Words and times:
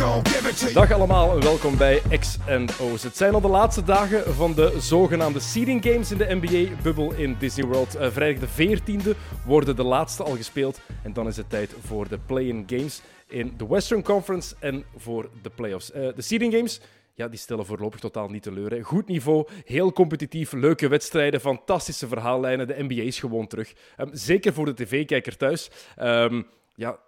Dag 0.00 0.92
allemaal 0.92 1.34
en 1.34 1.40
welkom 1.40 1.76
bij 1.76 2.02
X&O's. 2.18 3.02
Het 3.02 3.16
zijn 3.16 3.34
al 3.34 3.40
de 3.40 3.48
laatste 3.48 3.84
dagen 3.84 4.34
van 4.34 4.54
de 4.54 4.76
zogenaamde 4.78 5.40
seeding 5.40 5.84
games 5.84 6.10
in 6.12 6.18
de 6.18 6.38
NBA-bubbel 6.40 7.12
in 7.12 7.36
Disney 7.38 7.66
World. 7.66 7.94
Eh, 7.94 8.10
vrijdag 8.10 8.48
de 8.48 8.78
14e 8.78 9.16
worden 9.46 9.76
de 9.76 9.82
laatste 9.82 10.22
al 10.22 10.36
gespeeld 10.36 10.80
en 11.02 11.12
dan 11.12 11.26
is 11.26 11.36
het 11.36 11.50
tijd 11.50 11.74
voor 11.80 12.08
de 12.08 12.18
play-in 12.26 12.64
games 12.66 13.02
in 13.28 13.54
de 13.56 13.66
Western 13.66 14.02
Conference 14.02 14.54
en 14.58 14.84
voor 14.96 15.30
de 15.42 15.50
playoffs. 15.50 15.92
Eh, 15.92 16.08
de 16.14 16.22
seeding 16.22 16.54
games 16.54 16.80
ja, 17.14 17.28
die 17.28 17.38
stellen 17.38 17.66
voorlopig 17.66 18.00
totaal 18.00 18.28
niet 18.28 18.42
teleur. 18.42 18.84
Goed 18.84 19.08
niveau, 19.08 19.48
heel 19.64 19.92
competitief, 19.92 20.52
leuke 20.52 20.88
wedstrijden, 20.88 21.40
fantastische 21.40 22.08
verhaallijnen. 22.08 22.66
De 22.66 22.76
NBA 22.78 23.02
is 23.02 23.18
gewoon 23.18 23.46
terug. 23.46 23.72
Ehm, 23.96 24.08
zeker 24.12 24.52
voor 24.52 24.64
de 24.64 24.74
tv-kijker 24.74 25.36
thuis. 25.36 25.70
Ehm, 25.96 26.42
ja, 26.74 26.98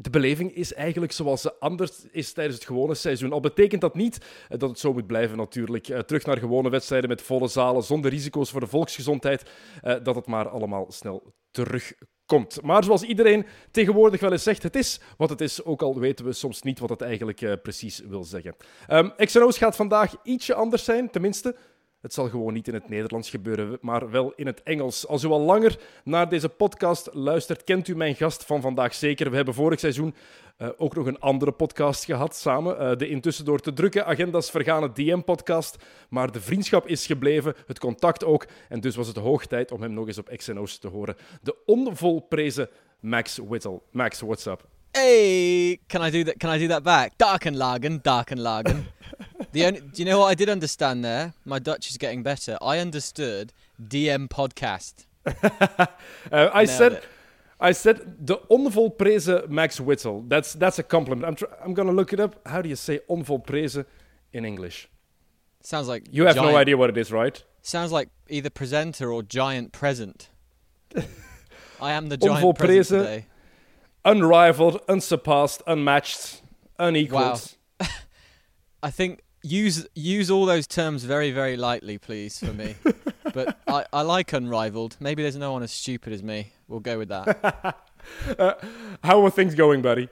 de 0.00 0.10
beleving 0.10 0.54
is 0.54 0.74
eigenlijk 0.74 1.12
zoals 1.12 1.40
ze 1.40 1.54
anders 1.58 1.92
is 2.10 2.32
tijdens 2.32 2.56
het 2.56 2.66
gewone 2.66 2.94
seizoen. 2.94 3.32
Al 3.32 3.40
betekent 3.40 3.80
dat 3.80 3.94
niet 3.94 4.18
eh, 4.48 4.58
dat 4.58 4.68
het 4.68 4.78
zo 4.78 4.92
moet 4.92 5.06
blijven 5.06 5.36
natuurlijk. 5.36 5.88
Eh, 5.88 5.98
terug 5.98 6.24
naar 6.26 6.38
gewone 6.38 6.70
wedstrijden 6.70 7.08
met 7.08 7.22
volle 7.22 7.48
zalen, 7.48 7.82
zonder 7.82 8.10
risico's 8.10 8.50
voor 8.50 8.60
de 8.60 8.66
volksgezondheid. 8.66 9.50
eh, 9.82 9.96
dat 10.02 10.14
het 10.14 10.26
maar 10.26 10.48
allemaal 10.48 10.86
snel 10.92 11.34
terugkomt. 11.50 12.62
Maar 12.62 12.84
zoals 12.84 13.02
iedereen 13.02 13.46
tegenwoordig 13.70 14.20
wel 14.20 14.32
eens 14.32 14.42
zegt, 14.42 14.62
het 14.62 14.76
is 14.76 15.00
wat 15.16 15.30
het 15.30 15.40
is. 15.40 15.64
Ook 15.64 15.82
al 15.82 15.98
weten 15.98 16.24
we 16.24 16.32
soms 16.32 16.62
niet 16.62 16.78
wat 16.78 16.90
het 16.90 17.00
eigenlijk 17.00 17.62
precies 17.62 17.98
wil 17.98 18.24
zeggen. 18.24 18.56
Ehm 18.86 19.08
XNO's 19.16 19.58
gaat 19.58 19.76
vandaag 19.76 20.14
ietsje 20.22 20.54
anders 20.54 20.84
zijn, 20.84 21.10
tenminste. 21.10 21.56
Het 22.00 22.12
zal 22.14 22.28
gewoon 22.28 22.52
niet 22.52 22.68
in 22.68 22.74
het 22.74 22.88
Nederlands 22.88 23.30
gebeuren, 23.30 23.78
maar 23.80 24.10
wel 24.10 24.32
in 24.36 24.46
het 24.46 24.62
Engels. 24.62 25.06
Als 25.06 25.22
u 25.22 25.28
al 25.28 25.40
langer 25.40 25.78
naar 26.04 26.28
deze 26.28 26.48
podcast 26.48 27.08
luistert, 27.12 27.64
kent 27.64 27.88
u 27.88 27.96
mijn 27.96 28.14
gast 28.14 28.44
van 28.44 28.60
vandaag 28.60 28.94
zeker. 28.94 29.30
We 29.30 29.36
hebben 29.36 29.54
vorig 29.54 29.80
seizoen 29.80 30.14
eh, 30.56 30.68
ook 30.76 30.94
nog 30.94 31.06
een 31.06 31.18
andere 31.20 31.52
podcast 31.52 32.04
gehad 32.04 32.36
samen. 32.36 32.78
eh, 32.78 32.96
de 32.96 33.08
intussen 33.08 33.44
door 33.44 33.60
te 33.60 33.72
drukke 33.72 34.04
agendas 34.04 34.50
vergane 34.50 34.92
DM-podcast. 34.92 35.76
Maar 36.08 36.32
de 36.32 36.40
vriendschap 36.40 36.86
is 36.86 37.06
gebleven, 37.06 37.54
het 37.66 37.78
contact 37.78 38.24
ook. 38.24 38.46
En 38.68 38.80
dus 38.80 38.96
was 38.96 39.06
het 39.06 39.16
hoog 39.16 39.46
tijd 39.46 39.72
om 39.72 39.82
hem 39.82 39.92
nog 39.92 40.06
eens 40.06 40.18
op 40.18 40.30
XNO's 40.36 40.78
te 40.78 40.88
horen. 40.88 41.16
De 41.42 41.56
onvolprezen 41.66 42.68
Max 43.00 43.38
Whittle. 43.48 43.80
Max, 43.90 44.20
what's 44.20 44.46
up? 44.46 44.66
Hey, 44.90 45.78
can 45.86 46.06
I 46.06 46.10
do 46.10 46.22
that? 46.22 46.36
Can 46.36 46.54
I 46.54 46.58
do 46.58 46.66
that 46.66 46.82
back? 46.82 47.10
Darkenlagen, 47.16 47.98
Darkenlagen. 48.02 48.86
the 49.52 49.64
only, 49.64 49.80
do 49.80 50.02
you 50.02 50.04
know 50.04 50.20
what 50.20 50.26
I 50.26 50.34
did 50.34 50.48
understand 50.48 51.04
there? 51.04 51.34
My 51.44 51.58
Dutch 51.58 51.90
is 51.90 51.96
getting 51.96 52.22
better. 52.22 52.58
I 52.60 52.78
understood 52.78 53.52
DM 53.82 54.28
podcast. 54.28 55.06
Uh, 56.30 56.50
I 56.52 56.64
Nailed 56.64 56.68
said, 56.68 56.92
it. 56.92 57.04
I 57.60 57.72
said 57.72 58.26
the 58.26 58.36
onvolprezen 58.50 59.48
Max 59.48 59.80
Whittle. 59.80 60.22
That's 60.28 60.52
that's 60.52 60.78
a 60.78 60.82
compliment. 60.82 61.26
I'm 61.26 61.34
tr- 61.34 61.52
I'm 61.64 61.74
gonna 61.74 61.92
look 61.92 62.12
it 62.12 62.20
up. 62.20 62.46
How 62.46 62.60
do 62.60 62.68
you 62.68 62.76
say 62.76 63.00
onvolprezen 63.08 63.86
in 64.32 64.44
English? 64.44 64.88
Sounds 65.62 65.88
like 65.88 66.04
You 66.10 66.26
have 66.26 66.36
no 66.36 66.56
idea 66.56 66.76
what 66.76 66.90
it 66.90 66.96
is, 66.98 67.10
right? 67.10 67.42
Sounds 67.62 67.90
like 67.90 68.10
either 68.28 68.50
presenter 68.50 69.12
or 69.12 69.22
giant 69.22 69.72
present. 69.72 70.28
I 71.80 71.92
am 71.92 72.08
the 72.08 72.16
giant 72.16 72.58
present 72.58 73.04
today. 73.04 73.26
Unrivaled, 74.04 74.80
unsurpassed, 74.88 75.62
unmatched, 75.66 76.42
unequaled. 76.78 77.54
Wow. 77.80 77.86
I 78.82 78.90
think 78.90 79.20
use 79.42 79.86
use 79.94 80.30
all 80.30 80.46
those 80.46 80.66
terms 80.66 81.04
very 81.04 81.30
very 81.30 81.56
lightly, 81.56 81.98
please, 81.98 82.38
for 82.38 82.52
me. 82.52 82.76
but 83.34 83.58
I, 83.66 83.84
I 83.92 84.02
like 84.02 84.32
unrivaled. 84.32 84.96
Maybe 85.00 85.22
there's 85.22 85.36
no 85.36 85.52
one 85.52 85.62
as 85.62 85.72
stupid 85.72 86.12
as 86.12 86.22
me. 86.22 86.52
We'll 86.66 86.80
go 86.80 86.98
with 86.98 87.08
that. 87.08 87.76
Uh, 88.38 88.54
how 89.04 89.22
are 89.22 89.28
things 89.28 89.54
going, 89.54 89.82
buddy? 89.82 90.08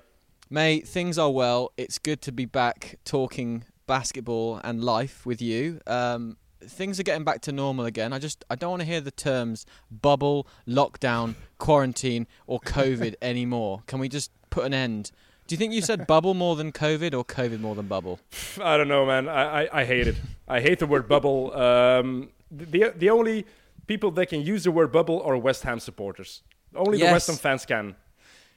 Mate, 0.50 0.86
things 0.86 1.18
are 1.18 1.30
well. 1.30 1.72
It's 1.78 1.98
good 1.98 2.20
to 2.22 2.32
be 2.32 2.44
back 2.44 2.98
talking 3.04 3.64
basketball 3.86 4.60
and 4.62 4.84
life 4.84 5.24
with 5.24 5.40
you. 5.40 5.80
Um, 5.86 6.36
things 6.60 7.00
are 7.00 7.02
getting 7.02 7.24
back 7.24 7.40
to 7.42 7.52
normal 7.52 7.84
again. 7.84 8.12
I 8.12 8.18
just 8.18 8.44
I 8.50 8.54
don't 8.54 8.70
want 8.70 8.80
to 8.80 8.86
hear 8.86 9.00
the 9.00 9.10
terms 9.10 9.66
bubble, 9.90 10.46
lockdown, 10.66 11.34
quarantine, 11.58 12.26
or 12.46 12.60
COVID 12.60 13.14
anymore. 13.22 13.82
Can 13.86 13.98
we 13.98 14.08
just 14.08 14.30
put 14.50 14.64
an 14.64 14.74
end? 14.74 15.10
Do 15.46 15.54
you 15.54 15.58
think 15.58 15.72
you 15.72 15.80
said 15.82 16.06
bubble 16.06 16.34
more 16.34 16.56
than 16.56 16.72
COVID 16.72 17.14
or 17.14 17.24
COVID 17.24 17.60
more 17.60 17.74
than 17.74 17.86
bubble? 17.86 18.18
I 18.60 18.76
don't 18.76 18.88
know, 18.88 19.06
man. 19.06 19.28
I, 19.28 19.64
I, 19.64 19.80
I 19.80 19.84
hate 19.84 20.08
it. 20.08 20.16
I 20.48 20.60
hate 20.60 20.78
the 20.80 20.86
word 20.86 21.08
bubble. 21.08 21.54
Um, 21.56 22.30
the 22.50 22.92
the 22.96 23.10
only 23.10 23.46
people 23.86 24.10
that 24.12 24.26
can 24.26 24.42
use 24.42 24.64
the 24.64 24.70
word 24.72 24.90
bubble 24.92 25.22
are 25.22 25.36
West 25.36 25.62
Ham 25.62 25.78
supporters. 25.78 26.42
Only 26.74 26.98
the 26.98 27.04
Yes. 27.04 27.12
West 27.12 27.26
Ham 27.28 27.36
fans 27.36 27.64
can. 27.66 27.94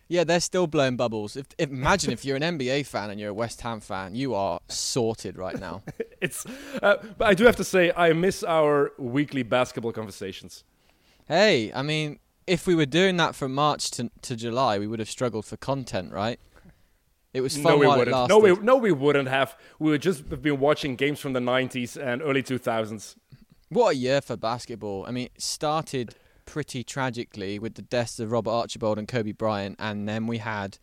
Yeah, 0.08 0.24
they're 0.24 0.40
still 0.40 0.66
blowing 0.66 0.98
bubbles. 0.98 1.36
If, 1.36 1.46
if 1.60 1.70
imagine 1.70 2.12
if 2.12 2.26
you're 2.26 2.36
an 2.36 2.42
NBA 2.42 2.88
fan 2.88 3.12
and 3.12 3.20
you're 3.20 3.30
a 3.30 3.34
West 3.34 3.62
Ham 3.62 3.80
fan, 3.80 4.16
you 4.16 4.34
are 4.34 4.60
sorted 4.68 5.38
right 5.38 5.60
now. 5.60 5.84
It's. 6.22 6.46
Uh, 6.84 6.98
but 7.18 7.30
I 7.30 7.34
do 7.34 7.46
have 7.46 7.56
to 7.56 7.64
say, 7.64 7.94
I 7.96 8.12
miss 8.12 8.44
our 8.44 8.92
weekly 8.98 9.42
basketball 9.44 9.94
conversations. 9.94 10.66
Hey, 11.30 11.72
I 11.74 11.82
mean, 11.82 12.20
if 12.46 12.68
we 12.68 12.76
were 12.76 12.86
doing 12.88 13.16
that 13.18 13.36
from 13.36 13.54
March 13.54 13.90
to, 13.92 14.12
to 14.24 14.36
July, 14.36 14.80
we 14.80 14.88
would 14.88 15.00
have 15.00 15.10
struggled 15.10 15.46
for 15.46 15.56
content, 15.56 16.12
right? 16.12 16.38
It 17.34 17.41
was 17.41 17.56
fun 17.56 17.73
no, 17.73 17.78
we 17.78 17.88
while 17.88 17.97
wouldn't. 18.00 18.29
No, 18.29 18.40
we, 18.40 18.53
no, 18.56 18.75
we 18.78 18.91
wouldn't 18.91 19.29
have. 19.29 19.56
We 19.78 19.91
would 19.91 20.01
just 20.01 20.28
have 20.29 20.41
been 20.41 20.59
watching 20.59 20.95
games 20.95 21.19
from 21.19 21.34
the 21.34 21.40
90s 21.40 21.95
and 21.95 22.22
early 22.22 22.41
2000s. 22.41 23.16
What 23.69 23.90
a 23.91 23.95
year 23.95 24.19
for 24.22 24.35
basketball. 24.35 25.06
I 25.07 25.12
mean, 25.12 25.25
it 25.35 25.41
started 25.41 26.16
pretty 26.45 26.84
tragically 26.84 27.59
with 27.59 27.75
the 27.75 27.84
deaths 27.84 28.19
of 28.19 28.31
Robert 28.31 28.50
Archibald 28.50 28.97
and 28.97 29.07
Kobe 29.07 29.31
Bryant, 29.31 29.75
and 29.78 30.09
then 30.09 30.25
we 30.25 30.40
had 30.40 30.79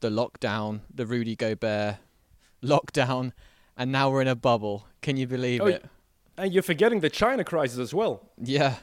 the 0.00 0.08
lockdown, 0.08 0.80
the 0.92 1.04
Rudy 1.04 1.36
Gobert 1.36 1.96
lockdown, 2.62 3.32
and 3.76 3.92
now 3.92 4.10
we're 4.10 4.22
in 4.22 4.28
a 4.28 4.34
bubble. 4.34 4.86
Can 5.02 5.18
you 5.18 5.26
believe 5.26 5.60
Oh, 5.60 5.66
it? 5.66 5.84
And 6.38 6.52
you're 6.54 6.62
forgetting 6.62 7.00
the 7.00 7.10
China 7.10 7.44
crisis 7.44 7.78
as 7.78 7.92
well. 7.92 8.30
Yeah, 8.38 8.76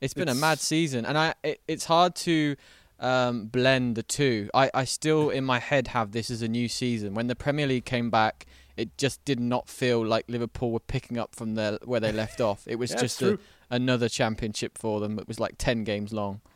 it's 0.00 0.14
been 0.14 0.28
a 0.28 0.34
mad 0.34 0.58
season, 0.58 1.04
and 1.04 1.16
I 1.18 1.34
it, 1.42 1.60
it's 1.68 1.84
hard 1.84 2.14
to 2.16 2.56
um, 3.00 3.46
blend 3.46 3.96
the 3.96 4.02
two. 4.02 4.50
I, 4.54 4.70
I 4.74 4.84
still 4.84 5.30
in 5.30 5.44
my 5.44 5.58
head 5.58 5.88
have 5.88 6.12
this 6.12 6.30
as 6.30 6.42
a 6.42 6.48
new 6.48 6.68
season. 6.68 7.14
When 7.14 7.26
the 7.26 7.36
Premier 7.36 7.66
League 7.66 7.84
came 7.84 8.10
back, 8.10 8.46
it 8.76 8.96
just 8.98 9.24
did 9.24 9.38
not 9.40 9.68
feel 9.68 10.04
like 10.04 10.24
Liverpool 10.28 10.70
were 10.72 10.80
picking 10.80 11.18
up 11.18 11.34
from 11.34 11.54
their 11.54 11.78
where 11.84 12.00
they 12.00 12.12
left 12.12 12.40
off. 12.40 12.64
It 12.66 12.76
was 12.76 12.90
Yeah, 12.90 12.96
just 12.96 13.22
a, 13.22 13.38
another 13.70 14.08
championship 14.08 14.78
for 14.78 15.00
them. 15.00 15.18
It 15.18 15.28
was 15.28 15.38
like 15.40 15.54
ten 15.58 15.84
games 15.84 16.12
long. 16.12 16.40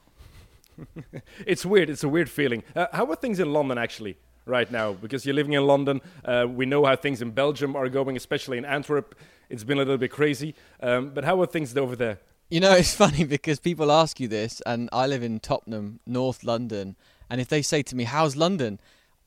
It's 1.46 1.64
weird. 1.66 1.90
It's 1.90 2.04
a 2.04 2.08
weird 2.08 2.30
feeling. 2.30 2.62
Uh, 2.74 2.86
how 2.92 3.06
are 3.10 3.16
things 3.16 3.40
in 3.40 3.52
London 3.52 3.78
actually 3.78 4.16
right 4.46 4.70
now? 4.70 4.92
Because 4.92 5.26
you're 5.26 5.34
living 5.34 5.54
in 5.54 5.66
London. 5.66 6.00
Uh, 6.24 6.46
we 6.48 6.66
know 6.66 6.84
how 6.84 6.96
things 6.96 7.20
in 7.20 7.32
Belgium 7.32 7.74
are 7.76 7.88
going, 7.88 8.16
especially 8.16 8.58
in 8.58 8.64
Antwerp. 8.64 9.14
It's 9.50 9.64
been 9.64 9.78
a 9.78 9.80
little 9.80 9.98
bit 9.98 10.10
crazy. 10.10 10.54
Um, 10.80 11.10
but 11.10 11.24
how 11.24 11.40
are 11.40 11.46
things 11.46 11.76
over 11.76 11.96
there? 11.96 12.18
You 12.48 12.60
know, 12.60 12.72
it's 12.76 12.94
funny 12.94 13.24
because 13.24 13.60
people 13.60 13.92
ask 13.92 14.20
you 14.20 14.28
this, 14.28 14.60
and 14.66 14.88
I 14.92 15.06
live 15.06 15.22
in 15.22 15.40
Tottenham, 15.40 16.00
North 16.06 16.44
London, 16.44 16.96
and 17.30 17.40
if 17.40 17.48
they 17.48 17.62
say 17.62 17.82
to 17.82 17.96
me, 17.96 18.04
"How's 18.04 18.36
London?" 18.36 18.80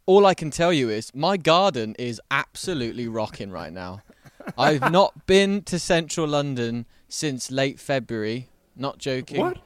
all 0.06 0.26
I 0.26 0.34
can 0.34 0.52
tell 0.52 0.74
you 0.74 0.90
is 0.90 1.14
my 1.14 1.38
garden 1.38 1.96
is 2.00 2.20
absolutely 2.32 3.08
rocking 3.08 3.52
right 3.52 3.72
now. 3.72 4.02
I've 4.58 4.92
not 4.92 5.26
been 5.26 5.62
to 5.64 5.80
central 5.80 6.28
London 6.28 6.86
since 7.08 7.52
late 7.52 7.80
February. 7.80 8.50
Not 8.76 8.98
joking. 8.98 9.40
What? 9.40 9.59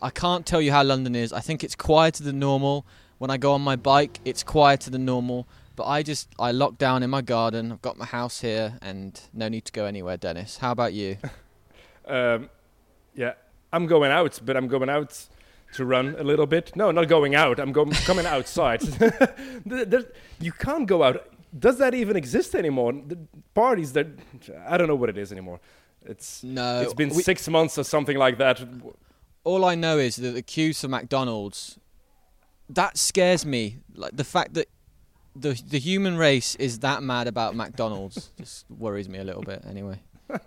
I 0.00 0.10
can't 0.10 0.46
tell 0.46 0.60
you 0.60 0.72
how 0.72 0.82
London 0.82 1.14
is. 1.14 1.32
I 1.32 1.40
think 1.40 1.62
it's 1.62 1.74
quieter 1.74 2.24
than 2.24 2.38
normal. 2.38 2.86
When 3.18 3.30
I 3.30 3.36
go 3.36 3.52
on 3.52 3.60
my 3.60 3.76
bike, 3.76 4.18
it's 4.24 4.42
quieter 4.42 4.90
than 4.90 5.04
normal. 5.04 5.46
But 5.76 5.86
I 5.86 6.02
just 6.02 6.28
I 6.38 6.50
lock 6.50 6.78
down 6.78 7.02
in 7.02 7.10
my 7.10 7.22
garden. 7.22 7.70
I've 7.70 7.82
got 7.82 7.96
my 7.96 8.06
house 8.06 8.40
here, 8.40 8.78
and 8.82 9.20
no 9.32 9.48
need 9.48 9.64
to 9.66 9.72
go 9.72 9.84
anywhere. 9.84 10.16
Dennis, 10.16 10.58
how 10.58 10.72
about 10.72 10.92
you? 10.92 11.18
Um, 12.04 12.50
yeah, 13.14 13.34
I'm 13.72 13.86
going 13.86 14.10
out, 14.10 14.40
but 14.44 14.56
I'm 14.56 14.68
going 14.68 14.88
out 14.88 15.26
to 15.74 15.84
run 15.84 16.14
a 16.18 16.22
little 16.24 16.46
bit. 16.46 16.74
No, 16.76 16.90
not 16.90 17.08
going 17.08 17.34
out. 17.34 17.58
I'm 17.58 17.72
going 17.72 17.90
coming 18.04 18.26
outside. 18.26 18.80
There- 19.66 19.84
there- 19.86 20.12
you 20.40 20.52
can't 20.52 20.86
go 20.86 21.02
out. 21.02 21.28
Does 21.58 21.78
that 21.78 21.94
even 21.94 22.16
exist 22.16 22.54
anymore? 22.54 22.92
The 22.92 23.18
parties 23.54 23.92
that 23.92 24.06
I 24.66 24.76
don't 24.78 24.88
know 24.88 24.96
what 24.96 25.08
it 25.10 25.18
is 25.18 25.32
anymore. 25.32 25.60
It's 26.04 26.42
No, 26.42 26.80
it's 26.82 26.94
been 26.94 27.10
we- 27.10 27.22
six 27.22 27.48
months 27.48 27.78
or 27.78 27.84
something 27.84 28.16
like 28.16 28.38
that. 28.38 28.60
all 29.44 29.64
I 29.64 29.74
know 29.74 29.98
is 29.98 30.16
that 30.16 30.32
the 30.34 30.42
queues 30.42 30.80
for 30.80 30.88
McDonald's 30.88 31.78
that 32.70 32.96
scares 32.96 33.44
me. 33.44 33.78
Like 33.94 34.16
the 34.16 34.24
fact 34.24 34.54
that 34.54 34.68
the 35.36 35.52
the 35.68 35.78
human 35.78 36.16
race 36.16 36.54
is 36.56 36.78
that 36.80 37.02
mad 37.02 37.26
about 37.28 37.54
McDonald's 37.54 38.30
just 38.38 38.64
worries 38.70 39.08
me 39.08 39.18
a 39.18 39.24
little 39.24 39.42
bit. 39.42 39.62
Anyway, 39.68 40.00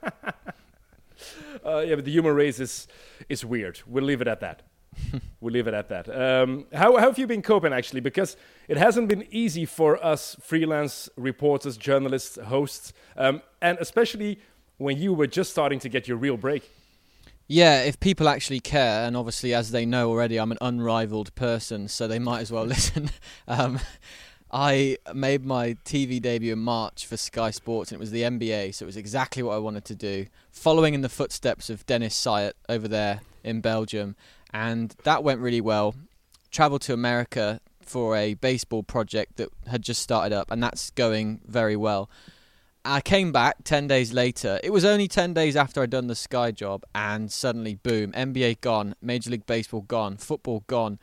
Uh, 1.66 1.80
yeah, 1.80 1.96
but 1.96 2.06
the 2.06 2.12
human 2.12 2.36
race 2.36 2.60
is 2.60 2.88
is 3.28 3.44
weird. 3.44 3.80
We'll 3.88 4.04
leave 4.04 4.22
it 4.22 4.28
at 4.28 4.40
that. 4.42 4.62
we'll 5.42 5.54
leave 5.54 5.68
it 5.68 5.74
at 5.74 5.90
that. 5.90 6.10
Um, 6.10 6.66
how, 6.74 6.96
how 6.98 7.08
have 7.08 7.18
you 7.18 7.28
been 7.28 7.42
coping 7.42 7.74
actually? 7.74 8.02
Because 8.02 8.38
it 8.68 8.78
hasn't 8.78 9.08
been 9.08 9.26
easy 9.32 9.66
for 9.66 10.04
us 10.04 10.36
freelance 10.42 11.10
reporters, 11.16 11.78
journalists, 11.78 12.38
hosts, 12.46 12.94
um, 13.18 13.42
and 13.62 13.78
especially 13.80 14.40
when 14.78 14.98
you 14.98 15.14
were 15.14 15.28
just 15.28 15.52
starting 15.52 15.80
to 15.80 15.90
get 15.90 16.08
your 16.08 16.18
real 16.18 16.38
break. 16.38 16.70
Yeah, 17.48 17.84
if 17.84 18.00
people 18.00 18.28
actually 18.28 18.60
care, 18.60 19.06
and 19.06 19.16
obviously, 19.16 19.54
as 19.54 19.70
they 19.70 19.86
know 19.86 20.10
already, 20.10 20.38
I'm 20.38 20.52
an 20.52 20.58
unrivaled 20.62 21.34
person, 21.36 21.88
so 21.88 22.08
they 22.08 22.18
might 22.18 22.42
as 22.42 22.52
well 22.52 22.66
listen. 22.76 23.12
um, 23.48 23.80
I 24.58 24.96
made 25.14 25.46
my 25.46 25.74
TV 25.84 26.22
debut 26.22 26.54
in 26.54 26.60
March 26.60 27.06
for 27.06 27.18
Sky 27.18 27.52
Sports, 27.52 27.92
and 27.92 27.98
it 27.98 28.00
was 28.00 28.12
the 28.12 28.22
NBA, 28.22 28.74
so 28.74 28.86
it 28.86 28.88
was 28.88 28.96
exactly 28.96 29.44
what 29.44 29.54
I 29.54 29.58
wanted 29.58 29.84
to 29.84 29.96
do, 29.96 30.28
following 30.50 30.94
in 30.94 31.02
the 31.02 31.10
footsteps 31.10 31.70
of 31.70 31.86
Dennis 31.86 32.16
Sayet 32.16 32.54
over 32.70 32.88
there 32.88 33.20
in 33.44 33.60
Belgium, 33.60 34.16
and 34.54 34.96
that 35.04 35.26
went 35.26 35.42
really 35.42 35.60
well. 35.60 35.94
Traveled 36.52 36.84
to 36.84 36.94
America 36.94 37.60
for 37.82 38.16
a 38.16 38.36
baseball 38.36 38.82
project 38.82 39.36
that 39.36 39.50
had 39.68 39.82
just 39.82 40.02
started 40.02 40.34
up, 40.34 40.50
and 40.50 40.64
that's 40.64 40.90
going 40.92 41.42
very 41.46 41.76
well. 41.76 42.10
I 42.86 43.02
came 43.02 43.34
back 43.34 43.66
10 43.66 43.88
days 43.88 44.14
later. 44.14 44.62
It 44.64 44.72
was 44.72 44.86
only 44.86 45.10
10 45.10 45.34
days 45.34 45.58
after 45.58 45.82
I'd 45.82 45.90
done 45.90 46.08
the 46.08 46.16
Sky 46.16 46.52
job, 46.52 46.86
and 46.96 47.30
suddenly, 47.30 47.76
boom, 47.76 48.14
NBA 48.14 48.62
gone, 48.62 48.96
Major 49.02 49.32
League 49.32 49.46
Baseball 49.46 49.82
gone, 49.82 50.16
football 50.16 50.64
gone. 50.68 50.98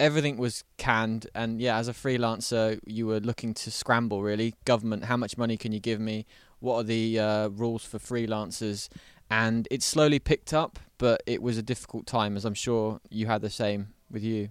Everything 0.00 0.38
was 0.38 0.64
canned, 0.78 1.26
and 1.34 1.60
yeah, 1.60 1.76
as 1.76 1.86
a 1.86 1.92
freelancer, 1.92 2.80
you 2.86 3.06
were 3.06 3.20
looking 3.20 3.52
to 3.54 3.70
scramble 3.70 4.22
really. 4.22 4.54
Government, 4.64 5.04
how 5.04 5.16
much 5.16 5.36
money 5.36 5.56
can 5.58 5.72
you 5.72 5.78
give 5.78 6.00
me? 6.00 6.26
What 6.58 6.76
are 6.76 6.82
the 6.82 7.18
uh, 7.18 7.48
rules 7.48 7.84
for 7.84 7.98
freelancers? 7.98 8.88
And 9.30 9.68
it 9.70 9.82
slowly 9.82 10.18
picked 10.18 10.54
up, 10.54 10.78
but 10.98 11.22
it 11.26 11.42
was 11.42 11.58
a 11.58 11.62
difficult 11.62 12.06
time, 12.06 12.36
as 12.36 12.44
I'm 12.44 12.54
sure 12.54 13.00
you 13.10 13.26
had 13.26 13.42
the 13.42 13.50
same 13.50 13.88
with 14.10 14.24
you. 14.24 14.48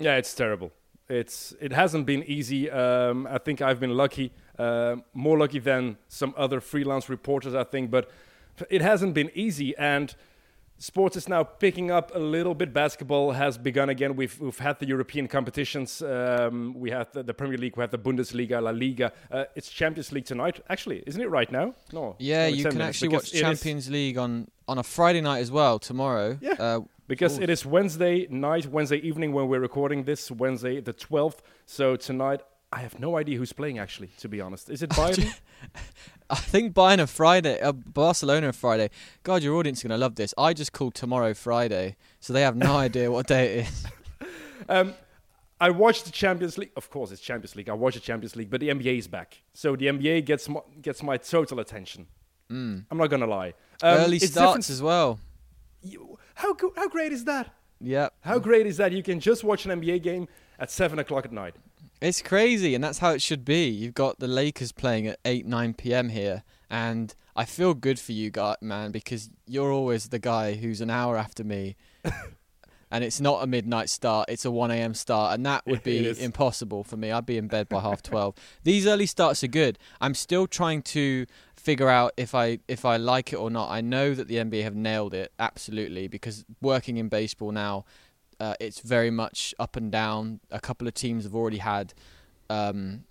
Yeah, 0.00 0.16
it's 0.16 0.34
terrible. 0.34 0.72
It's 1.08 1.54
it 1.60 1.72
hasn't 1.72 2.04
been 2.06 2.24
easy. 2.24 2.70
Um, 2.70 3.28
I 3.30 3.38
think 3.38 3.62
I've 3.62 3.78
been 3.78 3.96
lucky 3.96 4.32
uh, 4.58 4.96
more 5.12 5.38
lucky 5.38 5.60
than 5.60 5.98
some 6.08 6.34
other 6.36 6.60
freelance 6.60 7.08
reporters, 7.08 7.54
I 7.54 7.64
think. 7.64 7.90
But 7.90 8.10
it 8.70 8.82
hasn't 8.82 9.14
been 9.14 9.30
easy, 9.34 9.76
and 9.76 10.14
sports 10.84 11.16
is 11.16 11.28
now 11.28 11.42
picking 11.42 11.90
up 11.90 12.14
a 12.14 12.18
little 12.18 12.54
bit. 12.54 12.72
Basketball 12.74 13.32
has 13.32 13.56
begun 13.56 13.88
again. 13.88 14.16
We've 14.16 14.38
we've 14.38 14.58
had 14.58 14.78
the 14.78 14.86
European 14.86 15.26
competitions. 15.28 16.02
Um, 16.02 16.74
we 16.74 16.90
have 16.90 17.10
the, 17.12 17.22
the, 17.22 17.32
Premier 17.32 17.56
League. 17.56 17.76
We 17.76 17.80
have 17.80 17.90
the 17.90 17.98
Bundesliga, 17.98 18.62
La 18.62 18.70
Liga. 18.70 19.10
Uh, 19.30 19.44
it's 19.54 19.70
Champions 19.70 20.12
League 20.12 20.26
tonight. 20.26 20.60
Actually, 20.68 21.02
isn't 21.06 21.20
it 21.20 21.30
right 21.30 21.50
now? 21.50 21.74
No. 21.92 22.16
Yeah, 22.18 22.46
you 22.46 22.64
can 22.64 22.80
actually 22.80 23.08
watch 23.08 23.32
Champions 23.32 23.90
League 23.90 24.18
on 24.18 24.48
on 24.68 24.78
a 24.78 24.82
Friday 24.82 25.22
night 25.22 25.40
as 25.40 25.50
well 25.50 25.78
tomorrow. 25.78 26.38
Yeah. 26.40 26.52
Uh, 26.58 26.80
because 27.06 27.38
it 27.38 27.50
is 27.50 27.66
Wednesday 27.66 28.26
night, 28.30 28.66
Wednesday 28.66 28.96
evening 28.96 29.32
when 29.32 29.46
we're 29.48 29.60
recording 29.60 30.04
this, 30.04 30.30
Wednesday 30.30 30.80
the 30.80 30.94
12th. 30.94 31.40
So 31.66 31.96
tonight 31.96 32.40
I 32.74 32.80
have 32.80 32.98
no 32.98 33.16
idea 33.16 33.38
who's 33.38 33.52
playing. 33.52 33.78
Actually, 33.78 34.08
to 34.18 34.28
be 34.28 34.40
honest, 34.40 34.68
is 34.68 34.82
it 34.82 34.90
Bayern? 34.98 35.32
I 36.28 36.34
think 36.34 36.74
Bayern 36.74 36.98
are 36.98 37.06
Friday, 37.06 37.60
uh, 37.60 37.70
Barcelona 37.70 38.48
are 38.48 38.52
Friday. 38.52 38.90
God, 39.22 39.44
your 39.44 39.54
audience 39.54 39.78
is 39.78 39.82
gonna 39.84 39.96
love 39.96 40.16
this. 40.16 40.34
I 40.36 40.54
just 40.54 40.72
called 40.72 40.94
tomorrow 40.94 41.34
Friday, 41.34 41.94
so 42.18 42.32
they 42.32 42.42
have 42.42 42.56
no 42.56 42.76
idea 42.86 43.12
what 43.12 43.28
day 43.28 43.58
it 43.58 43.68
is. 43.68 43.86
Um, 44.68 44.94
I 45.60 45.70
watched 45.70 46.04
the 46.06 46.10
Champions 46.10 46.58
League. 46.58 46.72
Of 46.76 46.90
course, 46.90 47.12
it's 47.12 47.20
Champions 47.20 47.54
League. 47.54 47.68
I 47.68 47.74
watched 47.74 47.94
the 47.94 48.00
Champions 48.00 48.34
League, 48.34 48.50
but 48.50 48.60
the 48.60 48.70
NBA 48.70 48.98
is 48.98 49.06
back, 49.06 49.40
so 49.52 49.76
the 49.76 49.86
NBA 49.86 50.24
gets 50.24 50.48
my, 50.48 50.60
gets 50.82 51.00
my 51.00 51.16
total 51.16 51.60
attention. 51.60 52.08
Mm. 52.50 52.86
I'm 52.90 52.98
not 52.98 53.06
gonna 53.06 53.28
lie. 53.28 53.54
Um, 53.82 53.98
Early 53.98 54.18
starts 54.18 54.68
as 54.68 54.82
well. 54.82 55.20
You, 55.80 56.18
how 56.34 56.56
how 56.74 56.88
great 56.88 57.12
is 57.12 57.24
that? 57.26 57.54
Yeah. 57.80 58.08
How 58.20 58.40
great 58.40 58.66
is 58.66 58.78
that? 58.78 58.90
You 58.92 59.02
can 59.04 59.20
just 59.20 59.44
watch 59.44 59.64
an 59.64 59.80
NBA 59.80 60.02
game 60.02 60.26
at 60.58 60.72
seven 60.72 60.98
o'clock 60.98 61.24
at 61.24 61.32
night. 61.32 61.54
It's 62.00 62.20
crazy, 62.20 62.74
and 62.74 62.82
that's 62.82 62.98
how 62.98 63.10
it 63.10 63.22
should 63.22 63.44
be. 63.44 63.68
You've 63.68 63.94
got 63.94 64.18
the 64.18 64.28
Lakers 64.28 64.72
playing 64.72 65.06
at 65.06 65.18
8, 65.24 65.46
9 65.46 65.74
p.m. 65.74 66.08
here, 66.10 66.42
and 66.68 67.14
I 67.36 67.44
feel 67.44 67.74
good 67.74 67.98
for 67.98 68.12
you, 68.12 68.30
guy, 68.30 68.56
man, 68.60 68.90
because 68.90 69.30
you're 69.46 69.72
always 69.72 70.08
the 70.08 70.18
guy 70.18 70.54
who's 70.54 70.80
an 70.80 70.90
hour 70.90 71.16
after 71.16 71.44
me. 71.44 71.76
and 72.90 73.02
it's 73.02 73.20
not 73.20 73.42
a 73.42 73.46
midnight 73.46 73.90
start, 73.90 74.28
it's 74.28 74.44
a 74.44 74.50
1 74.50 74.70
a.m. 74.70 74.94
start, 74.94 75.34
and 75.34 75.44
that 75.46 75.66
would 75.66 75.82
be 75.82 76.08
impossible 76.20 76.84
for 76.84 76.96
me. 76.96 77.10
I'd 77.10 77.26
be 77.26 77.38
in 77.38 77.48
bed 77.48 77.68
by 77.68 77.80
half 77.80 78.02
12. 78.04 78.34
These 78.62 78.86
early 78.86 79.06
starts 79.06 79.42
are 79.42 79.48
good. 79.48 79.78
I'm 80.00 80.14
still 80.14 80.46
trying 80.46 80.82
to 80.82 81.26
figure 81.56 81.88
out 81.88 82.12
if 82.16 82.34
I 82.34 82.58
if 82.68 82.84
I 82.84 82.98
like 82.98 83.32
it 83.32 83.36
or 83.36 83.50
not. 83.50 83.70
I 83.70 83.80
know 83.80 84.14
that 84.14 84.28
the 84.28 84.36
NBA 84.36 84.62
have 84.62 84.76
nailed 84.76 85.14
it 85.14 85.32
absolutely 85.38 86.06
because 86.06 86.44
working 86.60 86.98
in 86.98 87.08
baseball 87.08 87.50
now, 87.50 87.84
uh, 88.40 88.54
it's 88.60 88.80
very 88.80 89.10
much 89.10 89.54
up 89.58 89.76
and 89.76 89.90
down. 89.90 90.40
A 90.50 90.60
couple 90.60 90.88
of 90.88 90.94
teams 90.94 91.24
have 91.24 91.34
already 91.34 91.58
had 91.58 91.94
um, 92.50 93.04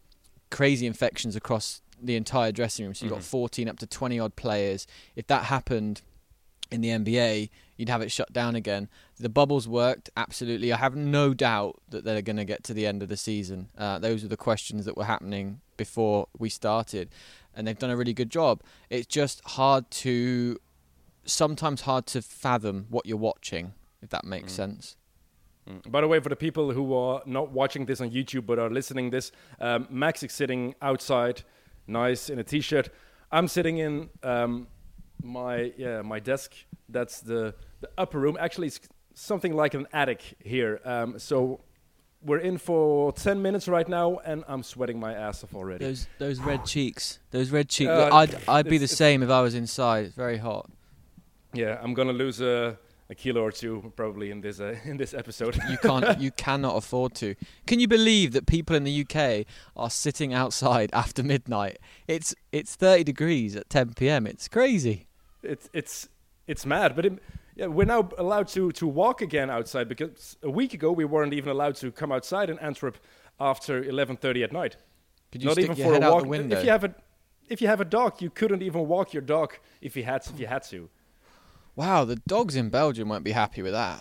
crazy 0.51 0.85
infections 0.85 1.35
across 1.35 1.81
the 2.01 2.15
entire 2.15 2.51
dressing 2.51 2.85
room. 2.85 2.93
So 2.93 3.05
you've 3.05 3.13
mm-hmm. 3.13 3.21
got 3.21 3.25
14 3.25 3.69
up 3.69 3.79
to 3.79 3.87
20 3.87 4.19
odd 4.19 4.35
players. 4.35 4.87
If 5.15 5.27
that 5.27 5.45
happened 5.45 6.01
in 6.71 6.81
the 6.81 6.89
NBA, 6.89 7.49
you'd 7.77 7.89
have 7.89 8.01
it 8.01 8.11
shut 8.11 8.33
down 8.33 8.55
again. 8.55 8.89
The 9.19 9.29
bubbles 9.29 9.67
worked 9.67 10.09
absolutely. 10.17 10.73
I 10.73 10.77
have 10.77 10.95
no 10.95 11.33
doubt 11.33 11.79
that 11.89 12.03
they're 12.03 12.21
going 12.21 12.37
to 12.37 12.45
get 12.45 12.63
to 12.65 12.73
the 12.73 12.85
end 12.85 13.03
of 13.03 13.09
the 13.09 13.17
season. 13.17 13.69
Uh, 13.77 13.99
those 13.99 14.23
are 14.23 14.27
the 14.27 14.37
questions 14.37 14.85
that 14.85 14.97
were 14.97 15.05
happening 15.05 15.61
before 15.77 16.27
we 16.37 16.49
started, 16.49 17.09
and 17.55 17.67
they've 17.67 17.77
done 17.77 17.89
a 17.89 17.97
really 17.97 18.13
good 18.13 18.29
job. 18.29 18.61
It's 18.89 19.07
just 19.07 19.41
hard 19.45 19.89
to 19.91 20.57
sometimes 21.25 21.81
hard 21.81 22.05
to 22.07 22.21
fathom 22.21 22.87
what 22.89 23.05
you're 23.05 23.17
watching, 23.17 23.73
if 24.01 24.09
that 24.09 24.25
makes 24.25 24.53
mm. 24.53 24.57
sense. 24.57 24.95
Mm. 25.69 25.91
By 25.91 26.01
the 26.01 26.07
way, 26.07 26.19
for 26.19 26.29
the 26.29 26.35
people 26.35 26.71
who 26.71 26.93
are 26.93 27.21
not 27.25 27.51
watching 27.51 27.85
this 27.85 28.01
on 28.01 28.11
YouTube 28.11 28.45
but 28.45 28.59
are 28.59 28.69
listening 28.69 29.09
this, 29.09 29.31
um, 29.59 29.87
Max 29.89 30.23
is 30.23 30.31
sitting 30.33 30.75
outside, 30.81 31.43
nice 31.87 32.29
in 32.29 32.39
a 32.39 32.43
t-shirt. 32.43 32.89
I'm 33.31 33.47
sitting 33.47 33.77
in 33.77 34.09
um, 34.21 34.67
my 35.21 35.73
yeah 35.77 36.01
my 36.01 36.19
desk. 36.19 36.53
That's 36.89 37.21
the 37.21 37.55
the 37.81 37.89
upper 37.97 38.19
room. 38.19 38.37
Actually, 38.39 38.67
it's 38.67 38.81
something 39.13 39.53
like 39.53 39.73
an 39.73 39.87
attic 39.93 40.21
here. 40.43 40.81
Um, 40.85 41.17
so 41.17 41.61
we're 42.25 42.39
in 42.39 42.57
for 42.57 43.11
10 43.11 43.41
minutes 43.41 43.67
right 43.67 43.87
now 43.87 44.17
and 44.25 44.43
i'm 44.47 44.63
sweating 44.63 44.99
my 44.99 45.13
ass 45.13 45.43
off 45.43 45.53
already 45.53 45.83
those 45.83 46.07
those 46.19 46.39
red 46.39 46.65
cheeks 46.73 47.19
those 47.31 47.51
red 47.51 47.67
cheeks 47.67 47.89
uh, 47.89 48.09
i'd 48.13 48.35
i'd 48.47 48.69
be 48.69 48.77
the 48.77 48.87
same 48.87 49.21
if 49.21 49.29
i 49.29 49.41
was 49.41 49.55
inside 49.55 50.05
it's 50.05 50.15
very 50.15 50.37
hot 50.37 50.69
yeah 51.53 51.77
i'm 51.81 51.93
gonna 51.93 52.13
lose 52.13 52.39
a 52.39 52.77
a 53.09 53.15
kilo 53.15 53.41
or 53.41 53.51
two 53.51 53.91
probably 53.95 54.31
in 54.31 54.41
this 54.41 54.59
uh, 54.59 54.75
in 54.85 54.97
this 54.97 55.13
episode. 55.13 55.55
you 55.69 55.77
can't 55.77 56.19
you 56.19 56.31
cannot 56.47 56.75
afford 56.75 57.13
to. 57.15 57.35
Can 57.65 57.79
you 57.79 57.87
believe 57.87 58.33
that 58.33 58.45
people 58.45 58.75
in 58.75 58.83
the 58.83 59.05
UK 59.05 59.45
are 59.75 59.89
sitting 59.89 60.33
outside 60.33 60.89
after 60.93 61.23
midnight? 61.23 61.79
It's 62.07 62.35
it's 62.51 62.75
30 62.75 63.03
degrees 63.03 63.55
at 63.55 63.69
10 63.69 63.93
p.m. 63.93 64.27
It's 64.27 64.47
crazy. 64.47 65.07
It's 65.41 65.69
it's 65.73 66.09
it's 66.47 66.65
mad, 66.65 66.95
but 66.95 67.05
it, 67.05 67.19
yeah, 67.55 67.67
we're 67.67 67.85
now 67.85 68.09
allowed 68.17 68.47
to 68.49 68.71
to 68.73 68.87
walk 68.87 69.21
again 69.21 69.49
outside 69.49 69.87
because 69.87 70.37
a 70.41 70.49
week 70.49 70.73
ago 70.73 70.91
we 70.91 71.05
weren't 71.05 71.33
even 71.33 71.51
allowed 71.51 71.75
to 71.75 71.91
come 71.91 72.11
outside 72.11 72.49
in 72.49 72.57
Antwerp 72.59 72.97
after 73.39 73.83
11:30 73.83 74.43
at 74.43 74.51
night. 74.51 74.77
Could 75.31 75.41
you 75.41 75.49
Not 75.49 75.59
even 75.59 75.75
for 75.75 75.95
a 75.95 75.99
walk. 75.99 76.25
If 76.27 76.63
you 76.63 76.69
have 76.69 76.83
a 76.83 76.95
if 77.49 77.61
you 77.61 77.67
have 77.67 77.81
a 77.81 77.85
dog, 77.85 78.21
you 78.21 78.29
couldn't 78.29 78.61
even 78.61 78.87
walk 78.87 79.13
your 79.13 79.21
dog 79.21 79.55
if 79.81 79.95
you 79.95 80.03
had 80.03 80.25
if 80.27 80.39
you 80.39 80.47
had 80.47 80.63
to. 80.63 80.89
Wow, 81.75 82.05
the 82.05 82.17
dogs 82.27 82.55
in 82.55 82.69
Belgium 82.69 83.09
won't 83.09 83.23
be 83.23 83.31
happy 83.31 83.61
with 83.61 83.73
that. 83.73 83.99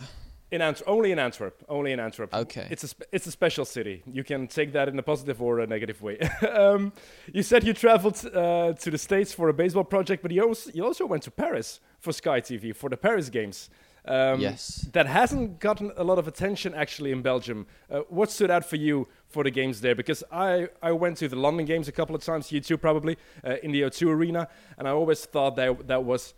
In 0.51 0.61
Ant- 0.61 0.83
only 0.87 1.13
in 1.13 1.19
Antwerp. 1.19 1.65
Only 1.67 1.93
in 1.93 2.01
Antwerp. 2.01 2.35
Okay. 2.35 2.67
It's 2.71 2.85
a 2.85 2.89
it's 3.11 3.27
a 3.27 3.31
special 3.31 3.65
city. 3.65 4.03
You 4.07 4.23
can 4.23 4.47
take 4.47 4.75
that 4.75 4.87
in 4.87 4.99
a 4.99 5.03
positive 5.03 5.41
or 5.41 5.61
a 5.61 5.67
negative 5.67 6.03
way. 6.03 6.19
um, 6.53 6.93
you 7.33 7.43
said 7.43 7.65
you 7.65 7.73
traveled 7.73 8.23
uh, 8.27 8.75
to 8.75 8.91
the 8.91 8.99
states 8.99 9.33
for 9.33 9.49
a 9.49 9.55
baseball 9.55 9.85
project, 9.85 10.23
but 10.23 10.31
you 10.31 10.43
also 10.43 10.71
you 10.75 10.85
also 10.85 11.07
went 11.07 11.23
to 11.23 11.31
Paris 11.31 11.81
for 12.01 12.13
Sky 12.13 12.43
TV 12.43 12.77
for 12.77 12.91
the 12.91 12.99
Paris 12.99 13.31
games. 13.31 13.71
Um, 14.05 14.41
yes. 14.41 14.89
That 14.93 15.07
hasn't 15.07 15.61
gotten 15.61 15.93
a 15.97 16.05
lot 16.05 16.19
of 16.19 16.27
attention 16.29 16.75
actually 16.75 17.13
in 17.13 17.23
Belgium. 17.23 17.67
Uh, 17.91 18.01
what 18.09 18.31
stood 18.31 18.51
out 18.51 18.65
for 18.65 18.77
you 18.77 19.09
for 19.29 19.45
the 19.45 19.51
games 19.51 19.81
there? 19.81 19.95
Because 19.95 20.25
I, 20.31 20.69
I 20.83 20.93
went 20.93 21.19
to 21.19 21.29
the 21.29 21.37
London 21.37 21.67
games 21.67 21.89
a 21.89 21.93
couple 21.93 22.17
of 22.17 22.23
times, 22.23 22.51
you 22.51 22.61
too 22.61 22.77
probably, 22.77 23.17
uh, 23.47 23.57
in 23.63 23.71
the 23.71 23.83
O2 23.83 24.09
Arena, 24.09 24.49
and 24.77 24.89
I 24.89 24.91
always 24.91 25.25
thought 25.25 25.55
that 25.57 25.87
that 25.87 26.03
was 26.03 26.35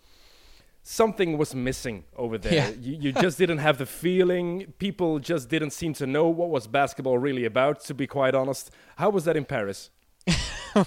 something 0.85 1.37
was 1.37 1.55
missing 1.55 2.05
over 2.14 2.38
there. 2.38 2.53
Yeah. 2.53 2.69
You, 2.81 2.97
you 3.00 3.12
just 3.12 3.38
didn't 3.38 3.59
have 3.59 3.79
the 3.79 3.87
feeling. 3.87 4.73
People 4.79 5.19
just 5.19 5.49
didn't 5.49 5.71
seem 5.71 5.95
to 5.95 6.07
know 6.07 6.29
what 6.29 6.50
was 6.50 6.69
basketball 6.69 7.19
really 7.19 7.45
about, 7.45 7.81
to 7.87 7.95
be 7.95 8.07
quite 8.07 8.35
honest. 8.35 8.71
How 8.97 9.11
was 9.11 9.25
that 9.25 9.37
in 9.37 9.45
Paris? 9.45 9.91
do 10.75 10.85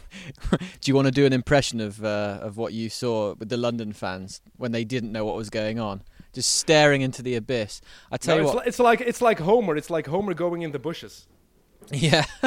you 0.86 0.96
want 0.96 1.06
to 1.06 1.12
do 1.12 1.26
an 1.26 1.34
impression 1.34 1.80
of 1.80 2.04
uh, 2.04 2.40
of 2.42 2.58
what 2.58 2.74
you 2.74 2.90
saw 2.90 3.36
with 3.36 3.50
the 3.50 3.58
London 3.58 3.94
fans 3.94 4.42
when 4.58 4.72
they 4.72 4.84
didn't 4.84 5.12
know 5.12 5.26
what 5.26 5.36
was 5.36 5.50
going 5.50 5.80
on, 5.80 6.02
just 6.34 6.56
staring 6.56 7.02
into 7.02 7.22
the 7.22 7.36
abyss? 7.36 7.82
I 8.12 8.18
tell 8.18 8.38
no, 8.38 8.42
you 8.42 8.48
it's 8.48 8.56
what, 8.56 8.66
li- 8.66 8.70
it's 8.70 8.80
like 8.80 9.02
it's 9.02 9.22
like 9.22 9.40
Homer. 9.40 9.76
It's 9.76 9.90
like 9.90 10.08
Homer 10.08 10.34
going 10.34 10.64
in 10.64 10.72
the 10.72 10.80
bushes. 10.80 11.28
Yeah, 11.92 12.26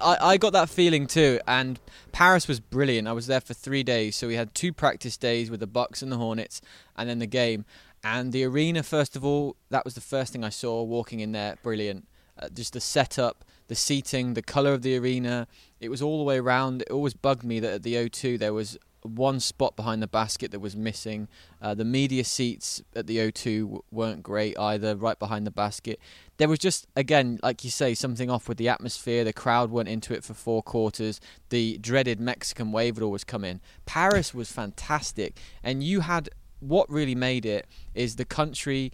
I, 0.00 0.16
I 0.20 0.36
got 0.36 0.52
that 0.52 0.68
feeling 0.68 1.06
too. 1.06 1.40
And 1.46 1.78
Paris 2.12 2.46
was 2.46 2.60
brilliant. 2.60 3.08
I 3.08 3.12
was 3.12 3.26
there 3.26 3.40
for 3.40 3.54
three 3.54 3.82
days, 3.82 4.16
so 4.16 4.26
we 4.28 4.34
had 4.34 4.54
two 4.54 4.72
practice 4.72 5.16
days 5.16 5.50
with 5.50 5.60
the 5.60 5.66
Bucks 5.66 6.02
and 6.02 6.12
the 6.12 6.16
Hornets, 6.16 6.60
and 6.96 7.08
then 7.08 7.18
the 7.18 7.26
game. 7.26 7.64
And 8.04 8.32
the 8.32 8.44
arena, 8.44 8.82
first 8.82 9.14
of 9.14 9.24
all, 9.24 9.56
that 9.70 9.84
was 9.84 9.94
the 9.94 10.00
first 10.00 10.32
thing 10.32 10.42
I 10.42 10.48
saw 10.48 10.82
walking 10.82 11.20
in 11.20 11.32
there. 11.32 11.56
Brilliant. 11.62 12.08
Uh, 12.38 12.48
just 12.48 12.72
the 12.72 12.80
setup, 12.80 13.44
the 13.68 13.74
seating, 13.74 14.34
the 14.34 14.42
colour 14.42 14.72
of 14.72 14.82
the 14.82 14.96
arena. 14.96 15.46
It 15.80 15.88
was 15.88 16.02
all 16.02 16.18
the 16.18 16.24
way 16.24 16.38
around. 16.38 16.82
It 16.82 16.90
always 16.90 17.14
bugged 17.14 17.44
me 17.44 17.60
that 17.60 17.72
at 17.74 17.82
the 17.82 17.94
O2 17.94 18.38
there 18.38 18.52
was 18.52 18.78
one 19.02 19.40
spot 19.40 19.76
behind 19.76 20.02
the 20.02 20.06
basket 20.06 20.50
that 20.52 20.60
was 20.60 20.76
missing. 20.76 21.28
Uh, 21.60 21.74
the 21.74 21.84
media 21.84 22.24
seats 22.24 22.82
at 22.94 23.06
the 23.06 23.18
O2 23.18 23.62
w- 23.62 23.82
weren't 23.90 24.22
great 24.22 24.58
either, 24.58 24.96
right 24.96 25.18
behind 25.18 25.46
the 25.46 25.50
basket. 25.50 25.98
There 26.36 26.48
was 26.48 26.58
just, 26.58 26.86
again, 26.96 27.38
like 27.42 27.64
you 27.64 27.70
say, 27.70 27.94
something 27.94 28.30
off 28.30 28.48
with 28.48 28.58
the 28.58 28.68
atmosphere. 28.68 29.24
The 29.24 29.32
crowd 29.32 29.70
went 29.70 29.88
into 29.88 30.14
it 30.14 30.24
for 30.24 30.34
four 30.34 30.62
quarters. 30.62 31.20
The 31.50 31.78
dreaded 31.78 32.20
Mexican 32.20 32.72
wave 32.72 32.96
had 32.96 33.02
always 33.02 33.24
come 33.24 33.44
in. 33.44 33.60
Paris 33.86 34.32
was 34.32 34.50
fantastic. 34.50 35.38
And 35.62 35.82
you 35.82 36.00
had 36.00 36.30
what 36.60 36.88
really 36.88 37.14
made 37.14 37.44
it 37.44 37.66
is 37.94 38.16
the 38.16 38.24
country 38.24 38.92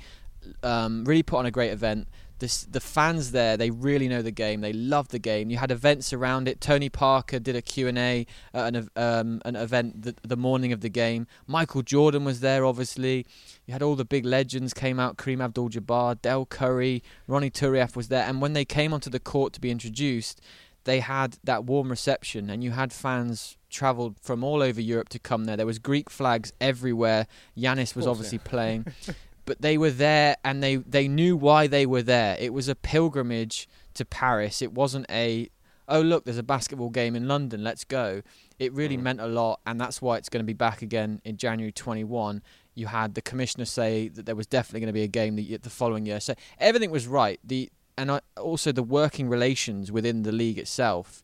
um, 0.63 1.05
really 1.05 1.23
put 1.23 1.39
on 1.39 1.47
a 1.47 1.51
great 1.51 1.71
event 1.71 2.09
the 2.39 2.67
the 2.71 2.81
fans 2.81 3.33
there 3.33 3.57
they 3.57 3.71
really 3.71 4.09
know 4.09 4.23
the 4.23 4.31
game 4.31 4.61
they 4.61 4.73
love 4.73 5.09
the 5.09 5.19
game. 5.19 5.51
You 5.51 5.59
had 5.59 5.71
events 5.71 6.13
around 6.13 6.49
it. 6.49 6.61
Tony 6.61 6.89
Parker 6.89 7.39
did 7.39 7.57
a 7.57 7.63
Q&A 7.63 8.27
at 8.55 8.75
an, 8.75 8.89
um, 8.97 9.41
an 9.45 9.57
event 9.57 10.03
the, 10.03 10.15
the 10.23 10.37
morning 10.37 10.73
of 10.73 10.81
the 10.81 10.89
game. 10.89 11.27
Michael 11.47 11.83
Jordan 11.83 12.25
was 12.25 12.41
there 12.41 12.65
obviously. 12.65 13.27
You 13.67 13.73
had 13.73 13.83
all 13.83 13.97
the 13.97 14.05
big 14.05 14.25
legends 14.25 14.73
came 14.73 14.99
out 14.99 15.17
Kareem 15.17 15.43
Abdul-Jabbar 15.43 16.23
Del 16.23 16.47
Curry 16.47 17.03
Ronny 17.27 17.51
Turiaf 17.51 17.97
was 17.97 18.09
there. 18.09 18.25
And 18.25 18.41
when 18.41 18.53
they 18.53 18.65
came 18.65 18.93
onto 18.93 19.11
the 19.11 19.21
court 19.21 19.53
to 19.55 19.61
be 19.61 19.71
introduced 19.71 20.41
they 20.89 21.01
had 21.01 21.37
that 21.45 21.65
warm 21.65 21.91
reception. 21.91 22.49
And 22.49 22.65
you 22.65 22.71
had 22.71 22.95
fans 22.95 23.59
travelled 23.69 24.19
from 24.23 24.43
all 24.43 24.63
over 24.63 24.81
Europe 24.81 25.11
to 25.11 25.19
come 25.19 25.45
there. 25.45 25.55
There 25.55 25.67
was 25.67 25.79
Greek 25.79 26.09
flags 26.09 26.53
everywhere. 26.63 27.27
Giannis 27.59 27.95
was 27.95 28.07
obviously 28.07 28.39
playing 28.39 28.87
but 29.49 29.63
they 29.63 29.79
were 29.79 29.91
there 29.91 30.37
and 30.45 30.63
they, 30.63 30.77
they 30.77 31.09
knew 31.09 31.35
why 31.35 31.67
they 31.67 31.87
were 31.87 32.03
there. 32.03 32.37
It 32.39 32.53
was 32.53 32.69
a 32.69 32.75
pilgrimage 32.75 33.67
to 33.95 34.05
Paris. 34.05 34.61
It 34.61 34.75
wasn't 34.75 35.07
a, 35.11 35.49
oh, 35.89 36.03
look, 36.03 36.27
there's 36.27 36.37
a 36.37 36.43
basketball 36.43 36.91
game 36.91 37.17
in 37.17 37.27
London, 37.27 37.65
let's 37.65 37.83
go. 37.83 38.21
It 38.59 38.75
really 38.75 38.99
mm. 38.99 39.03
meant 39.03 39.21
a 39.23 39.27
lot, 39.27 39.61
and 39.67 39.81
that's 39.81 40.03
why 40.03 40.19
it's 40.19 40.29
going 40.29 40.43
to 40.43 40.47
be 40.47 40.53
back 40.53 40.83
again 40.83 41.23
in 41.25 41.39
January 41.39 41.73
21. 41.73 42.43
You 42.75 42.89
had 42.89 43.15
the 43.15 43.23
commissioner 43.23 43.65
say 43.65 44.09
that 44.09 44.27
there 44.27 44.37
was 44.37 44.47
definitely 44.47 44.81
going 44.81 44.89
to 44.89 44.93
be 44.93 45.03
a 45.03 45.09
game 45.09 45.37
the, 45.37 45.57
the 45.57 45.71
following 45.71 46.05
year. 46.05 46.21
So 46.21 46.35
everything 46.59 46.91
was 46.91 47.07
right. 47.07 47.41
The 47.43 47.71
And 47.97 48.13
I, 48.13 48.21
also 48.37 48.71
the 48.71 48.83
working 48.83 49.31
relations 49.31 49.91
within 49.91 50.25
the 50.25 50.33
league 50.33 50.59
itself. 50.59 51.23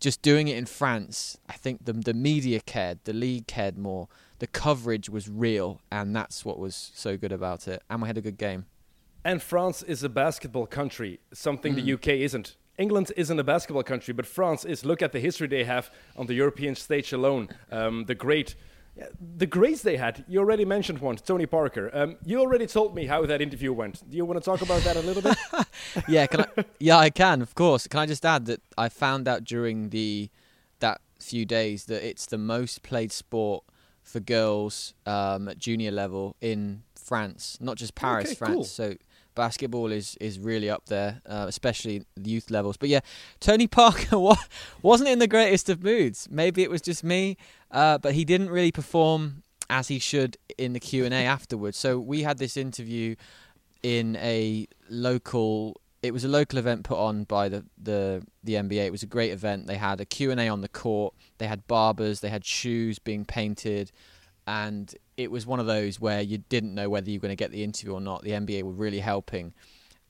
Just 0.00 0.22
doing 0.22 0.48
it 0.48 0.56
in 0.56 0.64
France, 0.64 1.36
I 1.48 1.52
think 1.52 1.84
the 1.84 1.92
the 1.92 2.14
media 2.14 2.60
cared, 2.60 2.98
the 3.04 3.12
league 3.12 3.46
cared 3.46 3.78
more 3.78 4.08
the 4.42 4.48
coverage 4.48 5.08
was 5.08 5.28
real, 5.28 5.80
and 5.92 6.16
that's 6.16 6.44
what 6.44 6.58
was 6.58 6.90
so 6.96 7.16
good 7.16 7.30
about 7.30 7.68
it. 7.68 7.80
And 7.88 8.02
we 8.02 8.08
had 8.08 8.18
a 8.18 8.20
good 8.20 8.36
game. 8.36 8.66
And 9.24 9.40
France 9.40 9.84
is 9.84 10.02
a 10.02 10.08
basketball 10.08 10.66
country, 10.66 11.20
something 11.32 11.74
mm. 11.74 11.84
the 11.84 11.92
UK 11.92 12.08
isn't. 12.22 12.56
England 12.76 13.12
isn't 13.16 13.38
a 13.38 13.44
basketball 13.44 13.84
country, 13.84 14.12
but 14.12 14.26
France 14.26 14.64
is. 14.64 14.84
Look 14.84 15.00
at 15.00 15.12
the 15.12 15.20
history 15.20 15.46
they 15.46 15.62
have 15.62 15.92
on 16.16 16.26
the 16.26 16.34
European 16.34 16.74
stage 16.74 17.12
alone. 17.12 17.50
Um, 17.70 18.06
the 18.06 18.16
great, 18.16 18.56
the 19.38 19.46
greats 19.46 19.82
they 19.82 19.96
had. 19.96 20.24
You 20.26 20.40
already 20.40 20.64
mentioned 20.64 20.98
one, 20.98 21.14
Tony 21.18 21.46
Parker. 21.46 21.88
Um, 21.92 22.16
you 22.24 22.40
already 22.40 22.66
told 22.66 22.96
me 22.96 23.06
how 23.06 23.24
that 23.24 23.40
interview 23.40 23.72
went. 23.72 24.02
Do 24.10 24.16
you 24.16 24.24
want 24.24 24.42
to 24.42 24.44
talk 24.44 24.60
about 24.60 24.82
that 24.82 24.96
a 24.96 25.02
little 25.02 25.22
bit? 25.22 25.38
yeah, 26.08 26.26
can 26.26 26.40
I, 26.40 26.64
yeah, 26.80 26.96
I 26.96 27.10
can. 27.10 27.42
Of 27.42 27.54
course. 27.54 27.86
Can 27.86 28.00
I 28.00 28.06
just 28.06 28.26
add 28.26 28.46
that 28.46 28.60
I 28.76 28.88
found 28.88 29.28
out 29.28 29.44
during 29.44 29.90
the 29.90 30.30
that 30.80 31.00
few 31.20 31.46
days 31.46 31.84
that 31.84 32.04
it's 32.04 32.26
the 32.26 32.38
most 32.38 32.82
played 32.82 33.12
sport 33.12 33.62
for 34.02 34.20
girls 34.20 34.94
um, 35.06 35.48
at 35.48 35.58
junior 35.58 35.90
level 35.90 36.36
in 36.40 36.82
France, 36.94 37.58
not 37.60 37.76
just 37.76 37.94
Paris, 37.94 38.26
okay, 38.26 38.34
France. 38.34 38.54
Cool. 38.54 38.64
So 38.64 38.94
basketball 39.34 39.92
is 39.92 40.16
is 40.20 40.38
really 40.38 40.68
up 40.70 40.86
there, 40.86 41.20
uh, 41.26 41.46
especially 41.48 42.04
the 42.16 42.30
youth 42.30 42.50
levels. 42.50 42.76
But 42.76 42.88
yeah, 42.88 43.00
Tony 43.40 43.66
Parker 43.66 44.18
wasn't 44.82 45.10
in 45.10 45.18
the 45.18 45.26
greatest 45.26 45.68
of 45.68 45.82
moods. 45.82 46.28
Maybe 46.30 46.62
it 46.62 46.70
was 46.70 46.80
just 46.80 47.04
me, 47.04 47.36
uh, 47.70 47.98
but 47.98 48.14
he 48.14 48.24
didn't 48.24 48.50
really 48.50 48.72
perform 48.72 49.42
as 49.70 49.88
he 49.88 49.98
should 49.98 50.36
in 50.58 50.72
the 50.72 50.80
Q 50.80 51.04
and 51.04 51.14
A 51.14 51.24
afterwards. 51.24 51.78
So 51.78 51.98
we 51.98 52.22
had 52.22 52.38
this 52.38 52.56
interview 52.56 53.16
in 53.82 54.16
a 54.16 54.66
local 54.88 55.80
it 56.02 56.12
was 56.12 56.24
a 56.24 56.28
local 56.28 56.58
event 56.58 56.82
put 56.82 56.98
on 56.98 57.24
by 57.24 57.48
the, 57.48 57.64
the, 57.80 58.26
the 58.42 58.54
NBA. 58.54 58.86
It 58.86 58.92
was 58.92 59.04
a 59.04 59.06
great 59.06 59.30
event. 59.30 59.68
They 59.68 59.76
had 59.76 60.00
a 60.00 60.04
Q&A 60.04 60.48
on 60.48 60.60
the 60.60 60.68
court. 60.68 61.14
They 61.38 61.46
had 61.46 61.66
barbers. 61.68 62.20
They 62.20 62.28
had 62.28 62.44
shoes 62.44 62.98
being 62.98 63.24
painted. 63.24 63.92
And 64.46 64.92
it 65.16 65.30
was 65.30 65.46
one 65.46 65.60
of 65.60 65.66
those 65.66 66.00
where 66.00 66.20
you 66.20 66.38
didn't 66.38 66.74
know 66.74 66.90
whether 66.90 67.08
you 67.08 67.18
were 67.18 67.22
going 67.22 67.36
to 67.36 67.36
get 67.36 67.52
the 67.52 67.62
interview 67.62 67.92
or 67.92 68.00
not. 68.00 68.22
The 68.22 68.32
NBA 68.32 68.64
were 68.64 68.72
really 68.72 68.98
helping. 68.98 69.54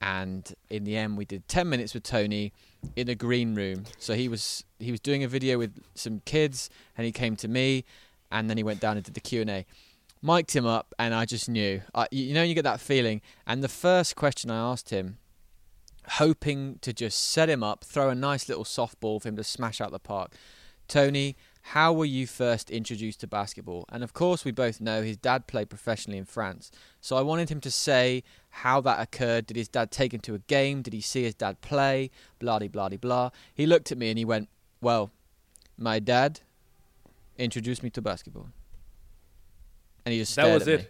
And 0.01 0.53
in 0.71 0.85
the 0.85 0.97
end, 0.97 1.19
we 1.19 1.27
did 1.27 1.47
10 1.47 1.69
minutes 1.69 1.93
with 1.93 2.05
Tony 2.05 2.55
in 2.97 3.09
a 3.11 3.15
green 3.15 3.55
room. 3.55 3.85
So 3.99 4.15
he 4.15 4.29
was 4.29 4.65
he 4.81 4.91
was 4.91 4.99
doing 4.99 5.23
a 5.23 5.29
video 5.29 5.59
with 5.59 5.79
some 5.95 6.23
kids, 6.25 6.69
and 6.97 7.05
he 7.05 7.13
came 7.13 7.37
to 7.37 7.47
me, 7.47 7.85
and 8.33 8.51
then 8.51 8.57
he 8.57 8.65
went 8.65 8.81
down 8.81 8.97
and 8.97 9.05
did 9.05 9.15
the 9.15 9.21
Q&A 9.21 9.65
mic'd 10.23 10.53
him 10.53 10.65
up, 10.65 10.95
and 10.99 11.15
I 11.15 11.25
just 11.25 11.49
knew. 11.49 11.83
I, 11.95 12.07
you 12.11 12.33
know, 12.33 12.43
you 12.43 12.55
get 12.55 12.65
that 12.65 12.81
feeling. 12.81 13.21
And 13.47 13.63
the 13.63 13.69
first 13.69 14.17
question 14.17 14.51
I 14.51 14.57
asked 14.57 14.91
him 14.91 15.19
hoping 16.09 16.79
to 16.83 16.93
just 16.93 17.31
set 17.31 17.49
him 17.49 17.63
up, 17.63 17.85
throw 17.85 18.11
a 18.11 18.15
nice 18.15 18.49
little 18.49 18.65
softball 18.65 19.21
for 19.21 19.29
him 19.29 19.37
to 19.37 19.45
smash 19.45 19.81
out 19.81 19.91
the 19.91 19.99
park. 19.99 20.35
Tony, 20.89 21.37
how 21.67 21.93
were 21.93 22.05
you 22.05 22.27
first 22.27 22.71
introduced 22.71 23.21
to 23.21 23.27
basketball? 23.27 23.85
And 23.89 24.03
of 24.03 24.13
course, 24.13 24.45
we 24.45 24.51
both 24.51 24.81
know 24.81 25.03
his 25.03 25.17
dad 25.17 25.47
played 25.47 25.71
professionally 25.71 26.19
in 26.19 26.25
France. 26.25 26.71
So 27.01 27.17
I 27.17 27.23
wanted 27.23 27.51
him 27.51 27.61
to 27.61 27.71
say 27.71 28.25
how 28.51 28.81
that 28.81 29.01
occurred. 29.01 29.47
Did 29.47 29.57
his 29.57 29.69
dad 29.69 29.91
take 29.91 30.13
him 30.13 30.21
to 30.21 30.35
a 30.35 30.39
game? 30.39 30.83
Did 30.83 30.93
he 30.93 31.01
see 31.01 31.23
his 31.23 31.35
dad 31.35 31.61
play? 31.61 32.11
Blah, 32.41 32.59
blah, 32.59 32.69
blah, 32.69 32.89
blah. 32.89 33.31
He 33.55 33.67
looked 33.67 33.93
at 33.93 33.99
me 33.99 34.11
and 34.11 34.19
he 34.19 34.25
went, 34.25 34.49
Well, 34.81 35.13
my 35.79 36.01
dad 36.01 36.41
introduced 37.39 37.83
me 37.83 37.91
to 37.91 38.03
basketball. 38.03 38.49
And 40.05 40.13
he 40.13 40.19
just 40.19 40.33
stared 40.33 40.49
that 40.49 40.55
was 40.55 40.69
at 40.69 40.75
it. 40.75 40.81
me. 40.81 40.87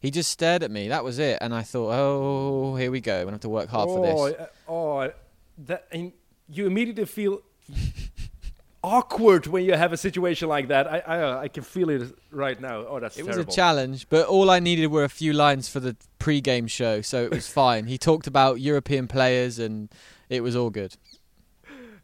He 0.00 0.10
just 0.10 0.30
stared 0.30 0.62
at 0.62 0.70
me. 0.70 0.88
That 0.88 1.02
was 1.04 1.18
it. 1.18 1.38
And 1.40 1.54
I 1.54 1.62
thought, 1.62 1.92
oh, 1.92 2.76
here 2.76 2.90
we 2.90 3.00
go. 3.00 3.16
I'm 3.16 3.22
going 3.24 3.28
to 3.28 3.32
have 3.32 3.40
to 3.40 3.48
work 3.48 3.68
hard 3.68 3.88
oh, 3.88 3.96
for 3.96 4.30
this. 4.30 4.40
Uh, 4.40 4.46
oh, 4.68 5.12
that 5.66 5.86
and 5.90 6.12
you 6.48 6.66
immediately 6.66 7.04
feel 7.04 7.42
awkward 8.82 9.46
when 9.46 9.64
you 9.64 9.74
have 9.74 9.92
a 9.92 9.96
situation 9.96 10.48
like 10.48 10.68
that. 10.68 10.86
I 10.86 10.98
I, 11.00 11.40
I 11.42 11.48
can 11.48 11.62
feel 11.62 11.90
it 11.90 12.02
right 12.30 12.60
now. 12.60 12.86
Oh, 12.86 13.00
that's 13.00 13.16
it 13.16 13.24
terrible. 13.24 13.44
was 13.44 13.54
a 13.54 13.56
challenge, 13.56 14.08
but 14.08 14.26
all 14.26 14.50
I 14.50 14.60
needed 14.60 14.86
were 14.88 15.04
a 15.04 15.08
few 15.08 15.32
lines 15.32 15.68
for 15.68 15.80
the 15.80 15.96
pre-game 16.18 16.66
show, 16.66 17.00
so 17.00 17.24
it 17.24 17.30
was 17.30 17.48
fine. 17.48 17.86
he 17.86 17.98
talked 17.98 18.26
about 18.26 18.60
European 18.60 19.08
players, 19.08 19.58
and 19.58 19.88
it 20.28 20.42
was 20.42 20.54
all 20.54 20.70
good. 20.70 20.96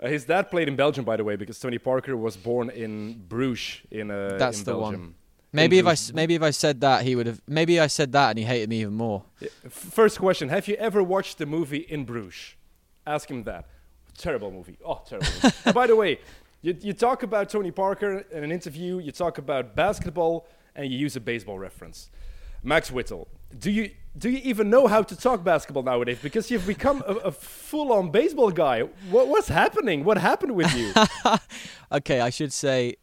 Uh, 0.00 0.08
his 0.08 0.24
dad 0.24 0.50
played 0.50 0.68
in 0.68 0.76
Belgium, 0.76 1.04
by 1.04 1.16
the 1.16 1.24
way, 1.24 1.36
because 1.36 1.58
Tony 1.58 1.78
Parker 1.78 2.16
was 2.16 2.36
born 2.36 2.70
in 2.70 3.22
Bruges 3.28 3.80
in 3.90 4.10
uh, 4.10 4.36
That's 4.38 4.58
in 4.58 4.64
the 4.64 4.72
Belgium. 4.72 5.00
one. 5.00 5.14
Maybe 5.54 5.78
if 5.78 5.86
I 5.86 5.96
maybe 6.12 6.34
if 6.34 6.42
I 6.42 6.50
said 6.50 6.80
that 6.80 7.04
he 7.04 7.14
would 7.14 7.26
have 7.26 7.40
maybe 7.46 7.78
I 7.78 7.86
said 7.86 8.10
that 8.12 8.30
and 8.30 8.38
he 8.38 8.44
hated 8.44 8.68
me 8.68 8.80
even 8.80 8.94
more. 8.94 9.22
First 9.70 10.18
question: 10.18 10.48
Have 10.48 10.66
you 10.66 10.74
ever 10.74 11.02
watched 11.02 11.38
the 11.38 11.46
movie 11.46 11.86
In 11.88 12.04
Bruges? 12.04 12.56
Ask 13.06 13.30
him 13.30 13.44
that. 13.44 13.66
Terrible 14.18 14.50
movie. 14.50 14.78
Oh, 14.84 15.00
terrible. 15.06 15.28
and 15.64 15.74
by 15.74 15.86
the 15.86 15.96
way, 15.96 16.18
you, 16.62 16.76
you 16.80 16.92
talk 16.92 17.22
about 17.22 17.50
Tony 17.50 17.70
Parker 17.70 18.24
in 18.30 18.42
an 18.42 18.50
interview. 18.50 18.98
You 18.98 19.12
talk 19.12 19.38
about 19.38 19.76
basketball, 19.76 20.46
and 20.74 20.90
you 20.90 20.98
use 20.98 21.14
a 21.14 21.20
baseball 21.20 21.58
reference. 21.58 22.10
Max 22.62 22.90
Whittle, 22.90 23.28
do 23.56 23.70
you 23.70 23.90
do 24.16 24.30
you 24.30 24.40
even 24.42 24.70
know 24.70 24.86
how 24.86 25.02
to 25.02 25.16
talk 25.16 25.44
basketball 25.44 25.82
nowadays? 25.82 26.18
Because 26.22 26.50
you've 26.50 26.66
become 26.66 27.02
a, 27.06 27.14
a 27.14 27.32
full-on 27.32 28.10
baseball 28.10 28.50
guy. 28.50 28.82
What, 29.10 29.28
what's 29.28 29.48
happening? 29.48 30.04
What 30.04 30.18
happened 30.18 30.54
with 30.54 30.74
you? 30.74 30.92
okay, 31.92 32.20
I 32.20 32.30
should 32.30 32.52
say 32.52 32.96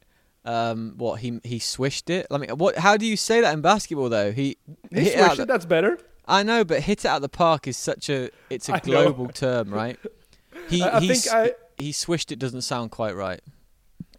um, 0.45 0.93
what 0.97 1.19
he 1.19 1.39
he 1.43 1.59
swished 1.59 2.09
it. 2.09 2.27
I 2.31 2.37
mean, 2.37 2.49
what? 2.51 2.77
How 2.77 2.97
do 2.97 3.05
you 3.05 3.17
say 3.17 3.41
that 3.41 3.53
in 3.53 3.61
basketball 3.61 4.09
though? 4.09 4.31
He, 4.31 4.57
he 4.89 5.01
hit 5.01 5.19
swished 5.19 5.39
it. 5.39 5.47
That's 5.47 5.65
better. 5.65 5.99
I 6.27 6.43
know, 6.43 6.63
but 6.63 6.81
hit 6.81 7.05
it 7.05 7.07
out 7.07 7.21
the 7.21 7.29
park 7.29 7.67
is 7.67 7.77
such 7.77 8.09
a 8.09 8.29
it's 8.49 8.69
a 8.69 8.79
global 8.83 9.27
term, 9.27 9.73
right? 9.73 9.99
He 10.69 10.81
I, 10.81 10.97
I 10.97 10.99
think 10.99 11.27
I, 11.31 11.53
he 11.77 11.91
swished 11.91 12.31
it 12.31 12.39
doesn't 12.39 12.61
sound 12.61 12.91
quite 12.91 13.15
right. 13.15 13.41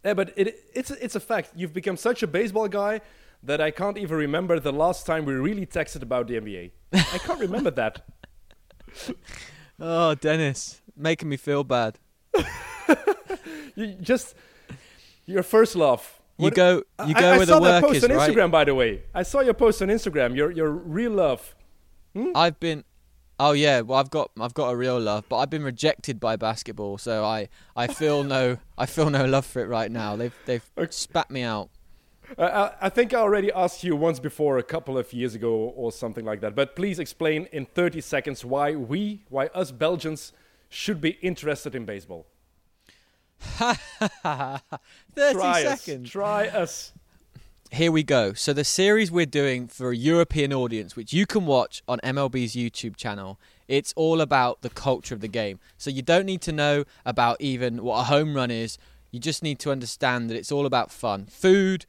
Yeah, 0.05 0.15
but 0.15 0.33
it 0.37 0.57
it's 0.75 0.91
it's 0.91 1.15
a 1.15 1.21
fact. 1.21 1.51
You've 1.55 1.73
become 1.73 1.97
such 1.97 2.23
a 2.23 2.27
baseball 2.27 2.69
guy 2.69 3.01
that 3.43 3.61
I 3.61 3.71
can't 3.71 3.99
even 3.99 4.17
remember 4.17 4.61
the 4.61 4.73
last 4.73 5.07
time 5.07 5.25
we 5.25 5.35
really 5.35 5.67
texted 5.67 6.03
about 6.03 6.29
the 6.29 6.35
NBA. 6.35 6.71
I 6.93 7.19
can't 7.19 7.41
remember 7.41 7.71
that. 7.83 8.03
Oh, 9.81 10.15
Dennis, 10.15 10.81
making 10.97 11.29
me 11.29 11.37
feel 11.37 11.65
bad. 11.65 11.99
you 13.75 13.95
just 14.01 14.35
your 15.33 15.43
first 15.43 15.75
love. 15.77 16.21
You 16.39 16.45
what, 16.45 16.55
go. 16.55 16.83
You 17.07 17.15
go 17.15 17.33
I, 17.33 17.37
where 17.37 17.47
the 17.47 17.61
work 17.61 17.63
is. 17.65 17.71
I 17.71 17.75
saw 17.75 17.81
that 17.81 17.83
post 17.83 18.05
on 18.05 18.17
right? 18.17 18.31
Instagram, 18.31 18.51
by 18.51 18.65
the 18.65 18.75
way. 18.75 19.03
I 19.15 19.23
saw 19.23 19.41
your 19.41 19.55
post 19.55 19.83
on 19.83 19.89
Instagram. 19.89 20.37
Your 20.37 20.51
your 20.51 20.71
real 20.71 21.13
love. 21.13 21.55
Hmm? 22.15 22.33
I've 22.35 22.59
been. 22.61 22.85
Oh 23.39 23.53
yeah, 23.53 23.81
well 23.81 23.99
I've 23.99 24.11
got 24.11 24.31
I've 24.41 24.55
got 24.55 24.71
a 24.71 24.77
real 24.77 25.01
love, 25.01 25.25
but 25.29 25.39
I've 25.39 25.51
been 25.51 25.65
rejected 25.65 26.21
by 26.21 26.37
basketball, 26.37 26.99
so 26.99 27.25
I, 27.25 27.49
I 27.75 27.87
feel 27.89 28.23
no 28.23 28.59
I 28.79 28.87
feel 28.87 29.11
no 29.11 29.25
love 29.25 29.47
for 29.47 29.63
it 29.63 29.69
right 29.69 29.91
now. 29.91 30.17
They've 30.17 30.35
they've 30.47 30.63
spat 30.91 31.31
me 31.31 31.43
out. 31.43 31.71
Uh, 32.39 32.71
I 32.81 32.89
think 32.89 33.13
I 33.13 33.19
already 33.19 33.53
asked 33.53 33.85
you 33.85 33.95
once 33.97 34.19
before, 34.19 34.59
a 34.59 34.63
couple 34.63 34.97
of 34.97 35.13
years 35.13 35.35
ago 35.35 35.53
or 35.53 35.93
something 35.93 36.25
like 36.25 36.41
that. 36.41 36.55
But 36.55 36.75
please 36.77 36.99
explain 36.99 37.47
in 37.53 37.67
30 37.67 38.01
seconds 38.01 38.45
why 38.45 38.75
we, 38.75 39.25
why 39.29 39.47
us 39.49 39.71
Belgians, 39.71 40.33
should 40.71 41.01
be 41.01 41.11
interested 41.21 41.75
in 41.75 41.85
baseball. 41.85 42.27
30 43.59 43.79
Try 45.35 45.63
seconds. 45.63 46.09
Us. 46.09 46.13
Try 46.13 46.49
us. 46.49 46.93
Here 47.71 47.91
we 47.91 48.03
go. 48.03 48.35
So 48.35 48.53
the 48.53 48.65
series 48.65 49.11
we're 49.11 49.25
doing 49.25 49.67
for 49.67 49.91
a 49.91 49.97
European 49.97 50.53
audience, 50.53 50.95
which 50.95 51.13
you 51.13 51.25
can 51.27 51.47
watch 51.47 51.83
on 51.89 52.01
MLB's 52.01 52.55
YouTube 52.55 52.97
channel, 52.97 53.41
it's 53.67 53.95
all 53.97 54.21
about 54.21 54.61
the 54.61 54.69
culture 54.69 55.15
of 55.15 55.23
the 55.23 55.29
game. 55.29 55.59
So 55.79 55.89
you 55.89 56.03
don't 56.03 56.27
need 56.27 56.43
to 56.43 56.53
know 56.53 56.85
about 57.07 57.41
even 57.41 57.83
what 57.83 58.01
a 58.01 58.05
home 58.05 58.35
run 58.35 58.51
is. 58.51 58.77
You 59.11 59.21
just 59.21 59.43
need 59.43 59.59
to 59.61 59.71
understand 59.71 60.29
that 60.29 60.37
it's 60.37 60.53
all 60.53 60.67
about 60.67 60.91
fun, 60.91 61.25
food, 61.27 61.87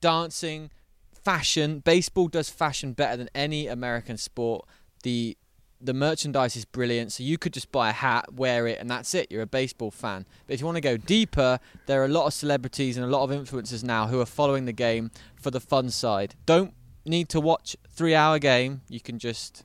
dancing, 0.00 0.70
fashion. 1.12 1.80
Baseball 1.80 2.28
does 2.28 2.48
fashion 2.48 2.94
better 2.94 3.18
than 3.18 3.28
any 3.34 3.66
American 3.66 4.16
sport. 4.16 4.66
The 5.02 5.36
the 5.80 5.94
merchandise 5.94 6.56
is 6.56 6.64
brilliant, 6.64 7.12
so 7.12 7.22
you 7.22 7.38
could 7.38 7.52
just 7.52 7.70
buy 7.70 7.90
a 7.90 7.92
hat, 7.92 8.34
wear 8.34 8.66
it, 8.66 8.78
and 8.80 8.90
that's 8.90 9.14
it. 9.14 9.30
You're 9.30 9.42
a 9.42 9.46
baseball 9.46 9.90
fan. 9.90 10.26
But 10.46 10.54
if 10.54 10.60
you 10.60 10.66
want 10.66 10.76
to 10.76 10.82
go 10.82 10.96
deeper, 10.96 11.60
there 11.86 12.02
are 12.02 12.04
a 12.04 12.08
lot 12.08 12.26
of 12.26 12.32
celebrities 12.34 12.96
and 12.96 13.06
a 13.06 13.08
lot 13.08 13.22
of 13.22 13.30
influencers 13.30 13.84
now 13.84 14.08
who 14.08 14.20
are 14.20 14.26
following 14.26 14.64
the 14.64 14.72
game 14.72 15.10
for 15.36 15.50
the 15.50 15.60
fun 15.60 15.90
side. 15.90 16.34
Don't 16.46 16.74
need 17.04 17.28
to 17.30 17.40
watch 17.40 17.76
three 17.88 18.14
hour 18.14 18.38
game. 18.38 18.82
You 18.88 19.00
can 19.00 19.18
just 19.18 19.64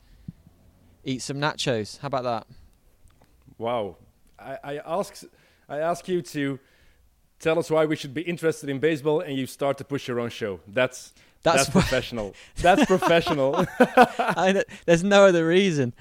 eat 1.04 1.22
some 1.22 1.38
nachos. 1.38 2.00
How 2.00 2.08
about 2.08 2.24
that? 2.24 2.48
Wow. 3.58 3.98
I, 4.40 4.58
I 4.64 4.78
ask 4.86 5.24
I 5.70 5.80
ask 5.80 6.08
you 6.08 6.22
to 6.22 6.60
tell 7.40 7.58
us 7.60 7.70
why 7.70 7.86
we 7.86 7.96
should 7.96 8.14
be 8.14 8.22
interested 8.22 8.70
in 8.70 8.80
baseball, 8.80 9.20
and 9.20 9.38
you 9.38 9.46
start 9.46 9.78
to 9.80 9.84
push 9.84 10.08
your 10.08 10.20
own 10.20 10.30
show. 10.30 10.60
That's 10.68 11.14
that's, 11.44 11.66
that's 11.66 11.70
professional. 11.70 12.34
that's 12.58 12.86
professional. 12.86 13.66
I, 13.80 14.64
there's 14.86 15.04
no 15.04 15.26
other 15.26 15.46
reason. 15.46 15.94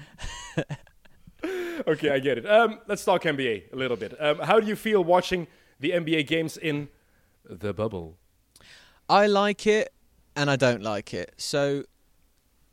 okay, 1.87 2.09
I 2.09 2.19
get 2.19 2.37
it. 2.37 2.49
Um, 2.49 2.79
let's 2.87 3.03
talk 3.03 3.23
NBA 3.23 3.73
a 3.73 3.75
little 3.75 3.97
bit. 3.97 4.15
Um, 4.19 4.39
how 4.39 4.59
do 4.59 4.67
you 4.67 4.75
feel 4.75 5.03
watching 5.03 5.47
the 5.79 5.91
NBA 5.91 6.27
games 6.27 6.55
in 6.55 6.87
the 7.43 7.73
bubble? 7.73 8.17
I 9.09 9.27
like 9.27 9.67
it, 9.67 9.93
and 10.35 10.49
I 10.49 10.55
don't 10.55 10.81
like 10.81 11.13
it. 11.13 11.33
So, 11.37 11.83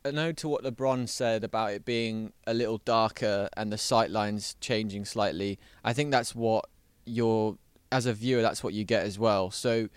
a 0.05 0.11
note 0.11 0.37
to 0.37 0.47
what 0.47 0.63
LeBron 0.63 1.09
said 1.09 1.43
about 1.43 1.73
it 1.73 1.83
being 1.83 2.31
a 2.47 2.53
little 2.53 2.79
darker 2.79 3.49
and 3.55 3.71
the 3.71 3.77
sight 3.77 4.09
lines 4.09 4.55
changing 4.61 5.05
slightly. 5.05 5.59
I 5.83 5.91
think 5.91 6.11
that's 6.11 6.33
what 6.33 6.65
you're, 7.05 7.57
as 7.91 8.05
a 8.05 8.13
viewer, 8.13 8.41
that's 8.41 8.63
what 8.63 8.73
you 8.73 8.85
get 8.85 9.03
as 9.05 9.19
well. 9.19 9.51
So, 9.51 9.89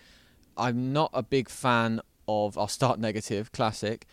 I'm 0.56 0.92
not 0.92 1.10
a 1.14 1.22
big 1.22 1.48
fan 1.48 2.00
of 2.28 2.56
I'll 2.58 2.68
start 2.68 2.98
negative, 2.98 3.52
classic. 3.52 4.06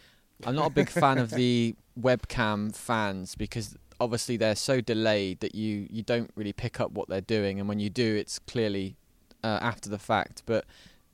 I'm 0.45 0.55
not 0.55 0.67
a 0.67 0.73
big 0.73 0.89
fan 0.89 1.17
of 1.17 1.31
the 1.31 1.75
webcam 1.99 2.75
fans 2.75 3.35
because 3.35 3.75
obviously 3.99 4.37
they're 4.37 4.55
so 4.55 4.81
delayed 4.81 5.39
that 5.41 5.53
you 5.53 5.87
you 5.89 6.01
don't 6.01 6.31
really 6.35 6.53
pick 6.53 6.79
up 6.79 6.91
what 6.91 7.07
they're 7.09 7.21
doing, 7.21 7.59
and 7.59 7.69
when 7.69 7.79
you 7.79 7.89
do, 7.89 8.15
it's 8.15 8.39
clearly 8.39 8.95
uh, 9.43 9.59
after 9.61 9.89
the 9.89 9.99
fact. 9.99 10.43
But 10.45 10.65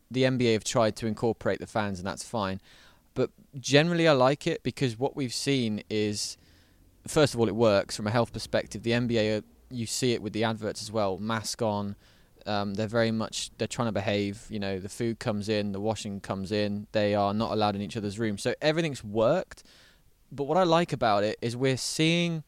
the 0.09 0.23
NBA 0.23 0.53
have 0.53 0.63
tried 0.63 0.95
to 0.97 1.07
incorporate 1.07 1.59
the 1.59 1.67
fans, 1.67 1.99
and 1.99 2.07
that's 2.07 2.23
fine. 2.23 2.61
But 3.13 3.31
generally, 3.59 4.07
I 4.07 4.13
like 4.13 4.47
it 4.47 4.63
because 4.63 4.97
what 4.97 5.15
we've 5.15 5.33
seen 5.33 5.83
is, 5.89 6.37
first 7.07 7.33
of 7.33 7.39
all, 7.39 7.47
it 7.47 7.55
works 7.55 7.95
from 7.95 8.07
a 8.07 8.11
health 8.11 8.31
perspective. 8.31 8.83
The 8.83 8.91
NBA, 8.91 9.43
you 9.69 9.85
see 9.85 10.13
it 10.13 10.21
with 10.21 10.33
the 10.33 10.43
adverts 10.43 10.81
as 10.81 10.91
well, 10.91 11.17
mask 11.17 11.61
on 11.61 11.95
um, 12.47 12.73
they're 12.73 12.87
very 12.87 13.11
much 13.11 13.51
they're 13.57 13.67
trying 13.67 13.87
to 13.87 13.91
behave. 13.91 14.45
You 14.49 14.59
know, 14.59 14.79
the 14.79 14.89
food 14.89 15.19
comes 15.19 15.49
in, 15.49 15.71
the 15.71 15.79
washing 15.79 16.19
comes 16.19 16.51
in. 16.51 16.87
They 16.91 17.15
are 17.15 17.33
not 17.33 17.51
allowed 17.51 17.75
in 17.75 17.81
each 17.81 17.97
other's 17.97 18.17
rooms, 18.17 18.41
so 18.41 18.53
everything's 18.61 19.03
worked. 19.03 19.63
But 20.31 20.45
what 20.45 20.57
I 20.57 20.63
like 20.63 20.93
about 20.93 21.23
it 21.23 21.37
is 21.41 21.55
we're 21.55 21.77
seeing 21.77 22.43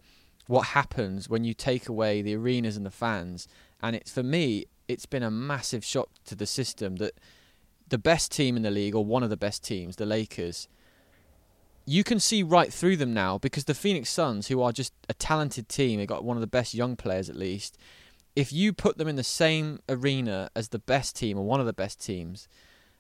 what 0.48 0.68
happens 0.68 1.29
when 1.29 1.44
you 1.44 1.53
take 1.53 1.88
away 1.88 2.22
the 2.22 2.36
arenas 2.36 2.75
and 2.75 2.85
the 2.85 2.92
fans, 2.92 3.48
and 3.81 3.96
it's 3.96 4.12
for 4.12 4.24
me, 4.24 4.66
it's 4.88 5.05
been 5.05 5.24
a 5.24 5.31
massive 5.31 5.85
shock 5.85 6.09
to 6.25 6.35
the 6.35 6.48
system 6.48 6.98
that 6.98 7.14
the 7.88 7.98
best 7.98 8.31
team 8.31 8.55
in 8.55 8.64
the 8.64 8.72
league, 8.72 8.96
or 8.96 9.03
one 9.05 9.24
of 9.24 9.29
the 9.29 9.38
best 9.38 9.64
teams, 9.64 9.96
the 9.96 10.05
Lakers, 10.05 10.68
you 11.85 12.03
can 12.03 12.20
see 12.20 12.44
right 12.44 12.72
through 12.72 12.98
them 12.98 13.14
now 13.14 13.40
because 13.40 13.66
the 13.66 13.74
Phoenix 13.74 14.09
Suns, 14.09 14.48
who 14.48 14.62
are 14.62 14.72
just 14.72 14.94
a 15.07 15.14
talented 15.16 15.68
team, 15.68 16.00
they 16.00 16.05
got 16.05 16.24
one 16.24 16.38
of 16.38 16.42
the 16.42 16.48
best 16.48 16.74
young 16.74 16.96
players 16.96 17.29
at 17.29 17.35
least 17.35 17.77
if 18.39 18.53
you 18.53 18.71
put 18.71 18.97
them 18.97 19.09
in 19.09 19.17
the 19.17 19.23
same 19.23 19.79
arena 19.89 20.49
as 20.55 20.69
the 20.69 20.79
best 20.79 21.13
team 21.13 21.37
or 21.37 21.43
one 21.43 21.59
of 21.59 21.65
the 21.65 21.73
best 21.73 21.99
teams, 21.99 22.47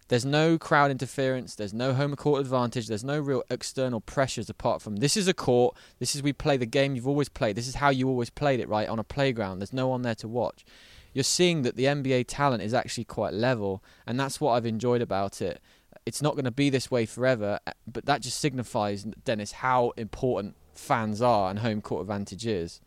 there's 0.09 0.25
no 0.25 0.57
crowd 0.57 0.91
interference, 0.91 1.55
there's 1.55 1.73
no 1.73 1.93
home 1.93 2.13
court 2.17 2.41
advantage, 2.41 2.87
there's 2.87 3.05
no 3.05 3.17
real 3.17 3.43
external 3.49 4.01
pressures 4.01 4.49
apart 4.49 4.81
from 4.81 4.97
this 4.97 5.15
is 5.15 5.29
a 5.29 5.33
court, 5.33 5.77
this 5.99 6.13
is 6.13 6.21
we 6.21 6.33
play 6.33 6.57
the 6.57 6.65
game 6.65 6.93
you've 6.93 7.07
always 7.07 7.29
played, 7.29 7.55
this 7.55 7.69
is 7.69 7.75
how 7.75 7.89
you 7.89 8.09
always 8.09 8.29
played 8.29 8.59
it, 8.59 8.67
right? 8.67 8.89
On 8.89 8.99
a 8.99 9.03
playground, 9.03 9.59
there's 9.59 9.71
no 9.71 9.87
one 9.87 10.01
there 10.01 10.15
to 10.15 10.27
watch. 10.27 10.65
You're 11.13 11.23
seeing 11.23 11.61
that 11.61 11.77
the 11.77 11.85
NBA 11.85 12.25
talent 12.27 12.61
is 12.61 12.73
actually 12.73 13.05
quite 13.05 13.33
level, 13.33 13.81
and 14.05 14.19
that's 14.19 14.41
what 14.41 14.51
I've 14.51 14.65
enjoyed 14.65 15.01
about 15.01 15.41
it. 15.41 15.61
It's 16.05 16.21
not 16.21 16.33
going 16.33 16.45
to 16.45 16.51
be 16.51 16.69
this 16.69 16.91
way 16.91 17.05
forever, 17.05 17.61
eh, 17.65 17.71
but 17.87 18.05
that 18.07 18.21
just 18.21 18.41
signifies, 18.41 19.03
Dennis, 19.23 19.53
how 19.53 19.91
important 19.91 20.57
fans 20.73 21.21
are 21.21 21.49
and 21.49 21.59
home 21.59 21.81
court 21.81 22.01
advantage 22.01 22.45
is. 22.45 22.81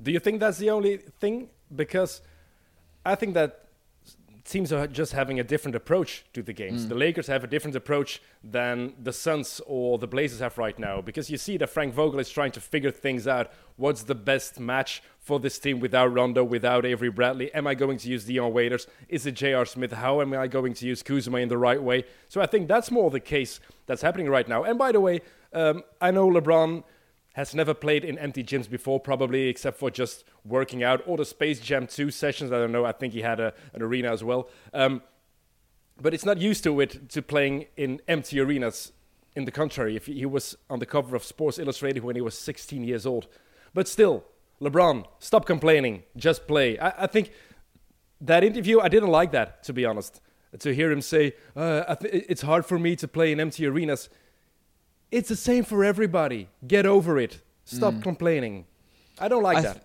Do 0.00 0.12
you 0.12 0.20
think 0.20 0.38
that's 0.38 0.58
the 0.58 0.70
only 0.70 0.98
thing 0.98 1.48
because 1.74 2.20
I 3.04 3.14
think 3.14 3.34
that 3.34 3.66
teams 4.46 4.72
are 4.72 4.86
just 4.86 5.12
having 5.12 5.40
a 5.40 5.44
different 5.44 5.74
approach 5.74 6.24
to 6.32 6.42
the 6.42 6.52
games. 6.52 6.86
Mm. 6.86 6.88
The 6.90 6.94
Lakers 6.94 7.26
have 7.26 7.42
a 7.42 7.46
different 7.46 7.74
approach 7.74 8.22
than 8.44 8.94
the 9.02 9.12
Suns 9.12 9.60
or 9.66 9.98
the 9.98 10.06
Blazers 10.06 10.40
have 10.40 10.56
right 10.56 10.78
now 10.78 11.00
because 11.00 11.28
you 11.28 11.36
see 11.36 11.56
that 11.56 11.68
Frank 11.68 11.94
Vogel 11.94 12.20
is 12.20 12.30
trying 12.30 12.52
to 12.52 12.60
figure 12.60 12.90
things 12.90 13.26
out. 13.26 13.50
What's 13.76 14.04
the 14.04 14.14
best 14.14 14.60
match 14.60 15.02
for 15.18 15.40
this 15.40 15.58
team 15.58 15.80
without 15.80 16.12
Rondo, 16.12 16.44
without 16.44 16.86
Avery 16.86 17.10
Bradley? 17.10 17.52
Am 17.54 17.66
I 17.66 17.74
going 17.74 17.98
to 17.98 18.08
use 18.08 18.24
Dion 18.24 18.52
Waiters? 18.52 18.86
Is 19.08 19.26
it 19.26 19.32
J.R. 19.32 19.66
Smith? 19.66 19.92
How 19.92 20.20
am 20.20 20.32
I 20.32 20.46
going 20.46 20.74
to 20.74 20.86
use 20.86 21.02
Kuzma 21.02 21.38
in 21.38 21.48
the 21.48 21.58
right 21.58 21.82
way? 21.82 22.04
So 22.28 22.40
I 22.40 22.46
think 22.46 22.68
that's 22.68 22.90
more 22.90 23.10
the 23.10 23.20
case 23.20 23.58
that's 23.86 24.02
happening 24.02 24.28
right 24.28 24.48
now. 24.48 24.62
And 24.62 24.78
by 24.78 24.92
the 24.92 25.00
way, 25.00 25.22
um, 25.52 25.82
I 26.00 26.12
know 26.12 26.28
LeBron 26.28 26.84
has 27.36 27.54
never 27.54 27.74
played 27.74 28.02
in 28.02 28.18
empty 28.18 28.42
gyms 28.42 28.68
before, 28.68 28.98
probably 28.98 29.48
except 29.48 29.78
for 29.78 29.90
just 29.90 30.24
working 30.42 30.82
out 30.82 31.02
or 31.06 31.18
the 31.18 31.24
Space 31.26 31.60
Jam 31.60 31.86
2 31.86 32.10
sessions. 32.10 32.50
I 32.50 32.56
don't 32.56 32.72
know. 32.72 32.86
I 32.86 32.92
think 32.92 33.12
he 33.12 33.20
had 33.20 33.40
a, 33.40 33.52
an 33.74 33.82
arena 33.82 34.10
as 34.10 34.24
well. 34.24 34.48
Um, 34.72 35.02
but 36.00 36.14
it's 36.14 36.24
not 36.24 36.38
used 36.38 36.64
to 36.64 36.80
it 36.80 37.10
to 37.10 37.20
playing 37.20 37.66
in 37.76 38.00
empty 38.08 38.40
arenas. 38.40 38.92
In 39.34 39.44
the 39.44 39.50
contrary, 39.50 39.96
if 39.96 40.06
he 40.06 40.24
was 40.24 40.56
on 40.70 40.78
the 40.78 40.86
cover 40.86 41.14
of 41.14 41.22
Sports 41.22 41.58
Illustrated 41.58 42.02
when 42.02 42.16
he 42.16 42.22
was 42.22 42.38
16 42.38 42.82
years 42.84 43.04
old. 43.04 43.26
But 43.74 43.86
still, 43.86 44.24
LeBron, 44.62 45.04
stop 45.18 45.44
complaining. 45.44 46.04
Just 46.16 46.48
play. 46.48 46.78
I, 46.78 47.04
I 47.04 47.06
think 47.06 47.32
that 48.18 48.44
interview, 48.44 48.80
I 48.80 48.88
didn't 48.88 49.10
like 49.10 49.32
that, 49.32 49.62
to 49.64 49.74
be 49.74 49.84
honest. 49.84 50.22
To 50.58 50.74
hear 50.74 50.90
him 50.90 51.02
say, 51.02 51.34
uh, 51.54 51.96
th- 51.96 52.24
it's 52.30 52.40
hard 52.40 52.64
for 52.64 52.78
me 52.78 52.96
to 52.96 53.06
play 53.06 53.30
in 53.30 53.40
empty 53.40 53.66
arenas 53.66 54.08
it's 55.10 55.28
the 55.28 55.36
same 55.36 55.64
for 55.64 55.84
everybody. 55.84 56.48
Get 56.66 56.86
over 56.86 57.18
it. 57.18 57.42
Stop 57.64 57.94
mm. 57.94 58.02
complaining. 58.02 58.66
I 59.18 59.28
don't 59.28 59.42
like 59.42 59.58
I 59.58 59.62
th- 59.62 59.74
that. 59.74 59.84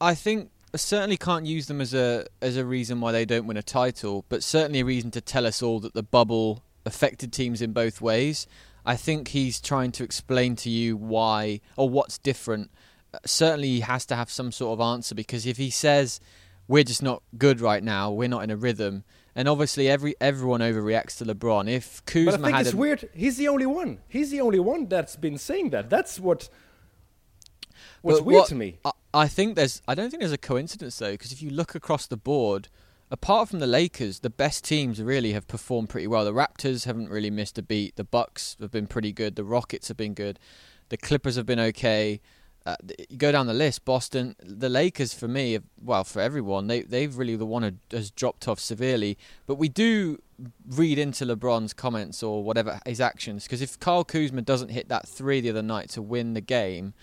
I 0.00 0.14
think 0.14 0.50
I 0.74 0.78
certainly 0.78 1.16
can't 1.16 1.46
use 1.46 1.66
them 1.66 1.80
as 1.80 1.94
a 1.94 2.26
as 2.40 2.56
a 2.56 2.64
reason 2.64 3.00
why 3.00 3.12
they 3.12 3.24
don't 3.24 3.46
win 3.46 3.56
a 3.56 3.62
title, 3.62 4.24
but 4.28 4.42
certainly 4.42 4.80
a 4.80 4.84
reason 4.84 5.10
to 5.12 5.20
tell 5.20 5.46
us 5.46 5.62
all 5.62 5.80
that 5.80 5.94
the 5.94 6.02
bubble 6.02 6.62
affected 6.84 7.32
teams 7.32 7.62
in 7.62 7.72
both 7.72 8.00
ways. 8.00 8.46
I 8.84 8.96
think 8.96 9.28
he's 9.28 9.60
trying 9.60 9.92
to 9.92 10.04
explain 10.04 10.56
to 10.56 10.70
you 10.70 10.96
why 10.96 11.60
or 11.76 11.88
what's 11.88 12.18
different. 12.18 12.70
Uh, 13.14 13.18
certainly, 13.24 13.68
he 13.68 13.80
has 13.80 14.06
to 14.06 14.16
have 14.16 14.30
some 14.30 14.50
sort 14.50 14.78
of 14.78 14.80
answer 14.80 15.14
because 15.14 15.46
if 15.46 15.56
he 15.56 15.70
says 15.70 16.20
we're 16.66 16.84
just 16.84 17.02
not 17.02 17.22
good 17.38 17.60
right 17.60 17.82
now, 17.82 18.10
we're 18.10 18.28
not 18.28 18.42
in 18.42 18.50
a 18.50 18.56
rhythm, 18.56 19.04
and 19.34 19.48
obviously, 19.48 19.88
every 19.88 20.14
everyone 20.20 20.60
overreacts 20.60 21.18
to 21.18 21.24
LeBron. 21.24 21.68
If 21.68 22.04
Kuzma 22.04 22.32
but 22.32 22.40
I 22.40 22.42
think 22.44 22.56
had 22.56 22.66
it's 22.66 22.74
a, 22.74 22.76
weird. 22.76 23.08
He's 23.14 23.36
the 23.36 23.48
only 23.48 23.66
one. 23.66 23.98
He's 24.08 24.30
the 24.30 24.40
only 24.40 24.58
one 24.58 24.86
that's 24.86 25.16
been 25.16 25.38
saying 25.38 25.70
that. 25.70 25.88
That's 25.88 26.20
what. 26.20 26.48
What's 28.02 28.20
weird 28.20 28.40
what, 28.40 28.48
to 28.48 28.54
me. 28.54 28.78
I, 28.84 28.90
I 29.14 29.28
think 29.28 29.56
there's. 29.56 29.80
I 29.88 29.94
don't 29.94 30.10
think 30.10 30.20
there's 30.20 30.32
a 30.32 30.38
coincidence 30.38 30.98
though, 30.98 31.12
because 31.12 31.32
if 31.32 31.40
you 31.40 31.50
look 31.50 31.74
across 31.74 32.06
the 32.06 32.16
board, 32.16 32.68
apart 33.10 33.48
from 33.48 33.60
the 33.60 33.66
Lakers, 33.66 34.20
the 34.20 34.30
best 34.30 34.64
teams 34.64 35.00
really 35.00 35.32
have 35.32 35.48
performed 35.48 35.88
pretty 35.88 36.06
well. 36.06 36.24
The 36.24 36.32
Raptors 36.32 36.84
haven't 36.84 37.08
really 37.08 37.30
missed 37.30 37.58
a 37.58 37.62
beat. 37.62 37.96
The 37.96 38.04
Bucks 38.04 38.56
have 38.60 38.70
been 38.70 38.86
pretty 38.86 39.12
good. 39.12 39.36
The 39.36 39.44
Rockets 39.44 39.88
have 39.88 39.96
been 39.96 40.14
good. 40.14 40.38
The 40.90 40.96
Clippers 40.98 41.36
have 41.36 41.46
been 41.46 41.60
okay. 41.60 42.20
Uh, 42.64 42.76
you 43.10 43.16
go 43.16 43.32
down 43.32 43.46
the 43.46 43.54
list, 43.54 43.84
Boston, 43.84 44.36
the 44.40 44.68
Lakers 44.68 45.12
for 45.12 45.26
me, 45.26 45.58
well, 45.82 46.04
for 46.04 46.20
everyone, 46.20 46.68
they 46.68 46.82
they've 46.82 47.16
really 47.16 47.34
the 47.34 47.46
one 47.46 47.62
who 47.62 47.72
has 47.90 48.10
dropped 48.10 48.46
off 48.46 48.60
severely. 48.60 49.18
But 49.46 49.56
we 49.56 49.68
do 49.68 50.22
read 50.68 50.98
into 50.98 51.24
LeBron's 51.24 51.72
comments 51.72 52.22
or 52.22 52.42
whatever 52.44 52.80
his 52.86 53.00
actions 53.00 53.44
because 53.44 53.62
if 53.62 53.78
Kyle 53.78 54.04
Kuzma 54.04 54.42
doesn't 54.42 54.70
hit 54.70 54.88
that 54.88 55.08
three 55.08 55.40
the 55.40 55.50
other 55.50 55.62
night 55.62 55.88
to 55.90 56.02
win 56.02 56.34
the 56.34 56.40
game, 56.40 56.94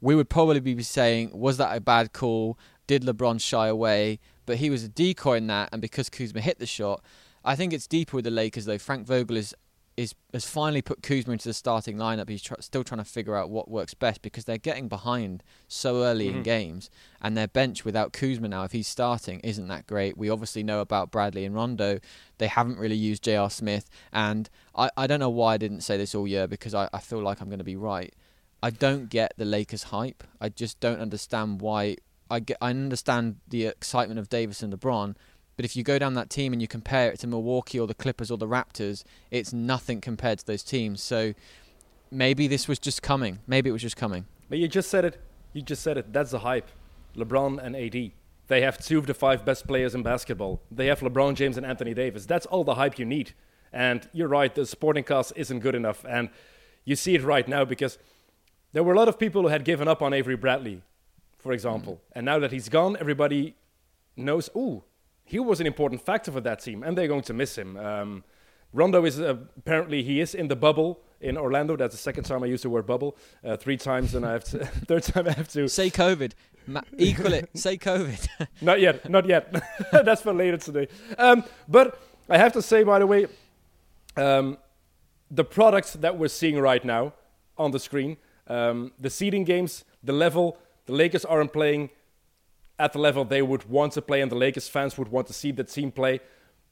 we 0.00 0.14
would 0.14 0.28
probably 0.28 0.60
be 0.60 0.82
saying, 0.82 1.30
was 1.32 1.56
that 1.56 1.76
a 1.76 1.80
bad 1.80 2.12
call? 2.12 2.58
Did 2.86 3.02
LeBron 3.02 3.40
shy 3.40 3.68
away? 3.68 4.18
But 4.46 4.56
he 4.56 4.70
was 4.70 4.82
a 4.82 4.88
decoy 4.88 5.36
in 5.36 5.46
that, 5.46 5.68
and 5.72 5.80
because 5.80 6.10
Kuzma 6.10 6.40
hit 6.40 6.58
the 6.58 6.66
shot, 6.66 7.02
I 7.44 7.56
think 7.56 7.72
it's 7.72 7.86
deeper 7.86 8.16
with 8.16 8.24
the 8.24 8.30
Lakers 8.30 8.66
though. 8.66 8.78
Frank 8.78 9.06
Vogel 9.06 9.36
is 9.36 9.54
is 10.00 10.14
has 10.32 10.44
finally 10.48 10.82
put 10.82 11.02
Kuzma 11.02 11.32
into 11.34 11.48
the 11.48 11.54
starting 11.54 11.96
lineup. 11.96 12.28
He's 12.28 12.42
tr- 12.42 12.54
still 12.60 12.84
trying 12.84 12.98
to 12.98 13.04
figure 13.04 13.36
out 13.36 13.50
what 13.50 13.70
works 13.70 13.94
best 13.94 14.22
because 14.22 14.44
they're 14.44 14.56
getting 14.58 14.88
behind 14.88 15.42
so 15.68 16.02
early 16.02 16.28
Mm-hmm. 16.28 16.38
in 16.38 16.42
games, 16.42 16.90
and 17.20 17.36
their 17.36 17.48
bench 17.48 17.84
without 17.84 18.12
Kuzma 18.12 18.48
now, 18.48 18.64
if 18.64 18.72
he's 18.72 18.88
starting, 18.88 19.40
isn't 19.40 19.68
that 19.68 19.86
great. 19.86 20.16
We 20.16 20.30
obviously 20.30 20.62
know 20.62 20.80
about 20.80 21.10
Bradley 21.10 21.44
and 21.44 21.54
Rondo. 21.54 22.00
They 22.38 22.46
haven't 22.46 22.78
really 22.78 22.96
used 22.96 23.22
J.R. 23.24 23.50
Smith, 23.50 23.90
and 24.12 24.48
I, 24.74 24.90
I 24.96 25.06
don't 25.06 25.20
know 25.20 25.28
why 25.30 25.54
I 25.54 25.58
didn't 25.58 25.82
say 25.82 25.96
this 25.96 26.14
all 26.14 26.26
year 26.26 26.46
because 26.46 26.74
I, 26.74 26.88
I 26.92 26.98
feel 27.00 27.20
like 27.22 27.40
I'm 27.40 27.48
going 27.48 27.58
to 27.58 27.64
be 27.64 27.76
right. 27.76 28.14
I 28.62 28.70
don't 28.70 29.08
get 29.08 29.32
the 29.36 29.44
Lakers 29.44 29.84
hype. 29.84 30.22
I 30.40 30.48
just 30.50 30.80
don't 30.80 31.00
understand 31.00 31.60
why. 31.60 31.96
I 32.32 32.38
get. 32.38 32.58
I 32.60 32.70
understand 32.70 33.36
the 33.48 33.66
excitement 33.66 34.20
of 34.20 34.28
Davis 34.28 34.62
and 34.62 34.72
LeBron, 34.72 35.16
but 35.60 35.66
if 35.66 35.76
you 35.76 35.82
go 35.82 35.98
down 35.98 36.14
that 36.14 36.30
team 36.30 36.54
and 36.54 36.62
you 36.62 36.66
compare 36.66 37.10
it 37.10 37.18
to 37.18 37.26
Milwaukee 37.26 37.78
or 37.78 37.86
the 37.86 37.92
Clippers 37.92 38.30
or 38.30 38.38
the 38.38 38.48
Raptors, 38.48 39.04
it's 39.30 39.52
nothing 39.52 40.00
compared 40.00 40.38
to 40.38 40.46
those 40.46 40.62
teams. 40.62 41.02
So 41.02 41.34
maybe 42.10 42.48
this 42.48 42.66
was 42.66 42.78
just 42.78 43.02
coming. 43.02 43.40
Maybe 43.46 43.68
it 43.68 43.74
was 43.74 43.82
just 43.82 43.98
coming. 43.98 44.24
But 44.48 44.56
you 44.56 44.68
just 44.68 44.88
said 44.88 45.04
it. 45.04 45.20
You 45.52 45.60
just 45.60 45.82
said 45.82 45.98
it. 45.98 46.14
That's 46.14 46.30
the 46.30 46.38
hype. 46.38 46.70
LeBron 47.14 47.62
and 47.62 47.76
AD. 47.76 48.12
They 48.48 48.62
have 48.62 48.78
two 48.78 48.96
of 48.96 49.06
the 49.06 49.12
five 49.12 49.44
best 49.44 49.66
players 49.66 49.94
in 49.94 50.02
basketball. 50.02 50.62
They 50.70 50.86
have 50.86 51.00
LeBron 51.00 51.34
James 51.34 51.58
and 51.58 51.66
Anthony 51.66 51.92
Davis. 51.92 52.24
That's 52.24 52.46
all 52.46 52.64
the 52.64 52.76
hype 52.76 52.98
you 52.98 53.04
need. 53.04 53.34
And 53.70 54.08
you're 54.14 54.28
right, 54.28 54.54
the 54.54 54.64
sporting 54.64 55.04
cast 55.04 55.34
isn't 55.36 55.58
good 55.58 55.74
enough. 55.74 56.06
And 56.08 56.30
you 56.86 56.96
see 56.96 57.16
it 57.16 57.22
right 57.22 57.46
now 57.46 57.66
because 57.66 57.98
there 58.72 58.82
were 58.82 58.94
a 58.94 58.96
lot 58.96 59.08
of 59.08 59.18
people 59.18 59.42
who 59.42 59.48
had 59.48 59.66
given 59.66 59.88
up 59.88 60.00
on 60.00 60.14
Avery 60.14 60.36
Bradley, 60.36 60.80
for 61.38 61.52
example. 61.52 61.96
Mm. 61.96 62.12
And 62.14 62.24
now 62.24 62.38
that 62.38 62.50
he's 62.50 62.70
gone, 62.70 62.96
everybody 62.98 63.56
knows, 64.16 64.48
ooh, 64.56 64.84
he 65.30 65.38
was 65.38 65.60
an 65.60 65.66
important 65.66 66.00
factor 66.04 66.32
for 66.32 66.40
that 66.40 66.58
team, 66.60 66.82
and 66.82 66.98
they're 66.98 67.06
going 67.06 67.22
to 67.22 67.32
miss 67.32 67.56
him. 67.56 67.76
Um, 67.76 68.24
Rondo 68.72 69.04
is 69.04 69.20
uh, 69.20 69.36
apparently 69.56 70.02
he 70.02 70.20
is 70.20 70.34
in 70.34 70.48
the 70.48 70.56
bubble 70.56 71.00
in 71.20 71.36
Orlando. 71.36 71.76
That's 71.76 71.94
the 71.94 72.00
second 72.00 72.24
time 72.24 72.42
I 72.42 72.46
used 72.46 72.64
the 72.64 72.68
word 72.70 72.84
bubble. 72.84 73.16
Uh, 73.44 73.56
three 73.56 73.76
times, 73.76 74.16
and 74.16 74.26
I 74.26 74.32
have 74.32 74.42
to 74.44 74.58
third 74.88 75.04
time 75.04 75.28
I 75.28 75.32
have 75.32 75.48
to. 75.50 75.68
Say 75.68 75.88
COVID. 75.88 76.32
Ma- 76.66 76.82
equal 76.98 77.32
it. 77.32 77.48
Say 77.54 77.78
COVID. 77.78 78.26
Not 78.60 78.80
yet, 78.80 79.08
not 79.08 79.24
yet. 79.26 79.54
That's 79.92 80.22
for 80.22 80.32
later 80.32 80.56
today. 80.56 80.88
Um, 81.16 81.44
but 81.68 82.02
I 82.28 82.36
have 82.36 82.52
to 82.54 82.62
say, 82.62 82.82
by 82.82 82.98
the 82.98 83.06
way, 83.06 83.26
um, 84.16 84.58
the 85.30 85.44
products 85.44 85.92
that 85.92 86.18
we're 86.18 86.28
seeing 86.28 86.58
right 86.58 86.84
now 86.84 87.14
on 87.56 87.70
the 87.70 87.78
screen, 87.78 88.16
um, 88.48 88.92
the 88.98 89.10
seeding 89.10 89.44
games, 89.44 89.84
the 90.02 90.12
level, 90.12 90.58
the 90.86 90.92
Lakers 90.92 91.24
aren't 91.24 91.52
playing 91.52 91.90
at 92.80 92.92
the 92.92 92.98
level 92.98 93.24
they 93.24 93.42
would 93.42 93.64
want 93.68 93.92
to 93.92 94.02
play, 94.02 94.20
and 94.22 94.30
the 94.30 94.36
Lakers 94.46 94.68
fans 94.68 94.96
would 94.98 95.08
want 95.08 95.26
to 95.26 95.32
see 95.32 95.52
the 95.52 95.64
team 95.64 95.92
play, 95.92 96.20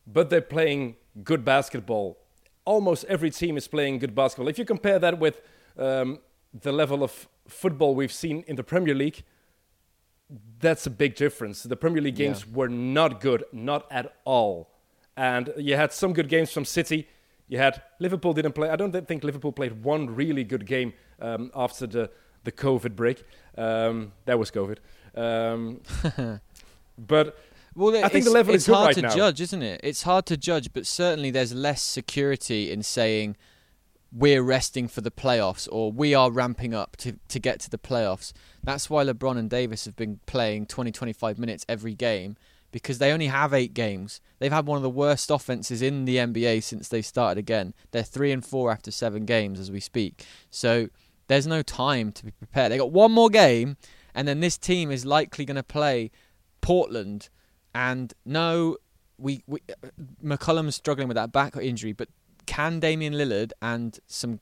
but 0.06 0.30
they're 0.30 0.50
playing 0.56 0.96
good 1.22 1.44
basketball. 1.44 2.18
Almost 2.64 3.04
every 3.04 3.30
team 3.30 3.56
is 3.56 3.68
playing 3.68 3.98
good 3.98 4.14
basketball. 4.14 4.48
If 4.48 4.58
you 4.58 4.64
compare 4.64 4.98
that 4.98 5.18
with 5.18 5.36
um, 5.78 6.18
the 6.66 6.72
level 6.72 7.02
of 7.02 7.28
football 7.46 7.94
we've 7.94 8.12
seen 8.12 8.44
in 8.46 8.56
the 8.56 8.64
Premier 8.64 8.94
League, 8.94 9.22
that's 10.60 10.86
a 10.86 10.90
big 10.90 11.14
difference. 11.14 11.62
The 11.62 11.76
Premier 11.76 12.02
League 12.02 12.16
games 12.16 12.44
Yeah. 12.46 12.56
were 12.56 12.68
not 12.68 13.20
good, 13.20 13.44
not 13.52 13.86
at 13.90 14.14
all. 14.24 14.70
And 15.16 15.52
you 15.56 15.76
had 15.76 15.92
some 15.92 16.12
good 16.12 16.28
games 16.28 16.52
from 16.52 16.64
City. 16.64 17.08
You 17.48 17.58
had 17.58 17.82
Liverpool 17.98 18.34
didn't 18.34 18.52
play. 18.52 18.68
I 18.68 18.76
don't 18.76 18.92
think 19.08 19.24
Liverpool 19.24 19.52
played 19.52 19.82
one 19.82 20.14
really 20.14 20.44
good 20.44 20.66
game 20.66 20.92
um, 21.20 21.50
after 21.54 21.86
the 21.86 22.10
the 22.44 22.52
COVID 22.52 22.94
break. 22.94 23.24
Um, 23.56 24.12
that 24.26 24.38
was 24.38 24.50
COVID. 24.50 24.78
Um, 25.18 25.80
but 26.98 27.38
Well, 27.74 28.04
I 28.04 28.08
think 28.08 28.24
the 28.24 28.30
level 28.30 28.54
is 28.54 28.66
good 28.66 28.74
hard 28.74 28.94
to 28.94 29.02
judge, 29.02 29.40
isn't 29.40 29.62
it? 29.62 29.80
It's 29.82 30.02
hard 30.02 30.26
to 30.26 30.36
judge, 30.36 30.72
but 30.72 30.86
certainly 30.86 31.30
there's 31.30 31.54
less 31.54 31.82
security 31.82 32.70
in 32.70 32.82
saying 32.82 33.36
we're 34.12 34.42
resting 34.42 34.88
for 34.88 35.00
the 35.00 35.10
playoffs 35.10 35.68
or 35.70 35.92
we 35.92 36.14
are 36.14 36.30
ramping 36.30 36.74
up 36.74 36.96
to, 36.96 37.18
to 37.28 37.38
get 37.38 37.60
to 37.60 37.70
the 37.70 37.78
playoffs. 37.78 38.32
That's 38.62 38.88
why 38.88 39.04
LeBron 39.04 39.36
and 39.36 39.50
Davis 39.50 39.84
have 39.84 39.96
been 39.96 40.20
playing 40.26 40.66
20, 40.66 40.92
25 40.92 41.38
minutes 41.38 41.66
every 41.68 41.94
game 41.94 42.36
because 42.70 42.98
they 42.98 43.12
only 43.12 43.26
have 43.26 43.52
eight 43.52 43.74
games. 43.74 44.20
They've 44.38 44.52
had 44.52 44.66
one 44.66 44.76
of 44.76 44.82
the 44.82 44.90
worst 44.90 45.30
offenses 45.30 45.82
in 45.82 46.04
the 46.04 46.16
NBA 46.16 46.62
since 46.62 46.88
they 46.88 47.02
started 47.02 47.38
again. 47.38 47.74
They're 47.90 48.02
three 48.02 48.32
and 48.32 48.44
four 48.44 48.70
after 48.70 48.90
seven 48.90 49.24
games 49.24 49.60
as 49.60 49.70
we 49.70 49.80
speak. 49.80 50.24
So 50.50 50.88
there's 51.28 51.46
no 51.46 51.62
time 51.62 52.12
to 52.12 52.24
be 52.24 52.30
prepared. 52.30 52.72
They 52.72 52.78
got 52.78 52.92
one 52.92 53.12
more 53.12 53.30
game, 53.30 53.76
and 54.18 54.26
then 54.26 54.40
this 54.40 54.58
team 54.58 54.90
is 54.90 55.06
likely 55.06 55.44
going 55.44 55.54
to 55.54 55.62
play 55.62 56.10
Portland. 56.60 57.28
And 57.72 58.12
no, 58.26 58.78
we, 59.16 59.44
we 59.46 59.60
uh, 59.70 59.90
McCollum's 60.20 60.74
struggling 60.74 61.06
with 61.06 61.14
that 61.14 61.30
back 61.30 61.56
injury, 61.56 61.92
but 61.92 62.08
can 62.44 62.80
Damian 62.80 63.12
Lillard 63.14 63.52
and 63.62 63.96
some 64.08 64.40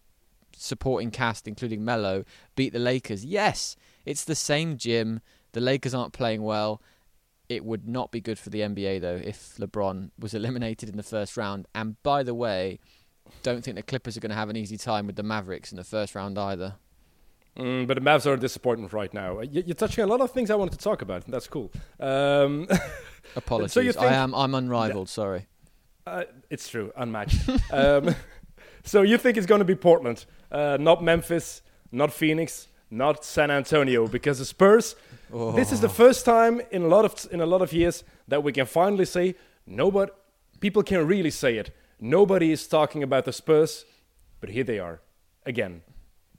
supporting 0.57 1.11
cast, 1.11 1.47
including 1.47 1.85
Melo, 1.85 2.25
beat 2.55 2.73
the 2.73 2.79
Lakers? 2.79 3.23
Yes, 3.23 3.77
it's 4.07 4.25
the 4.25 4.35
same 4.35 4.79
gym. 4.79 5.21
The 5.53 5.61
Lakers 5.61 5.93
aren't 5.93 6.15
playing 6.15 6.43
well. 6.43 6.81
It 7.51 7.63
would 7.63 7.87
not 7.87 8.11
be 8.11 8.23
good 8.23 8.39
for 8.39 8.49
the 8.49 8.61
NBA 8.61 9.03
though 9.03 9.21
if 9.23 9.57
LeBron 9.59 10.11
was 10.19 10.33
eliminated 10.33 10.89
in 10.89 10.97
the 10.97 11.03
first 11.03 11.37
round. 11.37 11.69
And 11.75 12.03
by 12.03 12.23
the 12.23 12.35
way, 12.35 12.79
don't 13.43 13.63
think 13.63 13.77
the 13.77 13.83
Clippers 13.83 14.17
are 14.17 14.21
going 14.21 14.31
to 14.31 14.37
have 14.37 14.49
an 14.49 14.57
easy 14.57 14.79
time 14.79 15.07
with 15.07 15.17
the 15.17 15.23
Mavericks 15.23 15.71
in 15.71 15.77
the 15.77 15.85
first 15.85 16.15
round 16.15 16.39
either. 16.39 16.77
Mm, 17.57 17.87
but 17.87 17.95
the 17.95 18.01
Mavs 18.01 18.27
are 18.27 18.35
a 18.35 18.39
disappointment 18.41 18.93
right 18.93 19.13
now. 19.15 19.41
You- 19.41 19.63
You're 19.67 19.75
touching 19.75 20.05
a 20.05 20.07
lot 20.07 20.21
of 20.21 20.31
things 20.31 20.51
I 20.51 20.55
wanted 20.55 20.73
to 20.79 20.85
talk 20.85 21.03
about. 21.03 21.25
That's 21.27 21.49
cool. 21.49 21.71
Um, 22.01 22.69
Apologies, 23.37 23.97
you 23.97 24.01
I 24.01 24.13
am 24.15 24.35
I'm 24.35 24.55
unrivaled. 24.55 25.09
Sorry. 25.09 25.47
Uh, 26.07 26.25
it's 26.51 26.69
true, 26.69 26.93
unmatched. 26.97 27.49
um, 27.73 28.15
so 28.85 29.03
you 29.03 29.19
think 29.19 29.37
it's 29.37 29.47
going 29.47 29.59
to 29.59 29.65
be 29.65 29.75
Portland, 29.75 30.25
uh, 30.53 30.77
not 30.81 31.03
Memphis, 31.03 31.63
not 31.91 32.13
Phoenix, 32.13 32.69
not 32.91 33.25
San 33.25 33.51
Antonio, 33.51 34.07
because 34.07 34.39
the 34.39 34.45
Spurs. 34.45 34.95
This 35.57 35.73
is 35.73 35.81
the 35.81 35.89
first 35.89 36.25
time 36.25 36.61
in 36.71 36.83
a 36.83 36.87
lot 36.87 37.05
of 37.05 37.27
in 37.33 37.41
a 37.41 37.47
lot 37.47 37.61
of 37.61 37.73
years 37.73 38.05
that 38.29 38.45
we 38.45 38.53
can 38.53 38.67
finally 38.67 39.05
say 39.05 39.35
nobody. 39.67 40.13
People 40.61 40.83
can 40.85 41.05
really 41.07 41.31
say 41.33 41.59
it. 41.59 41.71
Nobody 42.01 42.53
is 42.53 42.69
talking 42.69 43.03
about 43.03 43.25
the 43.25 43.33
Spurs, 43.33 43.85
but 44.41 44.51
here 44.51 44.63
they 44.65 44.79
are 44.79 45.01
again. 45.45 45.83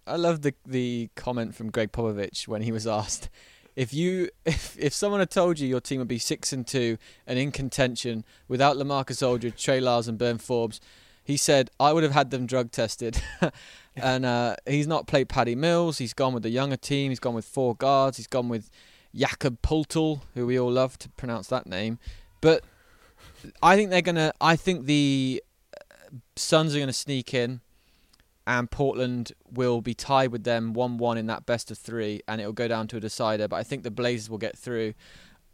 I 0.08 0.16
love 0.16 0.42
the 0.42 0.54
the 0.66 1.10
comment 1.16 1.56
from 1.56 1.72
Gregg 1.72 1.92
Popovich 1.92 2.48
when 2.48 2.62
he 2.62 2.72
was 2.72 2.88
asked 2.88 3.30
if 3.78 3.94
you 3.94 4.30
if 4.46 4.78
if 4.78 4.94
someone 4.94 5.22
had 5.22 5.30
told 5.30 5.60
you 5.60 5.68
your 5.70 5.80
team 5.80 6.00
would 6.00 6.10
be 6.10 6.20
six 6.20 6.52
and 6.52 6.68
two 6.68 6.98
and 7.26 7.40
in 7.40 7.54
contention 7.54 8.26
without 8.50 8.76
Lamarcus 8.76 9.26
Aldridge, 9.26 9.64
Trey 9.64 9.80
Lyles, 9.80 10.10
and 10.10 10.18
Bryn 10.18 10.40
Forbes, 10.40 10.82
he 11.24 11.38
said 11.38 11.70
I 11.80 11.94
would 11.94 12.04
have 12.04 12.12
had 12.12 12.32
them 12.32 12.46
drug 12.46 12.72
tested. 12.72 13.22
and 13.96 14.26
uh, 14.26 14.58
he's 14.66 14.88
not 14.88 15.08
played 15.08 15.30
Patty 15.30 15.56
Mills. 15.56 16.00
He's 16.00 16.14
gone 16.14 16.34
with 16.34 16.44
the 16.44 16.50
younger 16.50 16.76
team. 16.76 17.12
He's 17.12 17.20
gone 17.20 17.36
with 17.36 17.46
four 17.46 17.76
guards. 17.76 18.18
He's 18.18 18.28
gone 18.28 18.50
with 18.50 18.70
Jakob 19.16 19.62
Poeltl, 19.62 20.22
who 20.34 20.46
we 20.46 20.60
all 20.60 20.72
love 20.72 20.98
to 21.00 21.10
pronounce 21.10 21.48
that 21.48 21.68
name. 21.68 22.00
But 22.42 22.64
I 23.62 23.76
think 23.76 23.92
they're 23.92 24.02
gonna. 24.02 24.34
I 24.42 24.56
think 24.56 24.86
the 24.86 25.44
uh, 25.76 26.16
Suns 26.36 26.76
are 26.76 26.80
gonna 26.80 26.94
sneak 26.94 27.34
in 27.34 27.62
and 28.48 28.72
Portland 28.72 29.34
will 29.52 29.82
be 29.82 29.94
tied 29.94 30.32
with 30.32 30.44
them 30.46 30.74
1 30.74 30.98
1 30.98 31.18
in 31.18 31.28
that 31.28 31.46
best 31.46 31.70
of 31.70 31.78
three, 31.78 32.22
and 32.28 32.42
it'll 32.42 32.54
go 32.54 32.68
down 32.68 32.88
to 32.88 32.98
a 32.98 33.00
decider. 33.00 33.48
But 33.48 33.58
I 33.58 33.64
think 33.64 33.84
the 33.84 33.92
Blazers 33.92 34.30
will 34.30 34.38
get 34.40 34.58
through. 34.58 34.94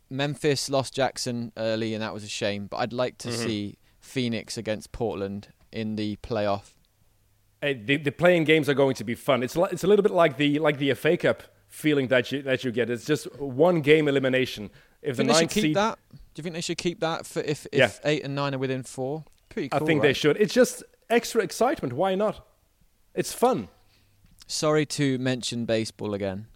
Memphis 0.09 0.69
lost 0.69 0.93
Jackson 0.93 1.51
early, 1.57 1.93
and 1.93 2.03
that 2.03 2.13
was 2.13 2.23
a 2.23 2.27
shame. 2.29 2.67
But 2.67 2.77
I'd 2.77 2.93
like 2.93 3.17
to 3.19 3.31
see 3.33 3.77
Phoenix 3.99 4.57
against 4.57 4.91
Portland 4.91 5.47
in 5.71 5.95
the 5.95 6.17
playoff. 6.17 6.73
Uh, 7.63 7.73
the, 7.83 7.97
the 7.97 8.11
play-in 8.11 8.43
games 8.43 8.69
are 8.69 8.73
going 8.73 8.93
to 8.95 9.03
be 9.03 9.15
fun. 9.15 9.41
It's 9.41 9.55
li- 9.55 9.69
it's 9.71 9.83
a 9.83 9.87
little 9.87 10.03
bit 10.03 10.11
like 10.11 10.37
the 10.37 10.59
like 10.59 10.77
the 10.77 10.93
FA 10.93 11.17
Cup 11.17 11.43
feeling 11.69 12.07
that 12.09 12.31
you 12.31 12.41
that 12.43 12.63
you 12.63 12.71
get. 12.71 12.89
It's 12.89 13.05
just 13.05 13.23
one 13.39 13.81
game 13.81 14.07
elimination. 14.07 14.69
If 15.01 15.17
Do 15.17 15.23
the 15.23 15.23
you 15.23 15.27
think 15.27 15.27
they 15.27 15.33
should 15.33 15.39
ninth 15.41 15.51
keep 15.53 15.61
seed, 15.63 15.75
that? 15.77 15.99
Do 16.11 16.19
you 16.39 16.43
think 16.43 16.55
they 16.55 16.61
should 16.61 16.77
keep 16.77 16.99
that 16.99 17.25
for 17.25 17.39
if, 17.41 17.65
if 17.71 17.79
Yeah. 17.79 17.91
eight 18.05 18.23
and 18.23 18.35
nine 18.35 18.53
are 18.53 18.57
within 18.59 18.83
four? 18.83 19.25
Pretty 19.49 19.69
I 19.71 19.79
cool. 19.79 19.87
think 19.87 20.01
they 20.01 20.13
should. 20.13 20.37
It's 20.37 20.53
just 20.53 20.83
extra 21.09 21.41
excitement. 21.41 21.93
Why 21.93 22.15
not? 22.15 22.45
It's 23.15 23.31
fun. 23.31 23.67
Sorry 24.47 24.87
to 24.87 25.19
mention 25.19 25.65
baseball 25.65 26.15
again, 26.15 26.47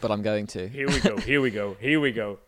but 0.00 0.10
I'm 0.10 0.22
going 0.22 0.46
to. 0.48 0.66
Here 0.66 0.88
we 0.88 0.98
go. 0.98 1.16
Here 1.18 1.40
we 1.42 1.50
go. 1.50 1.76
Here 1.78 2.00
we 2.00 2.10
go. 2.10 2.38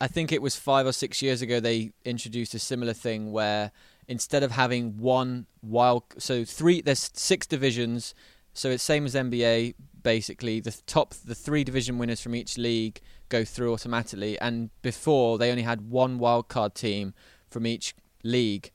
I 0.00 0.08
think 0.08 0.32
it 0.32 0.42
was 0.42 0.56
five 0.56 0.84
or 0.84 0.92
six 0.92 1.22
years 1.22 1.42
ago 1.42 1.60
they 1.60 1.92
introduced 2.04 2.54
a 2.54 2.58
similar 2.58 2.92
thing 2.92 3.30
where 3.30 3.70
instead 4.08 4.42
of 4.42 4.50
having 4.50 4.98
one 4.98 5.46
wild, 5.62 6.02
so 6.18 6.44
three, 6.44 6.80
there's 6.80 7.10
six 7.14 7.46
divisions, 7.46 8.14
so 8.52 8.70
it's 8.70 8.82
same 8.82 9.06
as 9.06 9.14
NBA 9.14 9.74
basically. 10.02 10.58
The 10.58 10.76
top, 10.86 11.14
the 11.14 11.36
three 11.36 11.62
division 11.62 11.98
winners 11.98 12.20
from 12.20 12.34
each 12.34 12.58
league 12.58 13.00
go 13.28 13.44
through 13.44 13.72
automatically, 13.72 14.36
and 14.40 14.70
before 14.82 15.38
they 15.38 15.50
only 15.52 15.62
had 15.62 15.88
one 15.88 16.18
wild 16.18 16.48
card 16.48 16.74
team 16.74 17.14
from 17.48 17.64
each 17.64 17.94
league, 18.24 18.72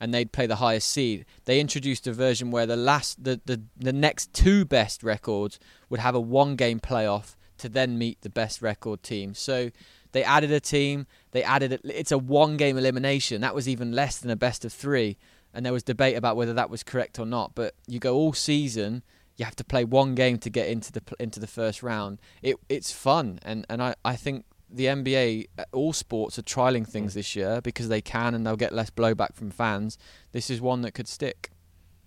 and 0.00 0.12
they'd 0.12 0.32
play 0.32 0.46
the 0.46 0.56
highest 0.56 0.88
seed. 0.88 1.24
They 1.44 1.60
introduced 1.60 2.06
a 2.06 2.12
version 2.12 2.50
where 2.50 2.66
the 2.66 2.76
last, 2.76 3.22
the 3.22 3.40
the, 3.44 3.62
the 3.76 3.92
next 3.92 4.32
two 4.32 4.64
best 4.64 5.02
records 5.02 5.58
would 5.88 6.00
have 6.00 6.14
a 6.14 6.20
one 6.20 6.56
game 6.56 6.80
playoff 6.80 7.36
to 7.58 7.68
then 7.68 7.98
meet 7.98 8.20
the 8.22 8.30
best 8.30 8.62
record 8.62 9.02
team. 9.02 9.34
So 9.34 9.70
they 10.12 10.22
added 10.24 10.50
a 10.50 10.60
team. 10.60 11.06
They 11.32 11.42
added 11.42 11.72
a, 11.72 11.98
it's 11.98 12.12
a 12.12 12.18
one 12.18 12.56
game 12.56 12.78
elimination. 12.78 13.40
That 13.40 13.54
was 13.54 13.68
even 13.68 13.92
less 13.92 14.18
than 14.18 14.30
a 14.30 14.36
best 14.36 14.64
of 14.64 14.72
three, 14.72 15.18
and 15.52 15.66
there 15.66 15.72
was 15.72 15.82
debate 15.82 16.16
about 16.16 16.36
whether 16.36 16.54
that 16.54 16.70
was 16.70 16.82
correct 16.82 17.18
or 17.18 17.26
not. 17.26 17.54
But 17.54 17.74
you 17.86 17.98
go 17.98 18.14
all 18.14 18.32
season. 18.32 19.02
You 19.36 19.44
have 19.44 19.56
to 19.56 19.64
play 19.64 19.84
one 19.84 20.14
game 20.14 20.38
to 20.38 20.50
get 20.50 20.68
into 20.68 20.90
the 20.90 21.02
into 21.20 21.38
the 21.38 21.46
first 21.46 21.82
round. 21.82 22.18
It 22.42 22.56
it's 22.68 22.90
fun, 22.92 23.38
and, 23.42 23.66
and 23.68 23.82
I, 23.82 23.94
I 24.04 24.16
think 24.16 24.44
the 24.70 24.86
NBA, 24.86 25.48
uh, 25.58 25.64
all 25.72 25.92
sports 25.92 26.38
are 26.38 26.42
trialing 26.42 26.86
things 26.86 27.14
this 27.14 27.34
year 27.34 27.60
because 27.60 27.88
they 27.88 28.00
can 28.00 28.34
and 28.34 28.46
they'll 28.46 28.56
get 28.56 28.72
less 28.72 28.90
blowback 28.90 29.34
from 29.34 29.50
fans. 29.50 29.98
This 30.32 30.50
is 30.50 30.60
one 30.60 30.82
that 30.82 30.92
could 30.92 31.08
stick. 31.08 31.50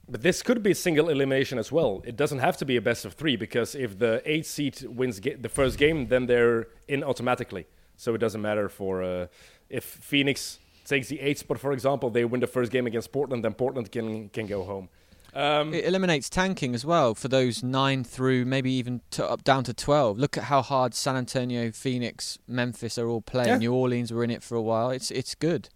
But 0.08 0.22
this 0.22 0.44
could 0.44 0.62
be 0.62 0.72
a 0.72 0.76
single 0.76 1.10
elimination 1.10 1.58
as 1.58 1.72
well. 1.72 2.02
It 2.06 2.18
doesn't 2.18 2.40
have 2.40 2.58
to 2.58 2.66
be 2.66 2.76
a 2.76 2.82
best 2.82 3.06
of 3.06 3.14
three 3.14 3.36
because 3.36 3.76
if 3.76 3.98
the 3.98 4.22
eight 4.26 4.46
seed 4.46 4.84
wins 4.84 5.20
the 5.22 5.50
first 5.50 5.78
game, 5.78 6.08
then 6.08 6.26
they're 6.26 6.68
in 6.88 7.04
automatically. 7.04 7.66
So 7.96 8.14
it 8.14 8.18
doesn't 8.18 8.42
matter 8.42 8.68
for 8.68 9.04
uh, 9.04 9.28
if 9.70 9.84
Phoenix 9.84 10.60
takes 10.86 11.08
the 11.08 11.20
eight 11.22 11.40
spot, 11.40 11.60
for 11.60 11.72
example, 11.72 12.10
they 12.10 12.26
win 12.26 12.42
the 12.42 12.48
first 12.48 12.72
game 12.72 12.88
against 12.88 13.12
Portland, 13.12 13.46
then 13.46 13.54
Portland 13.54 13.92
can 13.92 14.30
can 14.30 14.48
go 14.48 14.64
home. 14.64 14.90
Um, 15.34 15.74
it 15.74 15.86
eliminates 15.86 16.30
tanking 16.30 16.76
as 16.76 16.86
well 16.86 17.16
for 17.16 17.30
those 17.30 17.64
nine 17.64 18.04
through 18.04 18.44
maybe 18.46 18.72
even 18.74 19.02
to, 19.12 19.26
up 19.26 19.44
down 19.44 19.64
to 19.66 19.74
twelve. 19.74 20.18
Look 20.18 20.38
at 20.38 20.46
how 20.46 20.62
hard 20.62 20.94
San 20.94 21.16
Antonio, 21.16 21.72
Phoenix, 21.72 22.38
Memphis 22.48 22.98
are 22.98 23.08
all 23.08 23.22
playing. 23.22 23.48
Yeah. 23.48 23.58
New 23.58 23.74
Orleans 23.74 24.12
were 24.12 24.24
in 24.24 24.32
it 24.32 24.44
for 24.44 24.56
a 24.56 24.62
while. 24.62 24.90
It's 24.90 25.10
it's 25.12 25.36
good. 25.36 25.70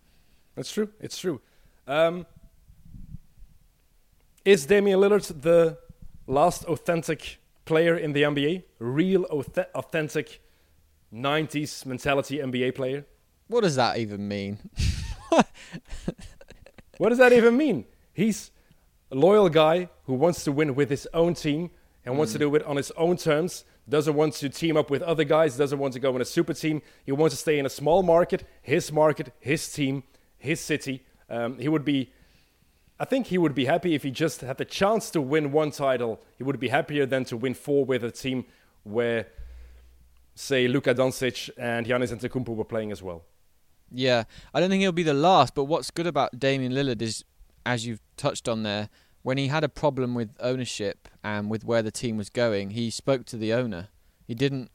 That's 0.55 0.71
true. 0.71 0.89
It's 0.99 1.17
true. 1.17 1.41
Um, 1.87 2.25
is 4.43 4.65
Damian 4.65 4.99
Lillard 4.99 5.41
the 5.41 5.77
last 6.27 6.65
authentic 6.65 7.39
player 7.65 7.97
in 7.97 8.13
the 8.13 8.23
NBA? 8.23 8.63
Real 8.79 9.23
authentic 9.25 10.41
90s 11.13 11.85
mentality 11.85 12.37
NBA 12.39 12.75
player? 12.75 13.05
What 13.47 13.61
does 13.61 13.75
that 13.75 13.97
even 13.97 14.27
mean? 14.27 14.57
what 16.97 17.09
does 17.09 17.17
that 17.17 17.33
even 17.33 17.57
mean? 17.57 17.85
He's 18.13 18.51
a 19.15 19.17
loyal 19.17 19.49
guy 19.49 19.89
who 20.05 20.13
wants 20.13 20.43
to 20.43 20.51
win 20.51 20.75
with 20.75 20.89
his 20.89 21.07
own 21.13 21.33
team 21.33 21.71
and 22.05 22.17
wants 22.17 22.33
to 22.33 22.37
hmm. 22.37 22.43
do 22.43 22.55
it 22.55 22.63
on 22.63 22.75
his 22.75 22.91
own 22.91 23.17
terms. 23.17 23.63
Doesn't 23.87 24.15
want 24.15 24.33
to 24.35 24.49
team 24.49 24.77
up 24.77 24.89
with 24.89 25.01
other 25.01 25.23
guys. 25.23 25.57
Doesn't 25.57 25.79
want 25.79 25.93
to 25.93 25.99
go 25.99 26.15
in 26.15 26.21
a 26.21 26.25
super 26.25 26.53
team. 26.53 26.81
He 27.05 27.11
wants 27.11 27.35
to 27.35 27.41
stay 27.41 27.59
in 27.59 27.65
a 27.65 27.69
small 27.69 28.03
market, 28.03 28.43
his 28.61 28.91
market, 28.91 29.33
his 29.39 29.71
team, 29.71 30.03
his 30.37 30.59
city. 30.59 31.05
Um, 31.29 31.57
he 31.59 31.67
would 31.67 31.85
be, 31.85 32.11
I 32.99 33.05
think 33.05 33.27
he 33.27 33.37
would 33.37 33.55
be 33.55 33.65
happy 33.65 33.93
if 33.95 34.03
he 34.03 34.11
just 34.11 34.41
had 34.41 34.57
the 34.57 34.65
chance 34.65 35.09
to 35.11 35.21
win 35.21 35.51
one 35.51 35.71
title. 35.71 36.19
He 36.37 36.43
would 36.43 36.59
be 36.59 36.69
happier 36.69 37.05
than 37.05 37.25
to 37.25 37.37
win 37.37 37.53
four 37.53 37.85
with 37.85 38.03
a 38.03 38.11
team 38.11 38.45
where, 38.83 39.27
say, 40.33 40.67
Luka 40.67 40.93
Doncic 40.93 41.49
and 41.57 41.85
Giannis 41.85 42.11
Antetokounmpo 42.13 42.55
were 42.55 42.65
playing 42.65 42.91
as 42.91 43.01
well. 43.01 43.23
Yeah, 43.91 44.23
I 44.53 44.59
don't 44.59 44.69
think 44.69 44.81
he'll 44.81 44.91
be 44.91 45.03
the 45.03 45.13
last. 45.13 45.53
But 45.53 45.65
what's 45.65 45.91
good 45.91 46.07
about 46.07 46.39
Damian 46.39 46.73
Lillard 46.73 47.01
is 47.01 47.23
as 47.65 47.85
you've 47.85 48.01
touched 48.15 48.47
on 48.47 48.63
there, 48.63 48.89
when 49.25 49.39
he 49.39 49.47
had 49.47 49.63
a 49.63 49.69
problem 49.69 50.13
with 50.13 50.29
ownership 50.39 51.09
and 51.23 51.49
with 51.49 51.65
where 51.65 51.81
the 51.81 51.89
team 51.89 52.15
was 52.15 52.29
going, 52.29 52.69
he 52.69 52.91
spoke 52.91 53.25
to 53.25 53.35
the 53.35 53.51
owner. 53.51 53.87
He 54.27 54.35
didn't 54.35 54.69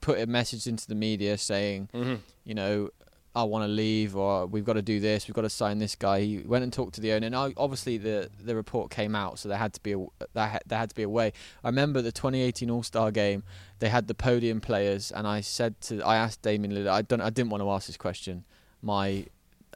put 0.00 0.20
a 0.20 0.28
message 0.28 0.68
into 0.68 0.86
the 0.86 0.94
media 0.94 1.36
saying, 1.36 1.88
mm-hmm. 1.92 2.14
you 2.44 2.54
know, 2.54 2.90
I 3.34 3.42
want 3.42 3.64
to 3.64 3.68
leave 3.68 4.14
or 4.14 4.46
we've 4.46 4.64
got 4.64 4.74
to 4.74 4.82
do 4.82 5.00
this, 5.00 5.26
we've 5.26 5.34
got 5.34 5.42
to 5.42 5.50
sign 5.50 5.80
this 5.80 5.96
guy. 5.96 6.20
He 6.20 6.38
went 6.38 6.62
and 6.62 6.72
talked 6.72 6.94
to 6.94 7.00
the 7.00 7.10
owner, 7.14 7.26
and 7.26 7.34
obviously 7.34 7.98
the 7.98 8.30
the 8.40 8.54
report 8.54 8.92
came 8.92 9.16
out, 9.16 9.40
so 9.40 9.48
there 9.48 9.58
had 9.58 9.72
to 9.72 9.80
be 9.80 9.94
a 9.94 10.06
there 10.34 10.46
had, 10.46 10.62
there 10.66 10.78
had 10.78 10.90
to 10.90 10.94
be 10.94 11.02
a 11.02 11.08
way. 11.08 11.32
I 11.64 11.68
remember 11.68 12.00
the 12.00 12.12
2018 12.12 12.70
All 12.70 12.84
Star 12.84 13.10
game. 13.10 13.42
They 13.80 13.88
had 13.88 14.06
the 14.06 14.14
podium 14.14 14.60
players, 14.60 15.10
and 15.10 15.26
I 15.26 15.40
said 15.40 15.80
to 15.82 16.00
I 16.02 16.14
asked 16.14 16.42
Damian 16.42 16.72
Lillard. 16.72 16.92
I 16.92 17.02
don't 17.02 17.20
I 17.20 17.30
didn't 17.30 17.50
want 17.50 17.64
to 17.64 17.70
ask 17.70 17.88
this 17.88 17.96
question. 17.96 18.44
My 18.82 19.26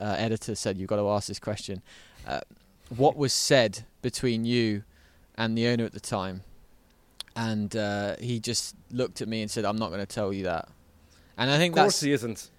uh, 0.00 0.14
editor 0.16 0.54
said 0.54 0.78
you've 0.78 0.88
got 0.88 0.98
to 0.98 1.08
ask 1.08 1.26
this 1.26 1.40
question. 1.40 1.82
Uh, 2.24 2.40
what 2.88 3.16
was 3.16 3.32
said 3.32 3.84
between 4.02 4.44
you 4.44 4.84
and 5.36 5.56
the 5.56 5.66
owner 5.68 5.84
at 5.84 5.92
the 5.92 6.00
time, 6.00 6.42
and 7.36 7.74
uh, 7.76 8.16
he 8.16 8.40
just 8.40 8.76
looked 8.90 9.20
at 9.20 9.28
me 9.28 9.42
and 9.42 9.50
said, 9.50 9.64
"I'm 9.64 9.76
not 9.76 9.88
going 9.88 10.00
to 10.00 10.06
tell 10.06 10.32
you 10.32 10.44
that." 10.44 10.68
And 11.36 11.50
I 11.50 11.58
think 11.58 11.72
of 11.72 11.82
course 11.82 11.94
that's 11.94 12.02
he 12.02 12.12
isn't. 12.12 12.50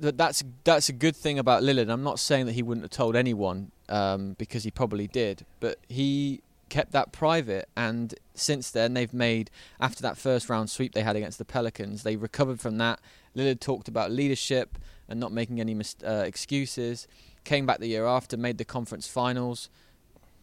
That's 0.00 0.42
that's 0.64 0.88
a 0.88 0.92
good 0.92 1.14
thing 1.14 1.38
about 1.38 1.62
Lillard. 1.62 1.88
I'm 1.88 2.02
not 2.02 2.18
saying 2.18 2.46
that 2.46 2.52
he 2.52 2.62
wouldn't 2.62 2.84
have 2.84 2.90
told 2.90 3.14
anyone 3.14 3.70
um, 3.88 4.34
because 4.38 4.64
he 4.64 4.70
probably 4.70 5.06
did, 5.06 5.46
but 5.60 5.78
he 5.88 6.42
kept 6.68 6.92
that 6.92 7.12
private. 7.12 7.68
And 7.76 8.14
since 8.34 8.70
then, 8.70 8.94
they've 8.94 9.14
made 9.14 9.50
after 9.80 10.02
that 10.02 10.16
first 10.16 10.48
round 10.48 10.70
sweep 10.70 10.94
they 10.94 11.02
had 11.02 11.16
against 11.16 11.38
the 11.38 11.44
Pelicans, 11.44 12.02
they 12.02 12.16
recovered 12.16 12.60
from 12.60 12.78
that. 12.78 13.00
Lillard 13.36 13.60
talked 13.60 13.88
about 13.88 14.10
leadership 14.10 14.78
and 15.08 15.20
not 15.20 15.32
making 15.32 15.60
any 15.60 15.74
mis- 15.74 15.96
uh, 16.04 16.24
excuses 16.26 17.06
came 17.48 17.64
back 17.64 17.78
the 17.78 17.88
year 17.88 18.06
after, 18.06 18.36
made 18.36 18.58
the 18.58 18.64
conference 18.64 19.08
finals. 19.08 19.70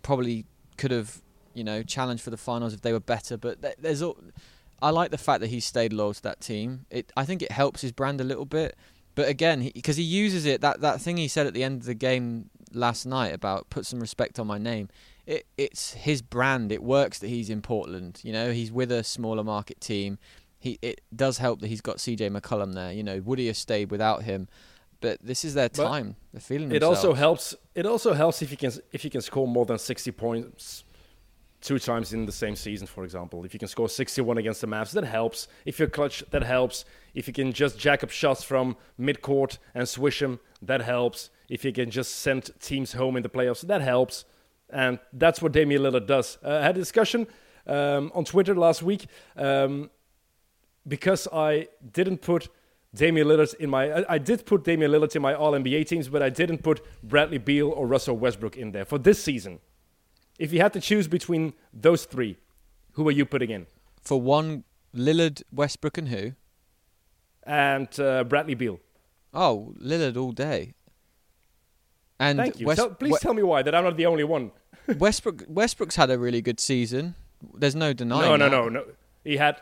Probably 0.01 0.45
could 0.77 0.91
have, 0.91 1.21
you 1.53 1.63
know, 1.63 1.83
challenged 1.83 2.23
for 2.23 2.31
the 2.31 2.37
finals 2.37 2.73
if 2.73 2.81
they 2.81 2.91
were 2.91 2.99
better. 2.99 3.37
But 3.37 3.61
there's, 3.79 4.01
all, 4.01 4.17
I 4.81 4.89
like 4.89 5.11
the 5.11 5.17
fact 5.17 5.41
that 5.41 5.47
he 5.47 5.59
stayed 5.59 5.93
loyal 5.93 6.15
to 6.15 6.23
that 6.23 6.41
team. 6.41 6.85
It, 6.89 7.13
I 7.15 7.23
think 7.23 7.43
it 7.43 7.51
helps 7.51 7.81
his 7.81 7.91
brand 7.91 8.19
a 8.19 8.23
little 8.23 8.45
bit. 8.45 8.75
But 9.13 9.29
again, 9.29 9.71
because 9.73 9.97
he, 9.97 10.03
he, 10.03 10.09
uses 10.09 10.45
it, 10.45 10.61
that 10.61 10.81
that 10.81 10.99
thing 10.99 11.15
he 11.15 11.27
said 11.27 11.47
at 11.47 11.53
the 11.53 11.63
end 11.63 11.81
of 11.81 11.85
the 11.85 11.93
game 11.93 12.49
last 12.73 13.05
night 13.05 13.33
about 13.33 13.69
put 13.69 13.85
some 13.85 13.99
respect 13.99 14.39
on 14.39 14.47
my 14.47 14.57
name. 14.57 14.89
It, 15.25 15.45
it's 15.57 15.93
his 15.93 16.21
brand. 16.21 16.71
It 16.71 16.83
works 16.83 17.19
that 17.19 17.27
he's 17.27 17.49
in 17.49 17.61
Portland. 17.61 18.19
You 18.23 18.33
know, 18.33 18.51
he's 18.51 18.71
with 18.71 18.91
a 18.91 19.03
smaller 19.03 19.43
market 19.43 19.79
team. 19.79 20.17
He 20.59 20.79
it 20.81 21.01
does 21.15 21.37
help 21.37 21.61
that 21.61 21.67
he's 21.67 21.81
got 21.81 21.97
CJ 21.97 22.35
McCollum 22.37 22.73
there. 22.73 22.91
You 22.91 23.03
know, 23.03 23.21
would 23.23 23.39
he 23.39 23.47
have 23.47 23.57
stayed 23.57 23.91
without 23.91 24.23
him? 24.23 24.49
But 25.05 25.17
this 25.21 25.45
is 25.45 25.53
their 25.53 25.69
time. 25.69 26.15
They're 26.31 26.41
feeling. 26.41 26.69
It 26.69 26.79
themselves. 26.79 26.97
also 27.05 27.13
helps. 27.13 27.55
It 27.75 27.85
also 27.85 28.13
helps 28.13 28.41
if 28.41 28.49
you 28.51 28.57
can 28.57 28.71
if 28.91 29.03
you 29.03 29.11
can 29.15 29.21
score 29.21 29.47
more 29.47 29.65
than 29.65 29.77
sixty 29.77 30.11
points 30.11 30.83
two 31.61 31.79
times 31.79 32.13
in 32.13 32.25
the 32.25 32.31
same 32.31 32.55
season, 32.55 32.87
for 32.87 33.03
example. 33.03 33.43
If 33.43 33.51
you 33.53 33.59
can 33.59 33.67
score 33.67 33.89
61 33.89 34.37
against 34.37 34.61
the 34.61 34.67
Mavs, 34.67 34.91
that 34.91 35.03
helps. 35.03 35.47
If 35.65 35.79
you're 35.79 35.89
clutch, 35.89 36.23
that 36.29 36.43
helps. 36.43 36.85
If 37.15 37.27
you 37.27 37.33
can 37.33 37.51
just 37.53 37.79
jack 37.79 38.03
up 38.03 38.11
shots 38.11 38.43
from 38.43 38.77
midcourt 38.99 39.57
and 39.73 39.89
swish 39.89 40.19
them, 40.19 40.39
that 40.61 40.81
helps. 40.81 41.31
If 41.49 41.65
you 41.65 41.73
can 41.73 41.89
just 41.89 42.17
send 42.17 42.51
teams 42.59 42.93
home 42.93 43.17
in 43.17 43.23
the 43.23 43.29
playoffs, 43.29 43.61
that 43.61 43.81
helps. 43.81 44.25
And 44.69 44.99
that's 45.11 45.41
what 45.41 45.53
Damian 45.53 45.81
Lillard 45.81 46.05
does. 46.05 46.37
Uh, 46.43 46.59
I 46.61 46.61
had 46.61 46.75
a 46.75 46.79
discussion 46.79 47.25
um, 47.65 48.11
on 48.13 48.25
Twitter 48.25 48.53
last 48.53 48.83
week 48.83 49.07
um, 49.35 49.89
because 50.87 51.27
I 51.33 51.67
didn't 51.93 52.21
put 52.21 52.47
Damian 52.95 53.27
Lillard 53.27 53.53
in 53.55 53.69
my. 53.69 53.91
I, 53.91 54.15
I, 54.15 54.17
did 54.17 54.45
put 54.45 54.63
Damian 54.63 54.91
Lillard 54.91 55.15
in 55.15 55.21
my 55.21 55.33
All 55.33 55.51
NBA 55.51 55.87
teams, 55.87 56.07
but 56.07 56.23
I 56.23 56.29
didn't 56.29 56.63
put 56.63 56.81
Bradley 57.03 57.37
Beal 57.37 57.69
or 57.69 57.85
Russell 57.85 58.17
Westbrook 58.17 58.55
in 58.57 58.71
there 58.71 58.85
for 58.85 58.97
this 58.97 59.21
season. 59.21 59.59
If 60.39 60.51
you 60.53 60.61
had 60.61 60.73
to 60.73 60.81
choose 60.81 61.07
between 61.07 61.53
those 61.73 62.05
three, 62.05 62.37
who 62.93 63.07
are 63.07 63.11
you 63.11 63.25
putting 63.25 63.49
in? 63.51 63.67
For 64.01 64.19
one, 64.19 64.63
Lillard, 64.95 65.43
Westbrook, 65.51 65.97
and 65.97 66.07
who? 66.09 66.33
And 67.43 67.99
uh, 67.99 68.23
Bradley 68.23 68.55
Beal. 68.55 68.79
Oh, 69.33 69.73
Lillard 69.79 70.17
all 70.17 70.31
day. 70.31 70.73
And 72.19 72.39
Thank 72.39 72.59
you. 72.59 72.67
West- 72.67 72.79
tell, 72.79 72.89
please 72.91 73.11
we- 73.13 73.19
tell 73.19 73.33
me 73.33 73.43
why 73.43 73.61
that 73.61 73.75
I'm 73.75 73.83
not 73.83 73.97
the 73.97 74.05
only 74.05 74.23
one. 74.23 74.51
Westbrook 74.97 75.43
Westbrook's 75.47 75.95
had 75.95 76.09
a 76.09 76.17
really 76.17 76.41
good 76.41 76.59
season. 76.59 77.15
There's 77.53 77.75
no 77.75 77.91
denying. 77.91 78.21
No, 78.21 78.35
no, 78.37 78.49
that. 78.49 78.51
no, 78.51 78.69
no. 78.69 78.85
He 79.23 79.37
had 79.37 79.61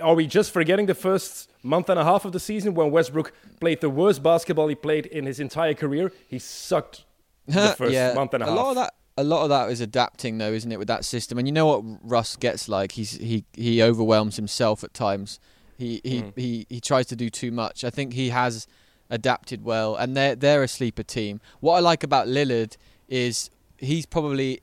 are 0.00 0.14
we 0.14 0.26
just 0.26 0.52
forgetting 0.52 0.86
the 0.86 0.94
first 0.94 1.50
month 1.62 1.88
and 1.88 1.98
a 1.98 2.04
half 2.04 2.24
of 2.24 2.32
the 2.32 2.40
season 2.40 2.74
when 2.74 2.90
Westbrook 2.90 3.32
played 3.60 3.80
the 3.80 3.90
worst 3.90 4.22
basketball 4.22 4.68
he 4.68 4.74
played 4.74 5.06
in 5.06 5.26
his 5.26 5.40
entire 5.40 5.74
career? 5.74 6.12
He 6.28 6.38
sucked 6.38 7.04
the 7.46 7.74
first 7.76 7.92
yeah, 7.92 8.14
month 8.14 8.34
and 8.34 8.42
a, 8.42 8.46
a 8.46 8.48
half. 8.50 8.56
Lot 8.56 8.68
of 8.70 8.74
that, 8.76 8.94
a 9.16 9.24
lot 9.24 9.42
of 9.42 9.48
that 9.50 9.70
is 9.70 9.80
adapting, 9.80 10.38
though, 10.38 10.52
isn't 10.52 10.70
it, 10.70 10.78
with 10.78 10.88
that 10.88 11.04
system? 11.04 11.38
And 11.38 11.46
you 11.46 11.52
know 11.52 11.66
what 11.66 11.82
Russ 12.02 12.36
gets 12.36 12.68
like? 12.68 12.92
He's 12.92 13.12
he 13.12 13.44
he 13.52 13.82
overwhelms 13.82 14.36
himself 14.36 14.84
at 14.84 14.94
times. 14.94 15.40
He 15.76 16.00
he 16.04 16.22
mm. 16.22 16.32
he 16.36 16.66
he 16.68 16.80
tries 16.80 17.06
to 17.06 17.16
do 17.16 17.30
too 17.30 17.50
much. 17.50 17.84
I 17.84 17.90
think 17.90 18.12
he 18.12 18.30
has 18.30 18.66
adapted 19.10 19.64
well, 19.64 19.96
and 19.96 20.16
they're 20.16 20.34
they're 20.34 20.62
a 20.62 20.68
sleeper 20.68 21.02
team. 21.02 21.40
What 21.60 21.76
I 21.76 21.80
like 21.80 22.02
about 22.02 22.26
Lillard 22.26 22.76
is 23.08 23.50
he's 23.78 24.06
probably 24.06 24.60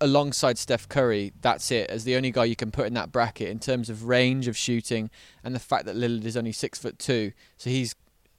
alongside 0.00 0.58
Steph 0.58 0.88
Curry, 0.88 1.32
that's 1.40 1.70
it, 1.70 1.90
as 1.90 2.04
the 2.04 2.16
only 2.16 2.30
guy 2.30 2.44
you 2.44 2.56
can 2.56 2.70
put 2.70 2.86
in 2.86 2.94
that 2.94 3.12
bracket 3.12 3.48
in 3.48 3.58
terms 3.58 3.90
of 3.90 4.04
range 4.04 4.48
of 4.48 4.56
shooting 4.56 5.10
and 5.44 5.54
the 5.54 5.60
fact 5.60 5.84
that 5.86 5.96
Lillard 5.96 6.24
is 6.24 6.36
only 6.36 6.52
six 6.52 6.78
foot 6.78 6.98
two. 6.98 7.32
So 7.56 7.70
he's, 7.70 7.94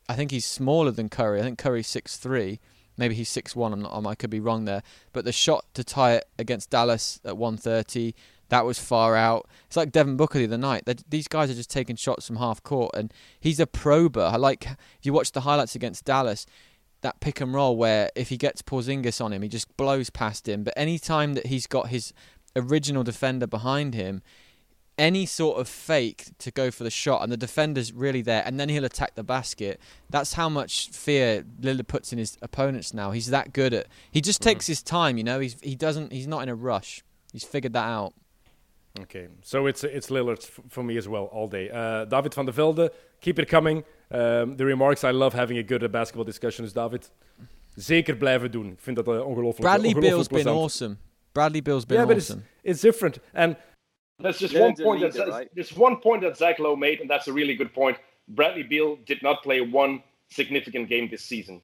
I 0.10 0.16
think 0.16 0.32
he's 0.32 0.46
smaller 0.46 0.92
than 0.92 1.10
Curry. 1.10 1.40
I 1.40 1.44
think 1.44 1.60
Curry's 1.60 1.88
six 1.88 2.18
three. 2.18 2.60
Maybe 2.98 3.14
he's 3.14 3.30
six 3.30 3.56
one. 3.56 3.74
I'm 3.74 3.82
not. 3.82 4.06
I 4.06 4.16
could 4.16 4.32
be 4.32 4.40
wrong 4.40 4.66
there. 4.66 4.82
But 5.14 5.26
the 5.26 5.32
shot 5.32 5.66
to 5.76 5.84
tie 5.84 6.16
it 6.16 6.26
against 6.40 6.72
Dallas 6.72 7.20
at 7.24 7.38
130, 7.38 8.16
that 8.50 8.66
was 8.66 8.80
far 8.80 9.16
out. 9.16 9.48
It's 9.68 9.78
like 9.78 9.92
Devin 9.92 10.18
Booker 10.18 10.40
the 10.40 10.46
other 10.46 10.58
night. 10.58 10.84
They're, 10.86 10.96
these 11.08 11.28
guys 11.28 11.52
are 11.52 11.56
just 11.56 11.70
taking 11.70 11.96
shots 11.96 12.26
from 12.26 12.38
half 12.38 12.64
court, 12.64 12.92
and 12.96 13.14
he's 13.40 13.60
a 13.60 13.68
prober. 13.68 14.22
I 14.22 14.38
like 14.38 14.66
if 14.66 15.06
you 15.06 15.14
watch 15.14 15.32
the 15.32 15.42
highlights 15.42 15.76
against 15.76 16.06
Dallas 16.06 16.48
that 17.08 17.22
pick 17.22 17.40
and 17.40 17.54
roll 17.54 17.78
where 17.78 18.12
if 18.16 18.28
he 18.28 18.36
gets 18.36 18.62
Porzingis 18.62 19.24
on 19.24 19.32
him, 19.32 19.42
he 19.42 19.48
just 19.48 19.76
blows 19.78 20.10
past 20.10 20.48
him. 20.48 20.64
But 20.64 20.74
any 20.76 21.00
time 21.00 21.36
that 21.36 21.46
he's 21.46 21.66
got 21.66 21.88
his 21.88 22.14
original 22.54 23.04
defender 23.04 23.48
behind 23.48 23.96
him, 23.96 24.22
any 24.98 25.26
sort 25.26 25.58
of 25.58 25.70
fake 25.70 26.26
to 26.40 26.52
go 26.52 26.70
for 26.70 26.84
the 26.84 26.90
shot, 26.90 27.24
and 27.24 27.32
the 27.32 27.38
defender's 27.38 27.94
really 27.94 28.22
there, 28.22 28.44
and 28.46 28.60
then 28.60 28.68
he'll 28.68 28.84
attack 28.84 29.16
the 29.16 29.24
basket. 29.24 29.80
That's 30.10 30.34
how 30.34 30.50
much 30.50 30.90
fear 30.90 31.46
Lillard 31.62 31.88
puts 31.88 32.12
in 32.12 32.20
his 32.20 32.38
opponents 32.42 32.94
now. 32.94 33.12
He's 33.12 33.28
that 33.28 33.54
good 33.54 33.74
at. 33.74 33.88
He 34.12 34.20
just 34.20 34.42
takes 34.42 34.68
his 34.68 34.84
time, 34.84 35.18
you 35.18 35.24
know. 35.24 35.40
He's 35.40 35.56
he 35.62 35.76
doesn't. 35.76 36.12
He's 36.12 36.28
not 36.28 36.44
in 36.44 36.50
a 36.50 36.56
rush. 36.56 37.04
He's 37.32 37.46
figured 37.46 37.74
that 37.74 37.86
out. 37.86 38.14
Okay, 39.00 39.28
so 39.44 39.68
it's 39.68 39.84
it's 39.86 40.10
Lillard 40.10 40.44
for 40.68 40.84
me 40.84 40.98
as 40.98 41.08
well 41.08 41.26
all 41.26 41.48
day. 41.48 41.70
Uh, 41.70 42.04
David 42.04 42.34
van 42.34 42.48
der 42.48 42.52
Velde, 42.52 42.90
keep 43.22 43.40
it 43.40 43.48
coming. 43.48 43.84
Um, 44.10 44.56
the 44.56 44.66
remarks, 44.66 45.04
I 45.04 45.12
love 45.12 45.36
having 45.36 45.58
a 45.58 45.64
good 45.64 45.84
uh, 45.84 45.90
basketball 45.90 46.26
discussion. 46.26 46.64
Dus 46.64 46.74
David, 46.74 47.12
zeker 47.76 48.18
blijven 48.18 48.52
doen. 48.52 48.72
Ik 48.72 48.80
vind 48.80 48.96
dat 48.96 49.08
uh, 49.08 49.26
ongelooflijk 49.26 49.62
Bradley 49.62 49.94
ongelooflijk 49.94 50.30
Bill's 50.30 50.44
been 50.44 50.54
awesome. 50.54 50.98
Bradley 51.32 51.62
Beal's 51.62 51.86
been 51.86 51.98
yeah, 51.98 52.08
but 52.08 52.18
awesome. 52.18 52.42
it's 52.62 52.64
it's 52.64 52.82
different. 52.82 53.20
And 53.34 53.56
that's 54.18 54.40
just 54.40 54.54
one 54.54 54.74
point. 54.74 55.02
leader, 55.02 55.18
that 55.18 55.28
right? 55.28 55.50
there's 55.54 55.78
one 55.78 56.00
point 56.00 56.22
that 56.22 56.38
Zach 56.38 56.60
Lowe 56.60 56.76
made, 56.76 57.02
and 57.02 57.10
that's 57.10 57.28
a 57.28 57.34
really 57.34 57.56
good 57.56 57.74
point. 57.74 57.98
Bradley 58.28 58.64
Beal 58.64 58.98
did 59.06 59.22
not 59.22 59.44
play 59.44 59.62
one 59.62 60.02
significant 60.30 60.90
game 60.90 61.08
this 61.10 61.24
season. 61.24 61.62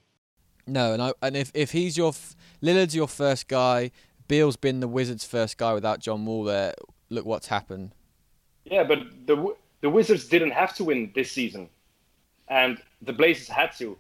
No, 0.65 0.93
and 0.93 1.01
I, 1.01 1.13
and 1.21 1.36
if 1.36 1.51
if 1.53 1.71
he's 1.71 1.97
your 1.97 2.10
f- 2.10 2.36
Lillard's 2.62 2.93
your 2.93 3.08
first 3.08 3.47
guy, 3.47 3.91
Beal's 4.27 4.58
been 4.58 4.79
the 4.79 4.88
Wizards' 4.88 5.25
first 5.25 5.58
guy 5.58 5.73
without 5.73 5.99
John 5.99 6.25
Wall 6.25 6.43
there. 6.43 6.73
Look 7.10 7.25
what's 7.25 7.47
happened. 7.47 7.91
Yeah, 8.63 8.84
but 8.84 8.99
the 9.25 9.56
the 9.82 9.89
Wizards 9.89 10.27
didn't 10.27 10.51
have 10.51 10.73
to 10.75 10.84
win 10.84 11.12
this 11.15 11.32
season, 11.32 11.69
and 12.47 12.82
the 13.01 13.13
Blazers 13.13 13.47
had 13.47 13.71
to. 13.77 13.97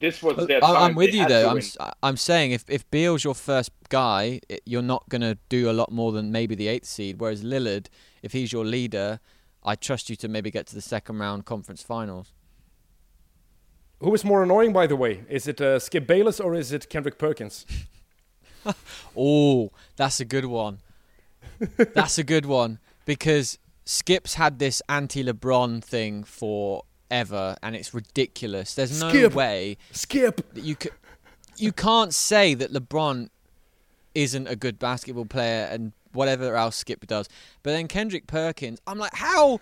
This 0.00 0.20
was 0.22 0.36
their 0.48 0.60
time. 0.60 0.76
I, 0.76 0.80
I'm 0.86 0.94
with 0.96 1.10
They 1.10 1.16
you 1.18 1.22
had 1.22 1.30
though. 1.30 1.46
I'm 1.48 1.54
win. 1.54 1.62
s- 1.62 1.76
I'm 2.02 2.16
saying 2.16 2.50
if 2.50 2.68
if 2.68 2.90
Beal's 2.90 3.22
your 3.22 3.34
first 3.36 3.70
guy, 3.88 4.40
it, 4.48 4.62
you're 4.66 4.82
not 4.82 5.08
gonna 5.08 5.38
do 5.48 5.70
a 5.70 5.72
lot 5.72 5.92
more 5.92 6.10
than 6.12 6.32
maybe 6.32 6.54
the 6.56 6.66
eighth 6.68 6.86
seed. 6.86 7.20
Whereas 7.20 7.44
Lillard, 7.44 7.86
if 8.22 8.32
he's 8.32 8.52
your 8.52 8.64
leader, 8.64 9.20
I 9.62 9.76
trust 9.76 10.10
you 10.10 10.16
to 10.16 10.28
maybe 10.28 10.50
get 10.50 10.66
to 10.68 10.74
the 10.74 10.80
second 10.82 11.18
round 11.20 11.44
conference 11.44 11.82
finals. 11.82 12.32
Who 14.00 14.12
is 14.14 14.24
more 14.24 14.42
annoying, 14.42 14.72
by 14.72 14.88
the 14.88 14.96
way? 14.96 15.22
Is 15.30 15.46
it 15.46 15.60
uh, 15.60 15.78
Skip 15.78 16.08
Bayless 16.08 16.40
or 16.40 16.54
is 16.56 16.72
it 16.72 16.88
Kendrick 16.90 17.18
Perkins? 17.18 17.64
Oh, 19.16 19.72
that's 19.96 20.20
a 20.20 20.24
good 20.24 20.44
one. 20.44 20.78
that's 21.76 22.16
a 22.16 22.22
good 22.22 22.46
one 22.46 22.78
because 23.04 23.58
Skip's 23.84 24.34
had 24.34 24.60
this 24.60 24.80
anti-LeBron 24.88 25.82
thing 25.82 26.22
forever, 27.12 27.56
and 27.62 27.76
it's 27.76 27.92
ridiculous. 27.92 28.74
There's 28.74 29.00
no 29.00 29.10
Skip. 29.10 29.34
way 29.34 29.76
Skip. 29.90 30.54
that 30.54 30.64
you 30.64 30.76
could, 30.76 30.92
you 31.56 31.72
can't 31.72 32.14
say 32.14 32.54
that 32.54 32.72
LeBron 32.72 33.28
isn't 34.14 34.46
a 34.46 34.56
good 34.56 34.78
basketball 34.78 35.26
player 35.26 35.68
and 35.70 35.92
whatever 36.12 36.56
else 36.56 36.76
Skip 36.76 37.06
does. 37.06 37.28
But 37.62 37.72
then 37.72 37.86
Kendrick 37.86 38.26
Perkins, 38.26 38.80
I'm 38.86 38.98
like, 38.98 39.14
how? 39.14 39.60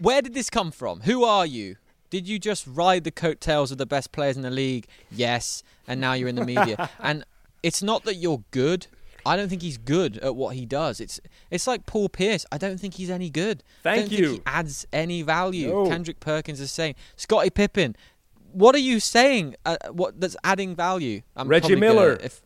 Where 0.00 0.22
did 0.22 0.34
this 0.34 0.50
come 0.50 0.70
from? 0.70 1.00
Who 1.00 1.24
are 1.24 1.46
you? 1.46 1.76
Did 2.10 2.28
you 2.28 2.38
just 2.38 2.64
ride 2.66 3.02
the 3.02 3.10
coattails 3.10 3.72
of 3.72 3.78
the 3.78 3.86
best 3.86 4.12
players 4.12 4.36
in 4.36 4.42
the 4.42 4.50
league? 4.50 4.86
Yes, 5.10 5.64
and 5.88 6.00
now 6.00 6.12
you're 6.12 6.28
in 6.28 6.36
the 6.36 6.44
media. 6.44 6.90
and 7.00 7.24
it's 7.62 7.82
not 7.82 8.04
that 8.04 8.16
you're 8.16 8.44
good. 8.52 8.86
I 9.26 9.36
don't 9.36 9.48
think 9.48 9.62
he's 9.62 9.78
good 9.78 10.18
at 10.18 10.36
what 10.36 10.54
he 10.54 10.66
does. 10.66 11.00
It's 11.00 11.20
it's 11.50 11.66
like 11.66 11.86
Paul 11.86 12.08
Pierce. 12.08 12.44
I 12.52 12.58
don't 12.58 12.78
think 12.78 12.94
he's 12.94 13.10
any 13.10 13.30
good. 13.30 13.62
Thank 13.82 14.10
you. 14.10 14.32
he 14.32 14.42
adds 14.46 14.86
any 14.92 15.22
value. 15.22 15.68
No. 15.68 15.86
Kendrick 15.86 16.20
Perkins 16.20 16.60
is 16.60 16.70
saying 16.70 16.94
Scottie 17.16 17.50
Pippen. 17.50 17.96
What 18.52 18.74
are 18.74 18.80
you 18.80 19.00
saying? 19.00 19.56
Uh, 19.64 19.76
what 19.90 20.20
that's 20.20 20.36
adding 20.44 20.74
value? 20.74 21.22
I'm 21.36 21.48
Reggie 21.48 21.76
Miller. 21.76 22.18
if, 22.20 22.42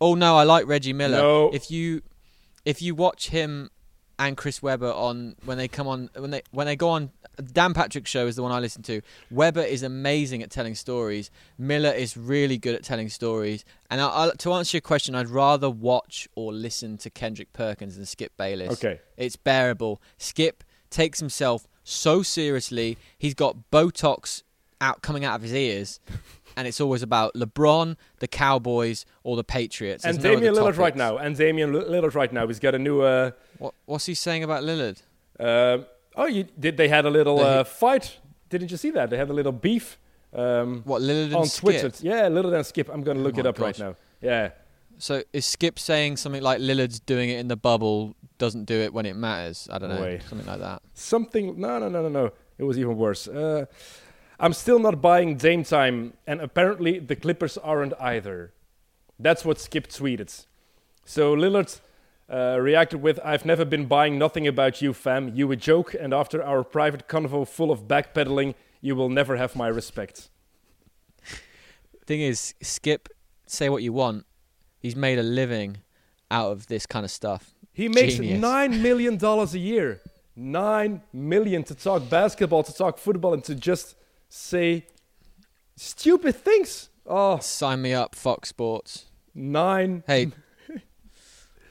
oh 0.00 0.14
no, 0.14 0.36
I 0.36 0.44
like 0.44 0.66
Reggie 0.66 0.92
Miller. 0.92 1.18
No. 1.18 1.50
If 1.52 1.70
you 1.70 2.02
if 2.64 2.80
you 2.80 2.94
watch 2.94 3.28
him 3.28 3.70
and 4.20 4.36
Chris 4.36 4.62
Webber 4.62 4.92
on 4.92 5.34
when 5.46 5.56
they 5.56 5.66
come 5.66 5.88
on 5.88 6.10
when 6.14 6.30
they 6.30 6.42
when 6.52 6.66
they 6.66 6.76
go 6.76 6.90
on 6.90 7.10
Dan 7.52 7.72
Patrick's 7.72 8.10
show 8.10 8.26
is 8.26 8.36
the 8.36 8.42
one 8.42 8.52
I 8.52 8.60
listen 8.60 8.82
to. 8.82 9.00
Webber 9.30 9.62
is 9.62 9.82
amazing 9.82 10.42
at 10.42 10.50
telling 10.50 10.74
stories. 10.74 11.30
Miller 11.56 11.90
is 11.90 12.16
really 12.16 12.58
good 12.58 12.74
at 12.74 12.84
telling 12.84 13.08
stories. 13.08 13.64
And 13.90 13.98
I, 13.98 14.26
I, 14.26 14.30
to 14.30 14.52
answer 14.52 14.76
your 14.76 14.82
question, 14.82 15.14
I'd 15.14 15.30
rather 15.30 15.70
watch 15.70 16.28
or 16.34 16.52
listen 16.52 16.98
to 16.98 17.08
Kendrick 17.08 17.52
Perkins 17.54 17.96
than 17.96 18.04
Skip 18.04 18.36
Bayless. 18.36 18.72
Okay. 18.72 19.00
It's 19.16 19.36
bearable. 19.36 20.02
Skip 20.18 20.62
takes 20.90 21.18
himself 21.18 21.66
so 21.82 22.22
seriously. 22.22 22.98
He's 23.18 23.34
got 23.34 23.56
Botox 23.72 24.42
out 24.82 25.00
coming 25.00 25.24
out 25.24 25.36
of 25.36 25.42
his 25.42 25.54
ears. 25.54 25.98
And 26.56 26.66
it's 26.66 26.80
always 26.80 27.02
about 27.02 27.32
LeBron, 27.34 27.96
the 28.18 28.26
Cowboys, 28.26 29.06
or 29.22 29.36
the 29.36 29.44
Patriots. 29.44 30.04
And 30.04 30.16
There's 30.16 30.24
no 30.24 30.34
Damian 30.34 30.58
other 30.58 30.72
Lillard 30.72 30.78
right 30.78 30.96
now. 30.96 31.16
And 31.16 31.36
Damian 31.36 31.72
Li- 31.72 31.84
Lillard 31.84 32.14
right 32.14 32.32
now. 32.32 32.46
He's 32.48 32.58
got 32.58 32.74
a 32.74 32.78
new. 32.78 33.02
Uh, 33.02 33.30
What, 33.60 33.74
what's 33.84 34.06
he 34.06 34.14
saying 34.14 34.42
about 34.42 34.62
Lillard? 34.64 34.98
um 35.38 35.86
oh, 36.16 36.26
you 36.26 36.44
did 36.58 36.76
they 36.76 36.88
had 36.88 37.04
a 37.04 37.10
little 37.18 37.38
uh, 37.40 37.64
fight? 37.64 38.18
Didn't 38.48 38.70
you 38.70 38.76
see 38.76 38.90
that? 38.90 39.10
They 39.10 39.16
had 39.16 39.30
a 39.30 39.32
little 39.40 39.52
beef. 39.52 39.86
Um, 40.32 40.82
What 40.84 41.02
Lillard 41.02 41.26
and 41.26 41.34
on 41.34 41.46
Skip? 41.46 41.60
Twitter. 41.80 41.90
Yeah, 42.02 42.28
Lillard 42.28 42.54
and 42.54 42.66
Skip. 42.66 42.88
I'm 42.92 43.02
gonna 43.02 43.20
look 43.20 43.36
Oh 43.36 43.40
it 43.40 43.46
up 43.46 43.58
right 43.58 43.78
now. 43.78 43.94
Yeah. 44.20 44.50
So 44.98 45.22
is 45.32 45.46
Skip 45.46 45.78
saying 45.78 46.16
something 46.18 46.42
like 46.42 46.58
Lillard's 46.60 47.00
doing 47.00 47.30
it 47.30 47.38
in 47.38 47.48
the 47.48 47.56
bubble, 47.56 48.14
doesn't 48.38 48.64
do 48.64 48.74
it 48.86 48.92
when 48.92 49.06
it 49.06 49.16
matters? 49.16 49.68
I 49.72 49.78
don't 49.78 49.90
know, 49.90 50.02
Wait. 50.02 50.22
something 50.28 50.46
like 50.46 50.60
that. 50.60 50.82
Something. 50.94 51.58
No, 51.60 51.78
no, 51.78 51.88
no, 51.88 52.02
no, 52.02 52.08
no. 52.08 52.32
It 52.58 52.64
was 52.64 52.78
even 52.78 52.96
worse. 52.96 53.26
Uh, 53.28 53.64
I'm 54.38 54.52
still 54.52 54.78
not 54.78 55.00
buying 55.00 55.36
Dame 55.36 55.64
time, 55.64 56.14
and 56.26 56.40
apparently 56.40 56.98
the 56.98 57.16
Clippers 57.16 57.56
aren't 57.58 57.94
either. 58.00 58.52
That's 59.18 59.44
what 59.44 59.58
Skip 59.60 59.86
tweeted. 59.88 60.46
So 61.04 61.34
Lillard 61.34 61.80
uh, 62.30 62.58
reacted 62.60 63.02
with, 63.02 63.18
"I've 63.24 63.44
never 63.44 63.64
been 63.64 63.86
buying 63.86 64.18
nothing 64.18 64.46
about 64.46 64.80
you, 64.82 64.92
fam. 64.92 65.34
You 65.34 65.50
a 65.52 65.56
joke, 65.56 65.94
and 65.98 66.14
after 66.14 66.42
our 66.42 66.62
private 66.64 67.08
convo 67.08 67.46
full 67.46 67.70
of 67.70 67.88
backpedaling, 67.88 68.54
you 68.80 68.94
will 68.96 69.08
never 69.08 69.36
have 69.36 69.56
my 69.56 69.68
respect." 69.68 70.30
Thing 72.06 72.20
is, 72.20 72.54
Skip, 72.62 73.08
say 73.46 73.68
what 73.68 73.82
you 73.82 73.92
want, 73.92 74.26
he's 74.78 74.96
made 74.96 75.18
a 75.18 75.22
living 75.22 75.78
out 76.30 76.50
of 76.52 76.66
this 76.66 76.86
kind 76.86 77.04
of 77.04 77.10
stuff. 77.10 77.54
He 77.72 77.88
makes 77.88 78.14
Genius. 78.14 78.40
nine 78.40 78.82
million 78.82 79.16
dollars 79.16 79.54
a 79.54 79.58
year. 79.58 80.00
Nine 80.36 81.02
million 81.12 81.62
to 81.64 81.74
talk 81.74 82.08
basketball, 82.08 82.62
to 82.64 82.72
talk 82.74 82.98
football, 82.98 83.34
and 83.34 83.44
to 83.44 83.54
just 83.54 83.94
say 84.28 84.86
stupid 85.76 86.36
things. 86.36 86.88
Oh, 87.06 87.38
Sign 87.38 87.82
me 87.82 87.92
up, 87.92 88.14
Fox 88.14 88.48
Sports. 88.48 89.06
nine. 89.34 90.02
Hey, 90.06 90.32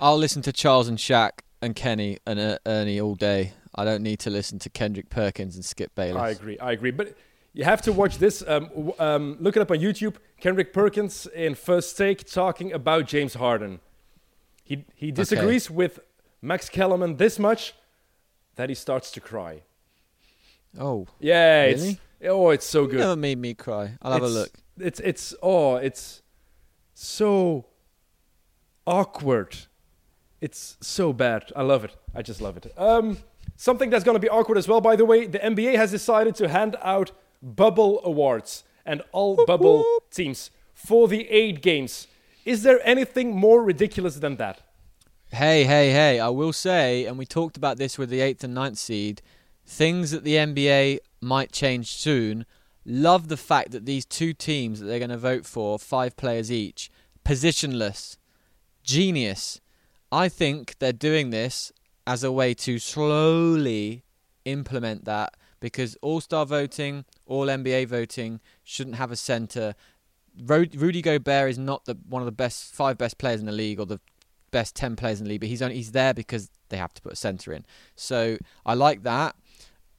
I'll 0.01 0.17
listen 0.17 0.41
to 0.43 0.53
Charles 0.53 0.87
and 0.87 0.97
Shaq 0.97 1.31
and 1.61 1.75
Kenny 1.75 2.17
and 2.25 2.39
uh, 2.39 2.57
Ernie 2.65 2.99
all 2.99 3.15
day. 3.15 3.53
I 3.75 3.85
don't 3.85 4.01
need 4.01 4.19
to 4.21 4.29
listen 4.29 4.59
to 4.59 4.69
Kendrick 4.69 5.09
Perkins 5.09 5.55
and 5.55 5.63
Skip 5.63 5.93
Bayless. 5.95 6.21
I 6.21 6.29
agree. 6.29 6.57
I 6.59 6.71
agree. 6.71 6.91
But 6.91 7.15
you 7.53 7.63
have 7.65 7.81
to 7.83 7.91
watch 7.91 8.17
this. 8.17 8.43
Um, 8.47 8.93
um, 8.99 9.37
look 9.39 9.55
it 9.55 9.61
up 9.61 9.71
on 9.71 9.77
YouTube. 9.77 10.15
Kendrick 10.39 10.73
Perkins 10.73 11.27
in 11.27 11.55
First 11.55 11.97
Take 11.97 12.29
talking 12.29 12.71
about 12.73 13.05
James 13.07 13.35
Harden. 13.35 13.79
He 14.63 14.85
he 14.95 15.11
disagrees 15.11 15.69
with 15.69 15.99
Max 16.41 16.69
Kellerman 16.69 17.17
this 17.17 17.37
much 17.39 17.73
that 18.55 18.69
he 18.69 18.75
starts 18.75 19.11
to 19.11 19.19
cry. 19.19 19.61
Oh, 20.79 21.07
Yeah, 21.19 21.63
Really? 21.65 21.89
it's 21.89 21.99
oh, 22.29 22.49
it's 22.51 22.65
so 22.65 22.85
good. 22.85 22.99
never 22.99 23.15
made 23.15 23.39
me 23.39 23.53
cry. 23.55 23.97
I'll 24.01 24.13
have 24.13 24.21
a 24.21 24.25
It's- 24.25 24.35
look. 24.37 24.51
It's 24.79 24.99
it's 25.01 25.33
oh, 25.43 25.75
it's 25.75 26.21
so 26.93 27.65
awkward. 28.87 29.55
It's 30.41 30.77
so 30.81 31.13
bad. 31.13 31.51
I 31.55 31.63
love 31.63 31.83
it. 31.83 31.95
I 32.15 32.21
just 32.21 32.41
love 32.41 32.57
it. 32.57 32.71
Um, 32.77 33.17
something 33.55 33.89
that's 33.89 34.03
going 34.03 34.15
to 34.15 34.19
be 34.19 34.29
awkward 34.29 34.57
as 34.57 34.67
well, 34.67 34.81
by 34.81 34.95
the 34.95 35.05
way. 35.05 35.27
The 35.27 35.39
NBA 35.39 35.75
has 35.75 35.91
decided 35.91 36.35
to 36.35 36.47
hand 36.47 36.77
out 36.81 37.11
bubble 37.41 38.01
awards 38.03 38.63
and 38.85 39.01
all 39.11 39.45
bubble 39.45 39.85
teams 40.11 40.51
for 40.73 41.07
the 41.07 41.27
eight 41.29 41.61
games. 41.61 42.07
Is 42.45 42.63
there 42.63 42.79
anything 42.83 43.35
more 43.35 43.61
ridiculous 43.63 44.15
than 44.15 44.37
that? 44.37 44.61
Hey, 45.31 45.63
hey, 45.63 45.91
hey, 45.91 46.19
I 46.19 46.29
will 46.29 46.53
say, 46.53 47.05
and 47.05 47.17
we 47.17 47.25
talked 47.25 47.55
about 47.55 47.77
this 47.77 47.99
with 47.99 48.09
the 48.09 48.19
8th 48.19 48.43
and 48.45 48.55
ninth 48.55 48.79
seed, 48.79 49.21
things 49.63 50.09
that 50.09 50.23
the 50.23 50.33
NBA 50.35 50.99
might 51.21 51.51
change 51.51 51.91
soon. 51.91 52.47
Love 52.83 53.27
the 53.27 53.37
fact 53.37 53.69
that 53.71 53.85
these 53.85 54.05
two 54.05 54.33
teams 54.33 54.79
that 54.79 54.87
they're 54.87 54.97
going 54.97 55.11
to 55.11 55.17
vote 55.17 55.45
for, 55.45 55.77
five 55.77 56.17
players 56.17 56.51
each, 56.51 56.89
positionless. 57.23 58.17
Genius. 58.83 59.61
I 60.11 60.29
think 60.29 60.75
they're 60.79 60.93
doing 60.93 61.29
this 61.29 61.71
as 62.07 62.23
a 62.23 62.31
way 62.31 62.53
to 62.55 62.79
slowly 62.79 64.03
implement 64.45 65.05
that 65.05 65.35
because 65.59 65.95
All 66.01 66.21
Star 66.21 66.45
voting, 66.45 67.05
All 67.25 67.47
NBA 67.47 67.87
voting 67.87 68.39
shouldn't 68.63 68.95
have 68.95 69.11
a 69.11 69.15
center. 69.15 69.75
Rudy 70.37 71.01
Gobert 71.01 71.51
is 71.51 71.57
not 71.57 71.85
the 71.85 71.97
one 72.07 72.21
of 72.21 72.25
the 72.25 72.31
best 72.31 72.73
five 72.73 72.97
best 72.97 73.17
players 73.17 73.39
in 73.39 73.45
the 73.45 73.51
league 73.51 73.79
or 73.79 73.85
the 73.85 73.99
best 74.51 74.75
ten 74.75 74.95
players 74.95 75.19
in 75.19 75.25
the 75.25 75.31
league, 75.31 75.41
but 75.41 75.49
he's 75.49 75.61
only 75.61 75.75
he's 75.75 75.91
there 75.91 76.13
because 76.13 76.49
they 76.69 76.77
have 76.77 76.93
to 76.93 77.01
put 77.01 77.13
a 77.13 77.15
center 77.15 77.53
in. 77.53 77.65
So 77.95 78.37
I 78.65 78.73
like 78.73 79.03
that. 79.03 79.35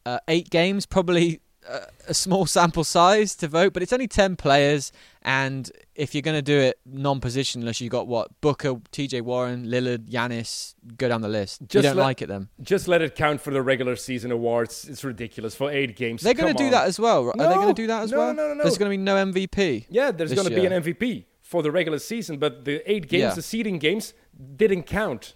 Uh, 0.07 0.19
eight 0.29 0.51
games 0.51 0.87
probably 0.87 1.41
a, 1.69 1.81
a 2.09 2.15
small 2.15 2.47
sample 2.57 2.85
size 2.85 3.35
to 3.37 3.49
vote, 3.49 3.73
but 3.73 3.83
it's 3.83 3.93
only 3.93 4.09
ten 4.09 4.37
players, 4.37 4.93
and 5.23 5.71
if 5.95 6.15
you're 6.15 6.23
going 6.23 6.37
to 6.37 6.43
do 6.43 6.59
it 6.59 6.79
non-positionless, 6.87 7.81
you've 7.81 7.91
got 7.91 8.07
what 8.07 8.41
Booker, 8.41 8.77
T.J. 8.91 9.21
Warren, 9.21 9.67
Lillard, 9.67 10.09
Giannis. 10.09 10.75
Go 10.97 11.09
down 11.09 11.21
the 11.21 11.29
list. 11.29 11.61
Just 11.63 11.75
you 11.75 11.83
don't 11.83 11.97
let- 11.97 12.03
like 12.03 12.23
it, 12.23 12.27
then 12.29 12.49
Just 12.63 12.89
let 12.89 13.03
it 13.03 13.15
count 13.15 13.41
for 13.41 13.51
the 13.53 13.63
regular 13.63 13.97
season 13.97 14.31
awards. 14.33 14.89
It's 14.89 15.05
ridiculous 15.05 15.55
for 15.55 15.71
eight 15.71 15.97
games. 15.97 16.23
they're 16.23 16.35
going 16.35 16.55
to 16.57 16.63
do 16.63 16.71
that 16.71 16.87
as 16.87 16.99
well. 16.99 17.25
right? 17.27 17.35
Are 17.39 17.49
they 17.49 17.55
going 17.57 17.69
to 17.75 17.83
do 17.83 17.87
that 17.89 18.03
as 18.05 18.13
no, 18.13 18.19
well? 18.19 18.35
no, 18.35 18.49
no, 18.49 18.55
no. 18.55 18.63
There's 18.63 18.79
going 18.79 18.91
to 18.91 18.97
be 18.97 19.03
no 19.03 19.17
MVP. 19.17 19.87
Yeah, 19.91 20.11
there's 20.11 20.33
going 20.33 20.49
to 20.49 20.55
be 20.55 20.65
an 20.67 20.83
MVP 20.83 21.27
for 21.43 21.63
the 21.63 21.71
regular 21.71 21.99
season, 21.99 22.39
but 22.39 22.65
the 22.65 22.81
eight 22.91 23.09
games, 23.09 23.21
Yeah. 23.23 23.35
the 23.35 23.43
seeding 23.43 23.79
games, 23.79 24.15
didn't 24.57 24.85
count. 24.85 25.35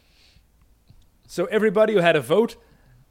So 1.27 1.47
everybody 1.47 1.93
who 1.95 1.99
had 2.01 2.16
a 2.16 2.20
vote 2.20 2.57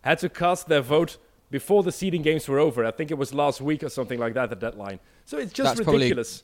had 0.01 0.20
to 0.20 0.30
cast 0.30 0.68
their 0.68 0.82
vote 0.82 1.18
before 1.58 1.84
the 1.84 1.91
seeding 1.91 2.24
games 2.24 2.47
were 2.49 2.58
over. 2.68 2.84
I 2.84 2.89
think 2.91 3.12
it 3.12 3.18
was 3.24 3.32
last 3.34 3.62
week 3.62 3.84
or 3.84 3.89
something 3.89 4.20
like 4.20 4.34
that, 4.34 4.49
the 4.49 4.56
deadline. 4.56 4.99
So 5.24 5.38
it's 5.38 5.54
just 5.54 5.68
That's 5.68 5.82
probably- 5.86 5.99
ridiculous. 6.06 6.43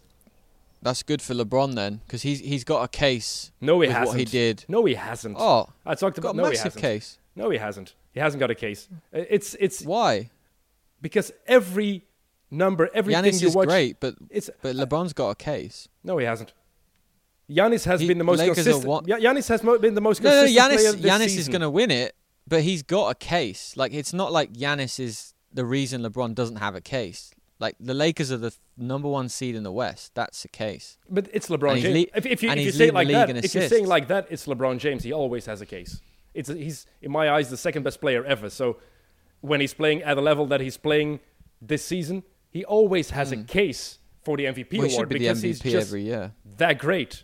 That's 0.81 1.01
good 1.03 1.21
for 1.21 1.33
LeBron 1.33 1.73
then, 1.75 1.93
because 2.05 2.21
he's 2.21 2.39
he's 2.51 2.63
got 2.63 2.83
a 2.83 2.87
case. 2.87 3.51
no, 3.59 3.81
he 3.81 3.89
hasn't. 3.89 4.07
what 4.09 4.17
he 4.19 4.23
did. 4.25 4.63
No, 4.69 4.85
he 4.85 4.93
hasn't. 4.93 5.35
Oh, 5.37 5.67
I 5.85 5.95
talked 5.95 6.21
got 6.21 6.29
about 6.29 6.35
a 6.35 6.37
no, 6.37 6.43
he 6.45 6.49
massive 6.51 6.63
hasn't. 6.75 6.81
case. 6.81 7.17
No, 7.35 7.49
he 7.49 7.57
hasn't. 7.57 7.95
He 8.13 8.19
hasn't 8.21 8.39
got 8.39 8.49
a 8.51 8.55
case. 8.55 8.87
Uh, 9.13 9.23
It's 9.35 9.55
it's 9.59 9.81
Why? 9.81 10.29
because 11.01 11.33
every 11.47 12.05
number, 12.51 12.89
everything 12.93 13.23
Giannis 13.23 13.41
you 13.41 13.47
is 13.49 13.55
watch, 13.55 13.67
great, 13.67 13.99
but 13.99 14.13
it's 14.29 14.49
but 14.61 14.75
LeBron's 14.75 15.13
got 15.13 15.29
a 15.31 15.35
case. 15.35 15.89
no, 16.03 16.17
he 16.17 16.25
hasn't. 16.25 16.53
Giannis 17.49 17.83
has 17.85 17.99
He- 17.99 18.07
been 18.07 18.19
the 18.19 18.23
most 18.23 18.39
Lakers 18.39 18.63
consistent. 18.63 19.07
Yeah, 19.07 19.17
Giannis 19.19 19.47
has 19.49 19.63
mo- 19.63 19.79
been 19.79 19.95
the 19.95 20.01
most 20.01 20.21
No, 20.21 20.29
no, 20.29 20.43
consistent 20.45 20.71
player 20.71 20.93
Giannis 20.93 21.01
Giannis 21.25 21.37
is 21.37 21.49
going 21.49 21.61
to 21.61 21.69
win 21.69 21.89
it, 21.91 22.15
but 22.49 22.63
he's 22.63 22.83
got 22.83 23.09
a 23.11 23.15
case. 23.15 23.77
Like 23.77 23.93
it's 23.93 24.13
not 24.13 24.31
like 24.31 24.53
Giannis 24.53 24.99
is 24.99 25.33
the 25.53 25.65
reason 25.65 26.01
LeBron 26.01 26.35
doesn't 26.35 26.57
have 26.57 26.75
a 26.75 26.81
case. 26.81 27.31
Like 27.59 27.75
the 27.79 27.93
Lakers 27.93 28.31
are 28.31 28.37
the 28.37 28.53
number 28.77 29.09
one 29.09 29.27
seed 29.29 29.55
in 29.55 29.63
the 29.63 29.71
West. 29.71 30.15
That's 30.15 30.41
the 30.43 30.47
case. 30.47 30.97
But 31.09 31.27
it's 31.33 31.47
LeBron 31.49 31.81
James. 31.81 31.93
lea- 31.93 32.11
if, 32.15 32.25
if 32.25 32.43
you, 32.43 32.49
if 32.51 32.59
you 32.59 32.71
say 32.71 32.87
it 32.87 32.93
like 32.93 33.09
that, 33.09 33.29
if 33.29 33.53
you're 33.53 33.67
saying 33.67 33.85
like 33.85 34.07
that, 34.07 34.27
it's 34.29 34.45
LeBron 34.47 34.79
James. 34.79 35.03
He 35.03 35.11
always 35.13 35.45
has 35.45 35.59
a 35.61 35.65
case. 35.65 35.99
It's 36.33 36.49
he's 36.49 36.85
in 37.01 37.11
my 37.11 37.29
eyes 37.29 37.49
the 37.49 37.57
second 37.57 37.83
best 37.83 37.99
player 37.99 38.23
ever. 38.25 38.49
So 38.49 38.77
when 39.41 39.59
he's 39.61 39.73
playing 39.73 40.03
at 40.03 40.13
the 40.15 40.21
level 40.21 40.45
that 40.47 40.61
he's 40.61 40.77
playing 40.77 41.19
this 41.61 41.83
season, 41.83 42.23
he 42.49 42.63
always 42.65 43.09
has 43.11 43.31
a 43.31 43.37
case 43.43 43.99
for 44.23 44.37
the 44.37 44.45
MVP 44.45 44.71
Hmm. 44.71 44.77
Well, 44.77 44.87
award 44.87 44.91
should 45.01 45.09
be 45.09 45.19
because 45.19 45.41
he's 45.41 45.59
just 45.59 45.87
every 45.87 46.03
year. 46.03 46.33
that 46.57 46.79
great. 46.79 47.23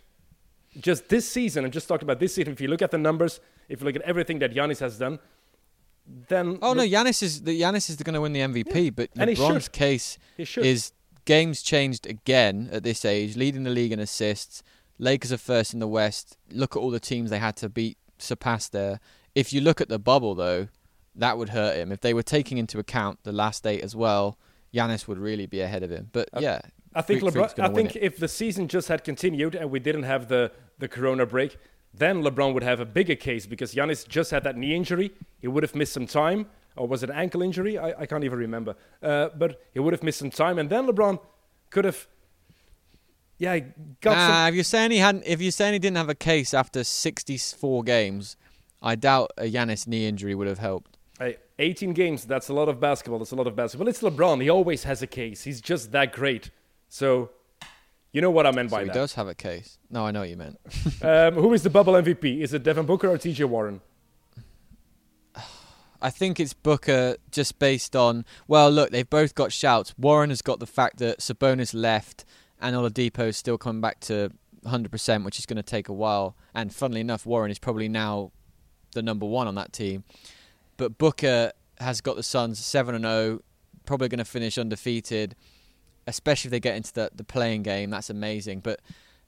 Just 0.80 1.08
this 1.08 1.28
season, 1.28 1.64
I'm 1.64 1.70
just 1.70 1.88
talking 1.88 2.06
about 2.06 2.20
this 2.20 2.34
season. 2.34 2.52
If 2.52 2.60
you 2.60 2.68
look 2.68 2.82
at 2.82 2.90
the 2.90 2.98
numbers, 2.98 3.40
if 3.68 3.80
you 3.80 3.86
look 3.86 3.96
at 3.96 4.02
everything 4.02 4.38
that 4.40 4.54
Giannis 4.54 4.80
has 4.80 4.98
done, 4.98 5.18
then 6.28 6.58
Oh 6.62 6.72
no, 6.72 6.82
Giannis 6.82 7.22
is 7.22 7.42
the 7.42 7.60
Giannis 7.60 7.90
is 7.90 7.96
going 7.96 8.14
to 8.14 8.20
win 8.20 8.32
the 8.32 8.40
MVP, 8.40 8.94
but 8.94 9.10
And 9.16 9.30
LeBron's 9.30 9.68
case 9.68 10.18
is 10.38 10.92
games 11.24 11.62
changed 11.62 12.06
again 12.06 12.68
at 12.72 12.82
this 12.82 13.04
age, 13.04 13.36
leading 13.36 13.64
the 13.64 13.70
league 13.70 13.92
in 13.92 14.00
assists. 14.00 14.62
Lakers 14.98 15.32
are 15.32 15.38
first 15.38 15.74
in 15.74 15.80
the 15.80 15.88
West. 15.88 16.38
Look 16.50 16.76
at 16.76 16.78
all 16.78 16.90
the 16.90 17.00
teams 17.00 17.30
they 17.30 17.38
had 17.38 17.56
to 17.56 17.68
beat, 17.68 17.98
surpass 18.18 18.68
there. 18.68 19.00
If 19.34 19.52
you 19.52 19.60
look 19.60 19.80
at 19.82 19.88
the 19.90 19.98
bubble, 19.98 20.34
though, 20.34 20.68
that 21.14 21.36
would 21.36 21.50
hurt 21.50 21.76
him. 21.76 21.92
If 21.92 22.00
they 22.00 22.14
were 22.14 22.22
taking 22.22 22.56
into 22.56 22.78
account 22.78 23.18
the 23.22 23.32
last 23.32 23.66
eight 23.66 23.82
as 23.82 23.94
well, 23.94 24.38
Giannis 24.72 25.06
would 25.06 25.18
really 25.18 25.46
be 25.46 25.60
ahead 25.60 25.82
of 25.82 25.90
him. 25.90 26.08
But 26.12 26.28
yeah, 26.38 26.60
I 26.94 27.02
think 27.02 27.20
Freak's 27.20 27.54
LeBron. 27.54 27.70
I 27.70 27.74
think 27.74 27.96
if 27.96 28.18
the 28.18 28.28
season 28.28 28.68
just 28.68 28.88
had 28.88 29.04
continued 29.04 29.54
and 29.54 29.70
we 29.70 29.80
didn't 29.80 30.04
have 30.04 30.28
the 30.28 30.52
the 30.78 30.88
Corona 30.88 31.26
break, 31.26 31.58
then 31.92 32.22
LeBron 32.22 32.52
would 32.54 32.62
have 32.62 32.80
a 32.80 32.84
bigger 32.84 33.14
case 33.14 33.46
because 33.46 33.74
Giannis 33.74 34.06
just 34.06 34.30
had 34.30 34.44
that 34.44 34.56
knee 34.56 34.74
injury. 34.74 35.12
He 35.40 35.48
would 35.48 35.62
have 35.62 35.74
missed 35.74 35.92
some 35.92 36.06
time, 36.06 36.46
or 36.76 36.86
was 36.86 37.02
it 37.02 37.10
an 37.10 37.16
ankle 37.16 37.42
injury? 37.42 37.78
I, 37.78 38.02
I 38.02 38.06
can't 38.06 38.24
even 38.24 38.38
remember. 38.38 38.74
Uh, 39.02 39.28
but 39.36 39.62
he 39.72 39.80
would 39.80 39.92
have 39.92 40.02
missed 40.02 40.18
some 40.18 40.30
time, 40.30 40.58
and 40.58 40.68
then 40.68 40.86
LeBron 40.86 41.18
could 41.70 41.84
have. 41.84 42.06
Yeah, 43.38 43.58
got 44.00 44.14
some. 44.14 44.48
If 44.48 44.54
you're 44.54 44.64
saying 44.64 44.90
he 44.90 44.98
hadn't, 44.98 45.24
if 45.26 45.40
you're 45.42 45.50
saying 45.50 45.74
he 45.74 45.78
didn't 45.78 45.98
have 45.98 46.08
a 46.08 46.14
case 46.14 46.54
after 46.54 46.84
64 46.84 47.82
games, 47.82 48.36
I 48.82 48.94
doubt 48.94 49.32
a 49.36 49.50
Giannis 49.50 49.86
knee 49.86 50.06
injury 50.06 50.34
would 50.34 50.46
have 50.46 50.58
helped. 50.58 50.96
Hey, 51.18 51.36
18 51.58 51.92
games, 51.92 52.24
that's 52.24 52.48
a 52.48 52.54
lot 52.54 52.68
of 52.68 52.78
basketball. 52.78 53.18
That's 53.18 53.32
a 53.32 53.36
lot 53.36 53.46
of 53.46 53.56
basketball. 53.56 53.88
It's 53.88 54.02
LeBron. 54.02 54.42
He 54.42 54.50
always 54.50 54.84
has 54.84 55.00
a 55.00 55.06
case. 55.06 55.44
He's 55.44 55.60
just 55.60 55.92
that 55.92 56.12
great. 56.12 56.50
So, 56.88 57.30
you 58.16 58.22
know 58.22 58.30
what 58.30 58.46
I 58.46 58.50
meant 58.50 58.70
So 58.70 58.76
by 58.76 58.82
he 58.82 58.86
that. 58.86 58.94
He 58.94 58.98
does 58.98 59.12
have 59.12 59.28
a 59.28 59.34
case. 59.34 59.78
No, 59.90 60.06
I 60.06 60.10
know 60.10 60.20
what 60.20 60.30
you 60.30 60.38
meant. 60.38 60.58
Um, 61.02 61.34
who 61.34 61.52
is 61.52 61.62
the 61.62 61.68
bubble 61.68 61.92
MVP? 61.92 62.40
Is 62.40 62.54
it 62.54 62.62
Devin 62.62 62.86
Booker 62.86 63.08
or 63.10 63.18
TJ 63.18 63.44
Warren? 63.44 63.82
I 66.00 66.08
think 66.08 66.40
it's 66.40 66.54
Booker 66.54 67.16
just 67.30 67.58
based 67.58 67.94
on 67.94 68.24
well, 68.48 68.70
look, 68.70 68.90
they've 68.90 69.08
both 69.08 69.34
got 69.34 69.52
shouts. 69.52 69.94
Warren 69.98 70.30
has 70.30 70.40
got 70.40 70.60
the 70.60 70.66
fact 70.66 70.96
that 70.98 71.18
Sabonis 71.18 71.74
left 71.74 72.24
and 72.58 72.74
Oladipo 72.74 73.28
is 73.28 73.36
still 73.36 73.58
coming 73.58 73.82
back 73.82 74.00
to 74.00 74.30
100%, 74.64 75.24
which 75.24 75.38
is 75.38 75.44
going 75.44 75.58
to 75.58 75.62
take 75.62 75.90
a 75.90 75.92
while. 75.92 76.36
And 76.54 76.74
funnily 76.74 77.02
enough, 77.02 77.26
Warren 77.26 77.50
is 77.50 77.58
probably 77.58 77.88
now 77.88 78.32
the 78.94 79.02
number 79.02 79.26
one 79.26 79.46
on 79.46 79.56
that 79.56 79.74
team. 79.74 80.04
But 80.78 80.96
Booker 80.96 81.52
has 81.78 82.00
got 82.00 82.16
the 82.16 82.22
Suns 82.22 82.58
7 82.64 82.94
and 82.94 83.04
0, 83.04 83.42
probably 83.84 84.08
going 84.08 84.18
to 84.18 84.24
finish 84.24 84.56
undefeated, 84.56 85.36
especially 86.06 86.48
if 86.48 86.52
they 86.52 86.60
get 86.60 86.76
into 86.76 86.92
the, 86.92 87.10
the 87.14 87.24
play-in 87.24 87.62
game. 87.62 87.90
That's 87.90 88.10
amazing. 88.10 88.60
But 88.60 88.80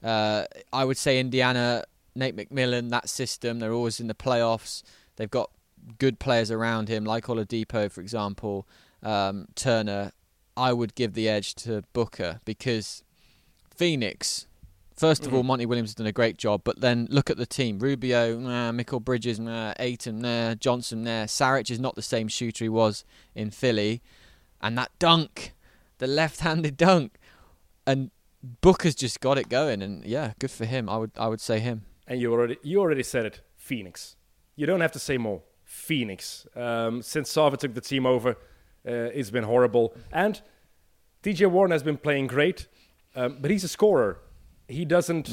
uh, 0.03 0.45
I 0.73 0.85
would 0.85 0.97
say 0.97 1.19
Indiana, 1.19 1.85
Nate 2.15 2.37
McMillan, 2.37 2.91
that 2.91 3.09
system, 3.09 3.59
they're 3.59 3.73
always 3.73 4.01
in 4.01 4.07
the 4.07 4.15
playoffs. 4.15 4.83
They've 5.17 5.31
got 5.31 5.51
good 5.99 6.19
players 6.19 6.51
around 6.51 6.89
him, 6.89 7.05
like 7.05 7.27
Oladipo, 7.27 7.91
for 7.91 8.01
example, 8.01 8.69
um, 9.03 9.47
Turner. 9.55 10.13
I 10.57 10.73
would 10.73 10.95
give 10.95 11.15
the 11.15 11.29
edge 11.29 11.55
to 11.57 11.83
Booker 11.93 12.41
because 12.45 13.05
Phoenix. 13.75 14.47
First 14.97 15.25
of 15.25 15.33
all, 15.33 15.45
Monty 15.45 15.65
Williams 15.65 15.91
has 15.91 15.95
done 15.95 16.09
a 16.09 16.13
great 16.13 16.37
job, 16.37 16.63
but 16.65 16.81
then 16.81 17.07
look 17.09 17.31
at 17.31 17.37
the 17.37 17.47
team: 17.47 17.79
Rubio, 17.79 18.37
nah, 18.37 18.73
Mikal 18.73 19.01
Bridges, 19.01 19.39
nah, 19.39 19.73
Ayton, 19.79 20.19
nah, 20.19 20.57
Johnson, 20.57 21.05
nah. 21.05 21.27
Saric 21.27 21.71
is 21.71 21.79
not 21.79 21.95
the 21.95 22.03
same 22.03 22.27
shooter 22.27 22.65
he 22.65 22.69
was 22.69 23.05
in 23.37 23.53
Philly, 23.53 24.03
and 24.61 24.77
that 24.77 24.91
dunk, 24.99 25.55
the 25.99 26.07
left-handed 26.07 26.77
dunk, 26.77 27.19
and 27.87 28.11
Booker's 28.43 28.95
just 28.95 29.21
got 29.21 29.39
it 29.39 29.49
going, 29.49 29.83
and 29.83 30.05
yeah, 30.05 30.33
good 30.39 30.51
for 30.51 30.65
him. 30.65 30.89
I 30.89 30.97
would, 30.97 31.11
I 31.17 31.29
would 31.29 31.41
say 31.41 31.61
him. 31.61 31.85
And 32.07 32.21
you 32.21 32.33
already 32.33 32.57
you 32.63 32.81
already 32.81 33.03
said 33.03 33.27
it, 33.27 33.41
Phoenix. 33.57 34.17
You 34.57 34.67
don't 34.67 34.81
have 34.81 34.93
to 34.93 34.99
say 34.99 35.19
more. 35.19 35.43
Phoenix. 35.65 36.47
Um, 36.57 37.03
since 37.03 37.31
Sava 37.31 37.57
took 37.59 37.75
the 37.75 37.83
team 37.83 38.07
over, 38.07 38.31
uh, 38.31 39.13
it's 39.15 39.31
been 39.31 39.45
horrible. 39.45 39.95
And 40.11 40.41
TJ 41.23 41.51
Warren 41.51 41.71
has 41.73 41.83
been 41.83 41.99
playing 41.99 42.29
great, 42.29 42.67
um, 43.15 43.39
but 43.41 43.51
he's 43.51 43.65
a 43.65 43.69
scorer. 43.69 44.21
He 44.67 44.85
doesn't 44.85 45.29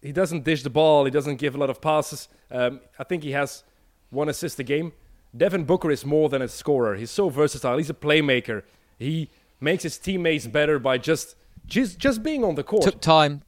he 0.00 0.12
doesn't 0.12 0.44
dish 0.44 0.62
the 0.62 0.70
ball. 0.70 1.04
He 1.04 1.10
doesn't 1.10 1.36
give 1.36 1.54
a 1.54 1.58
lot 1.58 1.70
of 1.70 1.80
passes. 1.80 2.28
Um, 2.50 2.80
I 2.98 3.04
think 3.04 3.22
he 3.22 3.32
has 3.32 3.64
one 4.08 4.28
assist 4.28 4.58
a 4.58 4.62
game. 4.62 4.92
Devin 5.36 5.64
Booker 5.64 5.90
is 5.90 6.04
more 6.04 6.28
than 6.28 6.42
a 6.42 6.48
scorer. 6.48 6.96
He's 6.96 7.10
so 7.10 7.28
versatile. 7.28 7.76
He's 7.76 7.90
a 7.90 7.94
playmaker. 7.94 8.62
He 8.98 9.30
makes 9.60 9.82
his 9.82 9.98
teammates 9.98 10.46
better 10.46 10.78
by 10.78 10.98
just 10.98 11.36
just 11.66 11.98
just 11.98 12.22
being 12.22 12.42
on 12.44 12.54
the 12.54 12.64
court 12.64 12.82
Took 12.82 13.00
time, 13.00 13.42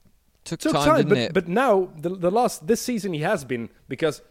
took, 0.44 0.60
took 0.60 0.72
time, 0.72 0.84
time, 0.84 1.08
but, 1.08 1.18
it? 1.18 1.34
but 1.34 1.48
now 1.48 1.88
the, 1.96 2.10
the 2.10 2.30
last 2.30 2.66
this 2.66 2.80
season 2.80 3.12
he 3.12 3.20
has 3.20 3.44
been 3.44 3.70
because 3.88 4.22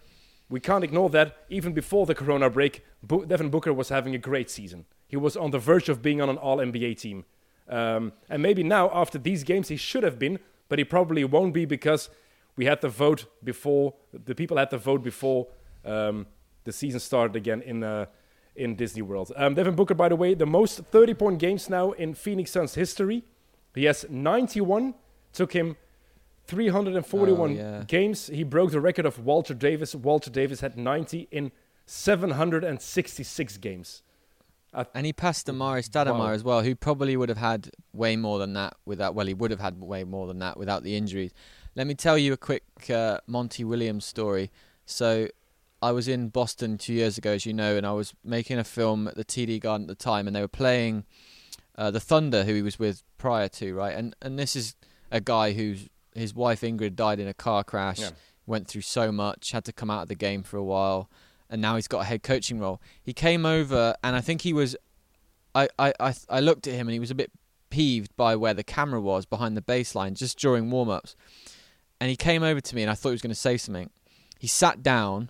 we 0.50 0.60
can't 0.60 0.84
ignore 0.84 1.10
that 1.10 1.38
even 1.50 1.74
before 1.74 2.06
the 2.06 2.14
Corona 2.14 2.50
break, 2.50 2.84
Bo- 3.02 3.24
Devin 3.24 3.50
Booker 3.50 3.74
was 3.74 3.88
having 3.88 4.14
a 4.14 4.18
great 4.18 4.50
season. 4.50 4.86
He 5.08 5.16
was 5.16 5.38
on 5.38 5.52
the 5.52 5.60
verge 5.60 5.88
of 5.88 6.02
being 6.02 6.22
on 6.22 6.30
an 6.30 6.38
All 6.38 6.58
NBA 6.58 7.00
team, 7.00 7.26
um, 7.70 8.14
and 8.30 8.42
maybe 8.42 8.64
now 8.64 8.90
after 8.94 9.18
these 9.18 9.44
games 9.44 9.70
he 9.70 9.78
should 9.78 10.04
have 10.04 10.20
been, 10.20 10.40
but 10.70 10.78
he 10.78 10.86
probably 10.86 11.24
won't 11.24 11.54
be 11.54 11.66
because 11.66 12.10
we 12.56 12.66
had 12.66 12.82
the 12.82 12.90
vote 12.90 13.26
before 13.44 13.94
the 14.14 14.36
people 14.36 14.58
had 14.58 14.70
the 14.70 14.78
vote 14.78 15.04
before 15.04 15.48
um, 15.86 16.28
the 16.64 16.72
season 16.72 17.00
started 17.00 17.36
again 17.36 17.62
in. 17.62 17.84
Uh, 17.84 18.06
in 18.56 18.76
Disney 18.76 19.02
World. 19.02 19.32
Um, 19.36 19.54
Devin 19.56 19.76
Booker, 19.76 19.93
by 19.93 20.10
the 20.10 20.16
way, 20.16 20.34
the 20.34 20.45
most 20.45 20.80
30 20.91 21.14
point 21.14 21.39
games 21.39 21.70
now 21.70 21.91
in 21.91 22.14
Phoenix 22.14 22.52
Suns 22.52 22.76
history. 22.76 23.24
He 23.74 23.86
has 23.86 24.06
91. 24.10 24.93
Took 25.34 25.54
him 25.54 25.78
341 26.47 27.39
Oh, 27.52 27.54
yeah. 27.54 27.84
games. 27.88 28.28
He 28.28 28.43
broke 28.43 28.72
the 28.72 28.82
record 28.82 29.06
of 29.06 29.20
Walter 29.26 29.54
Davis. 29.54 29.95
Walter 29.95 30.30
Davis 30.30 30.60
had 30.60 30.78
90 30.78 31.28
in 31.32 31.52
766 31.86 33.58
games. 33.58 34.04
And 34.93 35.06
he 35.06 35.12
passed 35.12 35.47
Amar'e 35.47 35.82
Stoudemire 35.89 36.18
Wow. 36.20 36.32
as 36.32 36.43
well, 36.45 36.62
who 36.64 36.76
probably 36.76 37.18
would 37.18 37.28
have 37.28 37.38
had 37.38 37.72
way 37.93 38.16
more 38.16 38.39
than 38.39 38.54
that 38.54 38.76
without. 38.86 39.16
Well, 39.16 39.26
he 39.28 39.34
would 39.34 39.52
have 39.52 39.60
had 39.60 39.82
way 39.82 40.06
more 40.06 40.28
than 40.28 40.39
that 40.39 40.58
without 40.58 40.84
the 40.84 40.95
injuries. 40.95 41.32
Let 41.76 41.88
me 41.88 41.93
tell 41.93 42.18
you 42.18 42.32
a 42.34 42.38
quick 42.38 42.64
uh, 42.89 43.20
Monty 43.28 43.66
Williams 43.66 44.06
story. 44.06 44.49
So, 44.86 45.28
I 45.82 45.92
was 45.92 46.08
in 46.08 46.30
Boston 46.30 46.78
two 46.78 46.94
years 46.94 47.18
ago, 47.18 47.32
as 47.32 47.46
you 47.46 47.54
know, 47.54 47.76
and 47.76 47.86
I 47.86 47.92
was 47.94 48.14
making 48.24 48.60
a 48.60 48.64
film 48.64 49.08
at 49.08 49.16
the 49.16 49.26
TD 49.26 49.60
Garden 49.62 49.86
at 49.90 49.98
the 49.98 50.04
time, 50.04 50.28
and 50.28 50.36
they 50.36 50.42
were 50.42 50.48
playing 50.48 51.06
uh, 51.78 51.90
the 51.92 52.00
Thunder, 52.00 52.44
who 52.44 52.54
he 52.54 52.62
was 52.62 52.78
with 52.78 53.02
prior 53.18 53.48
to, 53.50 53.74
right? 53.74 53.96
And 53.96 54.16
and 54.22 54.38
this 54.38 54.56
is 54.56 54.76
a 55.12 55.20
guy 55.22 55.54
whose 55.54 55.90
his 56.14 56.34
wife 56.36 56.62
Ingrid 56.62 56.96
died 56.96 57.20
in 57.20 57.28
a 57.28 57.34
car 57.34 57.64
crash, 57.64 58.00
Yeah. 58.00 58.12
went 58.46 58.68
through 58.68 58.82
so 58.82 59.12
much, 59.12 59.52
had 59.52 59.64
to 59.66 59.74
come 59.74 59.90
out 59.90 60.04
of 60.04 60.08
the 60.10 60.16
game 60.16 60.44
for 60.44 60.58
a 60.58 60.64
while, 60.64 61.10
and 61.50 61.62
now 61.62 61.76
he's 61.78 61.88
got 61.88 62.02
a 62.02 62.06
head 62.06 62.22
coaching 62.24 62.60
role. 62.60 62.82
He 63.02 63.14
came 63.14 63.46
over, 63.46 63.96
and 64.04 64.16
I 64.16 64.22
think 64.22 64.42
he 64.42 64.54
was 64.54 64.76
I, 65.56 65.68
I, 65.80 65.94
I, 66.00 66.14
I 66.30 66.40
looked 66.40 66.68
at 66.68 66.74
him 66.76 66.88
and 66.88 66.94
he 66.94 67.00
was 67.00 67.12
a 67.12 67.16
bit 67.16 67.32
peeved 67.70 68.16
by 68.16 68.36
where 68.38 68.54
the 68.54 68.64
camera 68.64 69.02
was 69.02 69.26
behind 69.26 69.58
the 69.58 69.62
baseline 69.62 70.14
just 70.14 70.38
during 70.40 70.70
warm 70.72 70.90
ups. 70.90 71.14
And 72.00 72.10
he 72.10 72.16
came 72.16 72.42
over 72.42 72.62
to 72.62 72.76
me 72.76 72.84
and 72.84 72.90
I 72.92 72.94
thought 72.94 73.10
he 73.10 73.14
was 73.14 73.22
going 73.22 73.34
to 73.34 73.36
say 73.36 73.58
something. 73.58 73.90
He 74.40 74.48
sat 74.48 74.82
down 74.82 75.30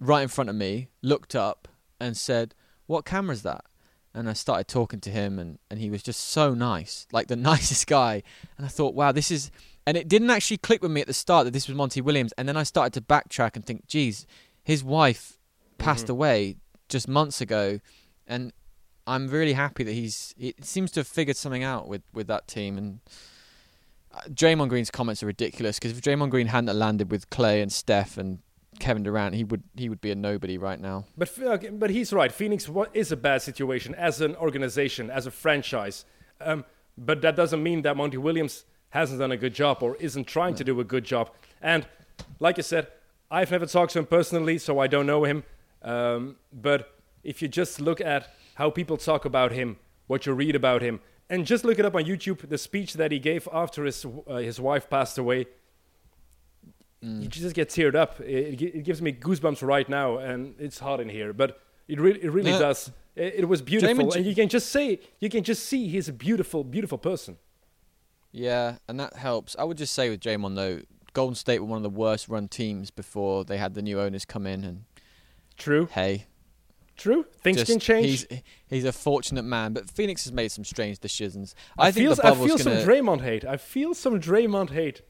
right 0.00 0.22
in 0.22 0.28
front 0.28 0.50
of 0.50 0.56
me, 0.56 0.88
looked 1.02 1.34
up, 1.34 1.68
and 2.00 2.16
said, 2.16 2.54
What 2.86 3.04
camera's 3.04 3.42
that? 3.42 3.64
And 4.14 4.30
I 4.30 4.32
started 4.32 4.66
talking 4.66 5.00
to 5.00 5.10
him, 5.10 5.38
and, 5.38 5.58
and 5.70 5.78
he 5.78 5.90
was 5.90 6.02
just 6.02 6.20
so 6.20 6.54
nice, 6.54 7.06
like 7.12 7.26
the 7.28 7.36
nicest 7.52 7.86
guy. 7.86 8.22
And 8.56 8.64
I 8.64 8.68
thought, 8.68 8.94
wow, 8.94 9.12
this 9.12 9.30
is. 9.30 9.50
And 9.86 9.96
it 9.96 10.08
didn't 10.08 10.30
actually 10.30 10.56
click 10.56 10.82
with 10.82 10.90
me 10.90 11.00
at 11.02 11.06
the 11.06 11.12
start 11.12 11.44
that 11.44 11.52
this 11.52 11.68
was 11.68 11.76
Monty 11.76 12.00
Williams. 12.00 12.32
And 12.38 12.48
then 12.48 12.56
I 12.56 12.62
started 12.62 12.92
to 12.94 13.00
backtrack 13.00 13.54
and 13.56 13.64
think, 13.64 13.86
geez, 13.86 14.26
his 14.64 14.82
wife 14.82 15.38
passed 15.78 16.06
Mhm. 16.06 16.10
away 16.10 16.56
just 16.88 17.06
months 17.08 17.40
ago. 17.40 17.80
And 18.26 18.52
I'm 19.06 19.28
really 19.28 19.52
happy 19.52 19.84
that 19.84 19.92
he's. 19.92 20.34
It 20.38 20.64
seems 20.64 20.90
to 20.92 21.00
have 21.00 21.06
figured 21.06 21.36
something 21.36 21.62
out 21.62 21.86
with, 21.86 22.02
with 22.12 22.26
that 22.26 22.48
team. 22.48 22.76
And 22.78 23.00
uh, 24.12 24.22
Draymond 24.30 24.70
Green's 24.70 24.90
comments 24.90 25.22
are 25.22 25.26
ridiculous 25.26 25.78
because 25.78 25.92
if 25.92 26.00
Draymond 26.00 26.30
Green 26.30 26.46
hadn't 26.48 26.76
landed 26.76 27.10
with 27.10 27.28
Klay 27.30 27.62
and 27.62 27.70
Steph 27.72 28.16
and 28.18 28.38
Kevin 28.78 29.02
Durant, 29.02 29.34
he 29.34 29.44
would 29.44 29.62
he 29.76 29.88
would 29.88 30.00
be 30.00 30.10
a 30.10 30.14
nobody 30.14 30.58
right 30.58 30.80
now. 30.80 31.06
But 31.16 31.30
but 31.78 31.90
he's 31.90 32.12
right. 32.12 32.32
Phoenix 32.32 32.68
is 32.94 33.12
a 33.12 33.16
bad 33.16 33.42
situation 33.42 33.94
as 33.94 34.20
an 34.20 34.36
organization, 34.36 35.10
as 35.10 35.26
a 35.26 35.30
franchise. 35.30 36.04
Um, 36.40 36.64
but 36.98 37.22
that 37.22 37.36
doesn't 37.36 37.62
mean 37.62 37.82
that 37.82 37.96
Monty 37.96 38.16
Williams 38.16 38.64
hasn't 38.90 39.20
done 39.20 39.32
a 39.32 39.36
good 39.36 39.54
job 39.54 39.82
or 39.82 39.96
isn't 39.96 40.26
trying 40.26 40.54
to 40.54 40.64
do 40.64 40.80
a 40.80 40.84
good 40.84 41.04
job. 41.04 41.30
And 41.60 41.86
like 42.40 42.58
I 42.58 42.62
said, 42.62 42.88
I've 43.30 43.50
never 43.50 43.66
talked 43.66 43.92
to 43.92 43.98
him 43.98 44.06
personally, 44.06 44.58
so 44.58 44.78
I 44.78 44.86
don't 44.86 45.06
know 45.06 45.24
him. 45.24 45.44
Um, 45.82 46.36
but 46.52 46.94
if 47.22 47.42
you 47.42 47.48
just 47.48 47.80
look 47.80 48.00
at 48.00 48.34
how 48.54 48.70
people 48.70 48.96
talk 48.96 49.24
about 49.24 49.52
him, 49.52 49.78
what 50.06 50.26
you 50.26 50.32
read 50.32 50.54
about 50.54 50.82
him, 50.82 51.00
and 51.28 51.44
just 51.44 51.64
look 51.64 51.78
it 51.78 51.84
up 51.84 51.94
on 51.94 52.04
YouTube, 52.04 52.48
the 52.48 52.58
speech 52.58 52.94
that 52.94 53.10
he 53.10 53.18
gave 53.18 53.48
after 53.52 53.84
his 53.84 54.06
uh, 54.26 54.36
his 54.36 54.60
wife 54.60 54.88
passed 54.88 55.18
away, 55.18 55.46
Mm. 57.04 57.22
you 57.22 57.28
just 57.28 57.54
get 57.54 57.68
teared 57.68 57.94
up. 57.94 58.20
It, 58.20 58.60
it 58.62 58.82
gives 58.84 59.02
me 59.02 59.12
goosebumps 59.12 59.62
right 59.66 59.88
now, 59.88 60.16
and 60.18 60.54
it's 60.58 60.78
hot 60.78 60.98
in 61.00 61.08
here. 61.08 61.32
But 61.32 61.60
it 61.88 62.00
really, 62.00 62.22
it 62.24 62.30
really 62.32 62.50
Yeah. 62.52 62.58
does. 62.58 62.90
It, 63.14 63.34
it 63.40 63.44
was 63.48 63.62
beautiful, 63.62 63.94
Draymond 64.06 64.12
J- 64.12 64.18
and 64.20 64.26
you 64.26 64.34
can 64.34 64.48
just 64.48 64.70
say, 64.70 65.00
you 65.20 65.28
can 65.28 65.44
just 65.44 65.64
see 65.66 65.88
he's 65.88 66.08
a 66.08 66.12
beautiful, 66.12 66.64
beautiful 66.64 66.98
person. 66.98 67.36
Yeah, 68.32 68.76
and 68.88 68.98
that 69.00 69.14
helps. 69.16 69.56
I 69.58 69.64
would 69.64 69.78
just 69.78 69.94
say 69.94 70.10
with 70.10 70.20
Draymond 70.20 70.56
though, 70.56 70.80
Golden 71.12 71.34
State 71.34 71.60
were 71.60 71.66
one 71.66 71.78
of 71.78 71.82
the 71.82 71.90
worst 71.90 72.28
run 72.28 72.48
teams 72.48 72.90
before 72.90 73.44
they 73.44 73.56
had 73.58 73.74
the 73.74 73.82
new 73.82 74.00
owners 74.00 74.24
come 74.24 74.46
in, 74.46 74.64
and 74.64 74.84
True, 75.56 75.88
hey, 75.92 76.26
true. 76.96 77.24
Things 77.42 77.58
just- 77.58 77.70
can 77.70 77.80
change. 77.80 78.26
He's 78.28 78.42
he's 78.68 78.84
a 78.84 78.92
fortunate 78.92 79.44
man, 79.44 79.72
but 79.72 79.88
Phoenix 79.88 80.24
has 80.24 80.32
made 80.32 80.48
some 80.48 80.64
strange 80.64 80.98
decisions. 80.98 81.54
I, 81.78 81.86
I, 81.88 81.90
think 81.92 82.14
feel, 82.14 82.26
I 82.26 82.34
feel 82.34 82.58
gonna. 82.58 82.58
some 82.58 82.72
Draymond 82.74 83.22
hate. 83.22 83.44
I 83.46 83.56
feel 83.56 83.94
some 83.94 84.20
Draymond 84.20 84.70
hate. 84.70 85.00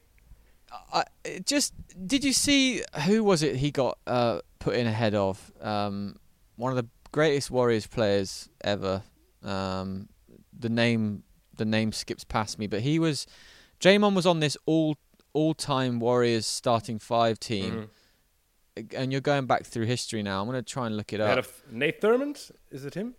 I, 0.93 1.05
just 1.45 1.75
did 2.07 2.25
you 2.25 2.33
see 2.33 2.83
who 3.07 3.23
was 3.25 3.43
it 3.43 3.57
he 3.57 3.71
got 3.71 3.99
uh, 4.07 4.41
put 4.59 4.75
in 4.77 4.87
ahead 4.87 5.15
of? 5.15 5.53
Um, 5.61 6.17
one 6.57 6.71
of 6.73 6.77
the 6.77 6.89
greatest 7.13 7.51
Warriors 7.51 7.87
players 7.87 8.49
ever. 8.63 9.03
Um, 9.43 10.09
the 10.59 10.69
name 10.69 11.23
the 11.57 11.65
name 11.65 11.93
skips 11.93 12.25
past 12.25 12.59
me, 12.59 12.67
but 12.67 12.81
he 12.81 12.99
was 12.99 13.27
Draymond 13.81 14.15
was 14.15 14.27
on 14.27 14.41
this 14.41 14.57
all 14.67 14.97
all 15.33 15.55
time 15.55 16.01
Warriors 16.01 16.47
starting 16.47 16.99
five 16.99 17.39
team, 17.39 17.89
Mhm. 18.77 18.95
and 18.97 19.13
you're 19.13 19.21
going 19.21 19.47
back 19.47 19.65
through 19.67 19.85
history 19.87 20.23
now. 20.23 20.41
I'm 20.41 20.47
gonna 20.47 20.63
try 20.63 20.87
and 20.87 20.97
look 20.97 21.13
it 21.13 21.21
up. 21.21 21.39
of 21.39 21.63
Nate 21.71 22.01
Thurmond, 22.01 22.51
is 22.71 22.85
it 22.85 22.95
him? 22.95 23.15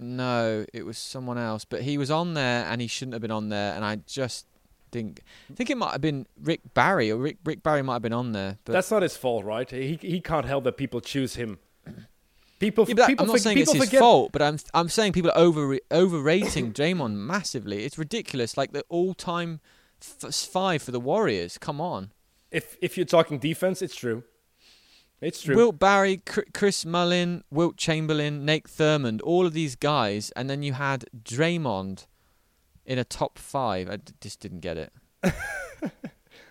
No, 0.00 0.64
it 0.72 0.84
was 0.84 0.98
someone 0.98 1.38
else, 1.38 1.64
but 1.64 1.82
he 1.82 1.98
was 1.98 2.10
on 2.10 2.34
there 2.34 2.64
and 2.66 2.80
he 2.80 2.86
shouldn't 2.88 3.12
have 3.12 3.22
been 3.22 3.30
on 3.30 3.48
there, 3.48 3.74
and 3.74 3.84
I 3.84 3.96
just 3.96 4.46
think 4.94 5.22
I 5.50 5.54
think 5.54 5.68
it 5.70 5.76
might 5.76 5.92
have 5.92 6.00
been 6.00 6.26
Rick 6.50 6.60
Barry 6.74 7.10
or 7.12 7.16
Rick 7.26 7.38
Rick 7.44 7.62
Barry 7.62 7.82
might 7.82 7.94
have 7.94 8.02
been 8.08 8.12
on 8.22 8.32
there, 8.32 8.58
but. 8.64 8.72
That's 8.72 8.90
not 8.90 9.02
his 9.02 9.16
fault, 9.16 9.44
right? 9.44 9.68
He 9.70 9.98
he 10.00 10.20
can't 10.20 10.46
help 10.46 10.62
that 10.64 10.76
people 10.76 11.00
choose 11.00 11.34
him. 11.42 11.58
People, 12.60 12.86
Yeah, 12.88 13.06
people, 13.08 13.24
I'm 13.24 13.28
not 13.28 13.36
forg- 13.36 13.40
saying 13.40 13.58
it's 13.58 13.72
his 13.72 13.84
forget. 13.84 14.00
fault, 14.00 14.32
but 14.32 14.40
I'm 14.40 14.58
I'm 14.72 14.88
saying 14.88 15.12
people 15.12 15.30
are 15.32 15.38
over 15.46 15.76
overrating 15.90 16.72
Draymond 16.78 17.14
massively. 17.16 17.84
It's 17.84 17.98
ridiculous. 17.98 18.56
Like 18.56 18.72
the 18.72 18.84
all-time 18.88 19.60
f- 20.00 20.32
five 20.34 20.80
for 20.82 20.92
the 20.92 21.00
Warriors. 21.00 21.58
Come 21.58 21.80
on, 21.80 22.12
If 22.50 22.76
if 22.80 22.96
you're 22.96 23.06
talking 23.16 23.38
defense, 23.38 23.82
it's 23.82 23.96
true. 23.96 24.22
It's 25.20 25.42
true. 25.42 25.56
Wilt 25.56 25.78
Barry, 25.78 26.18
Chr- 26.18 26.50
Chris 26.52 26.84
Mullin, 26.84 27.42
Wilt 27.50 27.76
Chamberlain, 27.76 28.44
Nate 28.44 28.68
Thurmond, 28.68 29.20
all 29.24 29.46
of 29.46 29.52
these 29.52 29.74
guys, 29.76 30.30
and 30.36 30.48
then 30.50 30.62
you 30.62 30.72
had 30.74 31.06
Draymond 31.32 32.06
in 32.86 32.98
a 32.98 33.04
top 33.04 33.38
five. 33.38 33.88
I 33.90 33.96
d- 33.96 34.12
just 34.20 34.40
didn't 34.40 34.60
get 34.60 34.76
it. 34.76 34.92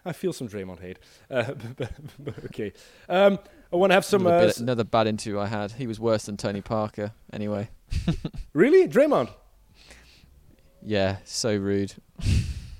I 0.05 0.11
feel 0.11 0.33
some 0.33 0.47
Draymond 0.49 0.79
hate. 0.81 0.99
Uh, 1.31 1.53
but, 1.77 1.91
but 2.19 2.45
okay. 2.45 2.73
Um, 3.07 3.39
I 3.71 3.75
want 3.77 3.91
to 3.91 3.95
have 3.95 4.05
some. 4.05 4.25
another, 4.27 4.43
Uh, 4.43 4.47
bit- 4.47 4.59
another 4.59 4.83
bad 4.83 5.07
interview 5.07 5.39
I 5.39 5.47
had. 5.47 5.71
He 5.73 5.87
was 5.87 5.99
worse 5.99 6.25
than 6.25 6.37
Tony 6.37 6.61
Parker. 6.61 7.13
Anyway, 7.31 7.69
really, 8.53 8.87
Draymond. 8.87 9.29
yeah, 10.81 11.17
so 11.23 11.55
rude. 11.55 11.93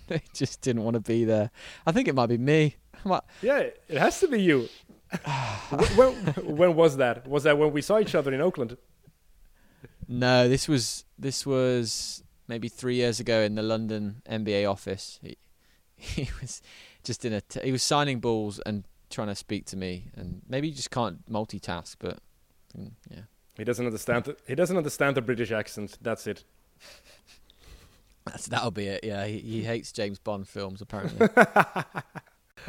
they 0.08 0.22
just 0.34 0.62
didn't 0.62 0.84
want 0.84 0.96
to 0.96 1.00
be 1.00 1.24
there. 1.26 1.50
I 1.86 1.92
think 1.92 2.08
it 2.08 2.16
might 2.16 2.28
be 2.28 2.38
me. 2.38 2.76
Might- 3.06 3.24
Yeah, 3.42 3.60
it 3.60 3.98
has 3.98 4.20
to 4.22 4.28
be 4.28 4.42
you. 4.42 4.68
When, 5.96 6.14
when 6.58 6.76
was 6.76 6.98
that? 6.98 7.28
Was 7.28 7.44
that 7.44 7.58
when 7.58 7.72
we 7.72 7.82
saw 7.82 8.00
each 8.00 8.16
other 8.16 8.34
in 8.34 8.42
Oakland? 8.42 8.78
No, 10.08 10.48
this 10.50 10.68
was 10.68 11.06
this 11.18 11.46
was 11.46 12.23
maybe 12.48 12.68
three 12.68 12.96
years 12.96 13.20
ago 13.20 13.42
in 13.42 13.56
the 13.56 13.64
London 13.64 14.22
NBA 14.30 14.70
office. 14.70 15.20
He, 15.22 15.38
he 15.96 16.30
was 16.42 16.62
just 17.04 17.26
in 17.26 17.34
a 17.34 17.42
t- 17.42 17.62
he 17.64 17.72
was 17.72 17.84
signing 17.84 18.20
balls 18.20 18.60
and 18.66 18.84
trying 19.10 19.28
to 19.28 19.36
speak 19.36 19.66
to 19.68 19.78
me, 19.78 20.12
and 20.16 20.42
maybe 20.48 20.68
you 20.68 20.74
just 20.74 20.92
can't 20.92 21.30
multitask. 21.32 21.96
But 22.00 22.20
mm, 22.78 22.92
yeah, 23.10 23.22
He 23.58 23.64
doesn't 23.64 23.86
understand. 23.86 24.26
The, 24.26 24.38
he 24.48 24.56
doesn't 24.56 24.78
understand 24.78 25.16
the 25.18 25.22
British 25.22 25.52
accent. 25.52 25.98
That's 26.02 26.28
it. 26.28 26.44
that's 28.26 28.48
that'll 28.48 28.72
be 28.72 28.88
it. 28.88 29.04
Yeah, 29.04 29.26
he, 29.26 29.40
he 29.40 29.64
hates 29.64 29.92
James 29.92 30.20
Bond 30.20 30.48
films 30.48 30.82
apparently. 30.82 31.28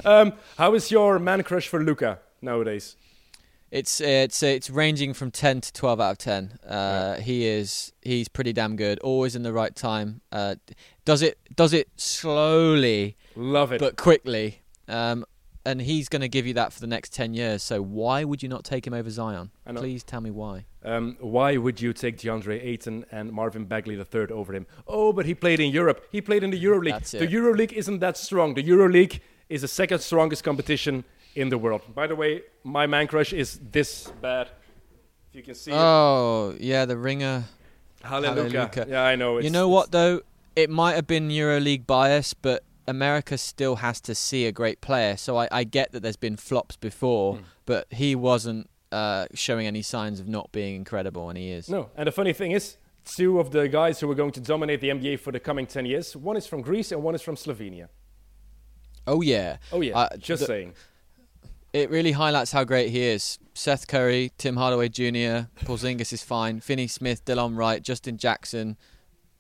Um, 0.05 0.33
how 0.59 0.75
is 0.75 0.91
your 0.91 1.19
man 1.19 1.43
crush 1.45 1.69
for 1.69 1.81
Luka 1.83 2.19
nowadays? 2.43 2.97
It's 3.75 4.01
it's 4.01 4.41
it's 4.43 4.71
ranging 4.71 5.15
from 5.15 5.33
ten 5.33 5.61
to 5.61 5.73
twelve 5.73 6.01
out 6.01 6.13
of 6.13 6.19
ten. 6.19 6.59
Uh, 6.67 7.17
He 7.17 7.45
is 7.47 7.93
he's 8.03 8.29
pretty 8.29 8.53
damn 8.53 8.77
good. 8.77 9.01
Always 9.01 9.35
in 9.35 9.43
the 9.43 9.53
right 9.53 9.75
time. 9.75 10.21
Uh, 10.31 10.55
does 11.05 11.23
it 11.23 11.39
does 11.57 11.73
it 11.73 11.89
slowly 11.97 13.17
Love 13.35 13.73
it. 13.73 13.81
but 13.81 13.97
quickly. 13.97 14.63
Um, 14.87 15.25
and 15.67 15.81
he's 15.81 16.09
going 16.11 16.21
to 16.21 16.29
give 16.29 16.47
you 16.47 16.53
that 16.55 16.75
for 16.75 16.81
the 16.81 16.87
next 16.87 17.15
10 17.15 17.33
years. 17.33 17.63
So 17.63 17.81
why 17.83 18.23
would 18.23 18.43
you 18.43 18.51
not 18.51 18.65
take 18.65 18.87
him 18.87 18.93
over 18.93 19.09
Zion? 19.09 19.51
Please 19.75 20.05
tell 20.05 20.21
me 20.21 20.31
why. 20.31 20.67
Um, 20.85 21.17
why 21.21 21.57
would 21.57 21.81
you 21.81 21.95
take 21.95 22.19
DeAndre 22.19 22.63
Ayton 22.63 23.07
and 23.11 23.33
Marvin 23.33 23.65
Bagley 23.65 23.95
III 23.97 24.27
over 24.31 24.53
him? 24.53 24.67
Oh, 24.87 25.11
but 25.15 25.25
he 25.25 25.35
played 25.35 25.61
in 25.61 25.73
Europe. 25.73 26.07
He 26.13 26.21
played 26.21 26.45
in 26.45 26.51
the 26.51 26.63
EuroLeague. 26.63 27.11
The. 27.11 27.27
EuroLeague 27.27 27.73
isn't 27.73 28.01
that 28.01 28.19
strong. 28.19 28.53
The 28.53 28.63
EuroLeague 28.63 29.21
is 29.49 29.63
the 29.63 29.69
second 29.69 30.01
strongest 30.01 30.45
competition 30.45 31.05
in 31.35 31.49
the 31.49 31.59
world. 31.59 31.83
By 31.95 32.07
the 32.07 32.17
way, 32.17 32.43
my 32.63 32.87
man 32.87 33.07
crush 33.07 33.33
is 33.33 33.59
this 33.73 34.09
bad. 34.21 34.49
If 35.31 35.37
you 35.37 35.43
can 35.43 35.55
see 35.55 35.73
Oh, 35.73 36.55
yeah, 36.61 36.85
the 36.85 36.97
ringer. 36.97 37.45
Hallelujah. 38.03 38.69
Hallelujah. 38.69 38.87
Yeah, 38.89 39.03
I 39.03 39.17
know. 39.17 39.39
You 39.39 39.51
know 39.51 39.69
what, 39.69 39.91
though? 39.91 40.21
It 40.57 40.71
might 40.71 40.95
have 40.95 41.07
been 41.07 41.29
EuroLeague 41.29 41.87
bias, 41.87 42.35
but 42.35 42.63
America 42.87 43.37
still 43.39 43.77
has 43.77 44.01
to 44.03 44.15
see 44.15 44.47
a 44.47 44.53
great 44.53 44.81
player. 44.81 45.17
So 45.17 45.37
I, 45.37 45.49
I 45.51 45.65
get 45.65 45.93
that 45.93 46.01
there's 46.03 46.17
been 46.17 46.37
flops 46.37 46.77
before, 46.77 47.37
Hmm. 47.37 47.43
but 47.67 47.87
he 47.91 48.15
wasn't 48.15 48.69
uh, 48.93 49.27
showing 49.35 49.67
any 49.67 49.83
signs 49.83 50.21
of 50.21 50.29
not 50.29 50.53
being 50.53 50.77
incredible, 50.77 51.29
and 51.29 51.37
he 51.39 51.51
is. 51.51 51.69
No, 51.69 51.91
and 51.97 52.07
the 52.07 52.13
funny 52.13 52.33
thing 52.33 52.53
is, 52.53 52.77
two 53.05 53.41
of 53.41 53.51
the 53.51 53.69
guys 53.69 53.99
who 54.01 54.09
are 54.11 54.15
going 54.15 54.31
to 54.33 54.41
dominate 54.41 54.81
the 54.81 54.91
NBA 54.91 55.19
for 55.19 55.33
the 55.33 55.41
coming 55.41 55.67
10 55.67 55.85
years, 55.87 56.15
one 56.15 56.37
is 56.37 56.47
from 56.47 56.61
Greece 56.63 56.93
and 56.93 57.03
one 57.03 57.15
is 57.17 57.23
from 57.23 57.35
Slovenia. 57.35 57.89
Oh, 59.07 59.21
yeah. 59.21 59.57
Oh, 59.73 59.81
yeah. 59.81 59.99
Uh, 59.99 60.17
just 60.17 60.41
the- 60.43 60.47
saying. 60.47 60.75
It 61.75 61.91
really 61.91 62.13
highlights 62.13 62.53
how 62.53 62.63
great 62.63 62.91
he 62.91 63.03
is. 63.03 63.39
Seth 63.53 63.89
Curry, 63.89 64.31
Tim 64.39 64.57
Hardaway 64.57 64.89
Jr., 64.89 65.49
Paul 65.65 65.77
Porzingis 65.77 66.13
is 66.13 66.23
fine, 66.23 66.61
Finney 66.61 66.87
Smith, 66.87 67.25
Delon 67.25 67.57
Wright, 67.57 67.83
Justin 67.83 68.17
Jackson, 68.17 68.77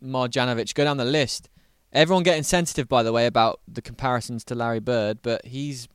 Marjanovic. 0.02 0.74
Go 0.74 0.82
down 0.82 0.96
the 0.96 1.04
list. 1.04 1.48
Everyone 1.92 2.24
getting 2.24 2.42
sensitive, 2.42 2.88
by 2.88 3.04
the 3.04 3.12
way, 3.12 3.26
about 3.26 3.60
the 3.68 3.80
comparisons 3.80 4.42
to 4.46 4.56
Larry 4.56 4.80
Bird, 4.80 5.20
but 5.22 5.46
he's 5.46 5.88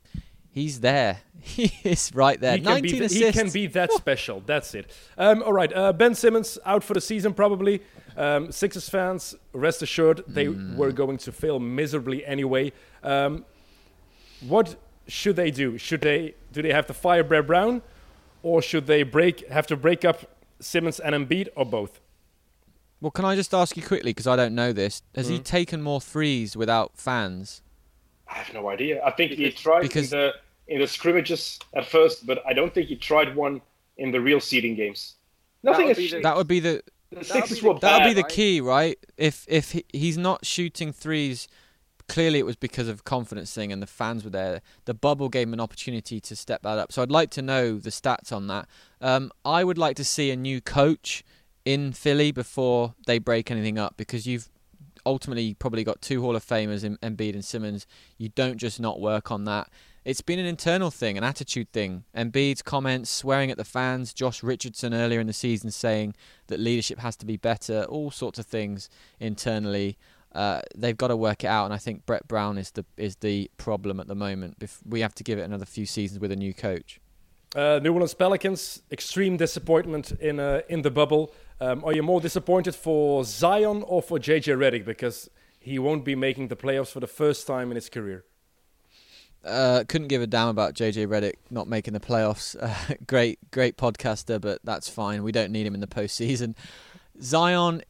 he's 0.50 0.80
there. 0.80 1.18
He 1.42 1.72
is 1.84 2.10
right 2.14 2.38
there. 2.38 2.58
He 2.58 2.62
can, 2.62 2.82
be 2.82 2.88
19 2.88 2.90
th- 2.90 3.02
assists. 3.10 3.24
he 3.24 3.32
can 3.32 3.50
be 3.50 3.66
that 3.68 3.90
special. 3.92 4.42
That's 4.44 4.74
it. 4.74 4.90
Um, 5.16 5.42
all 5.42 5.54
right. 5.54 5.72
Uh, 5.74 5.90
ben 5.90 6.14
Simmons 6.14 6.58
out 6.66 6.84
for 6.84 6.92
the 6.92 7.00
season, 7.00 7.32
probably. 7.32 7.80
Um, 8.14 8.52
Sixers 8.52 8.90
fans, 8.90 9.34
rest 9.54 9.80
assured, 9.80 10.22
they 10.26 10.44
Hmm. 10.46 10.76
were 10.76 10.92
going 10.92 11.16
to 11.16 11.32
fail 11.32 11.58
miserably 11.58 12.26
anyway. 12.26 12.72
Um, 13.02 13.46
what 14.46 14.76
should 15.10 15.36
they 15.36 15.50
do? 15.50 15.76
Should 15.78 16.00
they 16.02 16.34
do 16.52 16.62
they 16.62 16.72
have 16.72 16.86
to 16.86 16.94
fire 16.94 17.22
Brad 17.22 17.46
Brown, 17.46 17.82
or 18.42 18.62
should 18.62 18.86
they 18.86 19.02
break 19.02 19.46
have 19.48 19.66
to 19.68 19.76
break 19.76 20.04
up 20.04 20.18
Simmons 20.60 20.98
and 21.00 21.14
Embiid, 21.14 21.48
or 21.56 21.66
both? 21.66 22.00
Well, 23.00 23.10
can 23.10 23.24
I 23.24 23.34
just 23.34 23.54
ask 23.54 23.76
you 23.76 23.82
quickly 23.82 24.10
because 24.10 24.26
I 24.26 24.36
don't 24.36 24.54
know 24.54 24.72
this? 24.72 25.02
Has 25.14 25.28
he 25.28 25.38
Mhm. 25.38 25.44
taken 25.44 25.82
more 25.82 26.00
threes 26.00 26.56
without 26.56 26.96
fans? 26.98 27.62
I 28.28 28.34
have 28.34 28.52
no 28.54 28.68
idea. 28.68 29.02
I 29.04 29.10
think 29.10 29.32
he 29.32 29.50
tried 29.50 29.82
because- 29.82 30.12
in 30.12 30.18
the 30.18 30.34
in 30.68 30.78
the 30.80 30.86
scrimmages 30.86 31.58
at 31.74 31.84
first, 31.84 32.24
but 32.26 32.40
I 32.46 32.52
don't 32.52 32.72
think 32.72 32.86
he 32.88 32.94
tried 32.94 33.34
one 33.34 33.60
in 33.96 34.12
the 34.12 34.20
real 34.20 34.38
seeding 34.38 34.76
games. 34.76 35.14
Nothing 35.64 35.86
would 35.88 35.98
is. 35.98 36.10
be 36.12 36.16
the- 36.16 36.22
That 36.22 36.36
would 36.36 36.46
be 36.46 36.60
the 36.60 36.82
the 37.10 37.24
Sixers 37.24 37.58
be 37.58 37.62
the- 37.62 37.72
were 37.72 37.78
that 37.80 38.02
would 38.04 38.08
be 38.14 38.14
the 38.22 38.28
key, 38.28 38.60
right? 38.60 38.96
If 39.16 39.44
if 39.48 39.72
he, 39.72 39.84
he's 39.92 40.16
not 40.16 40.46
shooting 40.46 40.92
threes, 40.92 41.48
clearly 42.10 42.40
it 42.40 42.44
was 42.44 42.56
because 42.56 42.88
of 42.88 43.04
confidence 43.04 43.54
thing 43.54 43.70
and 43.70 43.80
the 43.80 43.86
fans 43.86 44.24
were 44.24 44.30
there. 44.30 44.62
The 44.84 44.94
bubble 44.94 45.28
gave 45.28 45.46
him 45.46 45.54
an 45.54 45.60
opportunity 45.60 46.18
to 46.18 46.34
step 46.34 46.62
that 46.62 46.76
up. 46.76 46.90
So 46.90 47.02
I'd 47.02 47.10
like 47.12 47.30
to 47.30 47.42
know 47.42 47.78
the 47.78 47.90
stats 47.90 48.32
on 48.32 48.48
that. 48.48 48.68
Um, 49.00 49.30
I 49.44 49.62
would 49.62 49.78
like 49.78 49.94
to 49.94 50.04
see 50.04 50.32
a 50.32 50.36
new 50.36 50.60
coach 50.60 51.22
in 51.64 51.92
Philly 51.92 52.32
before 52.32 52.96
they 53.06 53.20
break 53.20 53.48
anything 53.52 53.78
up 53.78 53.96
because 53.96 54.26
you've 54.26 54.48
ultimately 55.06 55.54
probably 55.54 55.84
got 55.84 56.02
two 56.02 56.20
Hall 56.20 56.34
of 56.34 56.44
Famers 56.44 56.82
in 56.82 56.96
Embiid 56.96 57.34
and 57.34 57.44
Simmons. 57.44 57.86
You 58.18 58.30
don't 58.30 58.56
just 58.56 58.80
not 58.80 59.00
work 59.00 59.30
on 59.30 59.44
that. 59.44 59.70
It's 60.04 60.20
been 60.20 60.40
an 60.40 60.46
internal 60.46 60.90
thing, 60.90 61.16
an 61.16 61.22
attitude 61.22 61.70
thing. 61.70 62.02
Embiid's 62.16 62.62
comments, 62.62 63.08
swearing 63.08 63.52
at 63.52 63.56
the 63.56 63.64
fans, 63.64 64.12
Josh 64.12 64.42
Richardson 64.42 64.92
earlier 64.92 65.20
in 65.20 65.28
the 65.28 65.32
season 65.32 65.70
saying 65.70 66.16
that 66.48 66.58
leadership 66.58 66.98
has 66.98 67.14
to 67.18 67.26
be 67.26 67.36
better, 67.36 67.84
all 67.84 68.10
sorts 68.10 68.40
of 68.40 68.46
things 68.46 68.88
internally. 69.20 69.96
Uh, 70.32 70.60
they've 70.76 70.96
got 70.96 71.08
to 71.08 71.16
work 71.16 71.42
it 71.44 71.48
out, 71.48 71.64
and 71.64 71.74
I 71.74 71.78
think 71.78 72.06
Brett 72.06 72.28
Brown 72.28 72.56
is 72.56 72.70
the 72.72 72.84
is 72.96 73.16
the 73.16 73.50
problem 73.56 73.98
at 73.98 74.06
the 74.06 74.14
moment. 74.14 74.62
We 74.86 75.00
have 75.00 75.14
to 75.16 75.24
give 75.24 75.38
it 75.38 75.42
another 75.42 75.66
few 75.66 75.86
seasons 75.86 76.20
with 76.20 76.30
a 76.30 76.36
new 76.36 76.54
coach. 76.54 77.00
Uh, 77.56 77.80
New 77.82 77.92
Orleans 77.92 78.14
Pelicans, 78.14 78.82
extreme 78.92 79.36
disappointment 79.36 80.12
in 80.12 80.38
uh, 80.38 80.60
in 80.68 80.82
the 80.82 80.90
bubble. 80.90 81.34
Um, 81.60 81.84
are 81.84 81.92
you 81.92 82.02
more 82.02 82.20
disappointed 82.20 82.74
for 82.74 83.24
Zion 83.24 83.82
or 83.86 84.02
for 84.02 84.18
JJ 84.18 84.56
Redick 84.56 84.84
because 84.84 85.28
he 85.58 85.78
won't 85.78 86.04
be 86.04 86.14
making 86.14 86.48
the 86.48 86.56
playoffs 86.56 86.92
for 86.92 87.00
the 87.00 87.08
first 87.08 87.46
time 87.46 87.70
in 87.70 87.74
his 87.74 87.88
career? 87.88 88.24
Uh, 89.44 89.84
couldn't 89.88 90.08
give 90.08 90.22
a 90.22 90.26
damn 90.26 90.48
about 90.48 90.74
JJ 90.74 91.06
Redick 91.06 91.34
not 91.50 91.66
making 91.66 91.94
the 91.94 92.00
playoffs. 92.00 92.56
Uh, 92.60 92.94
great, 93.06 93.38
great 93.50 93.76
podcaster, 93.76 94.40
but 94.40 94.60
that's 94.64 94.88
fine. 94.88 95.22
We 95.22 95.32
don't 95.32 95.50
need 95.50 95.66
him 95.66 95.74
in 95.74 95.80
the 95.80 95.86
postseason. 95.86 96.54
Zion, 97.20 97.82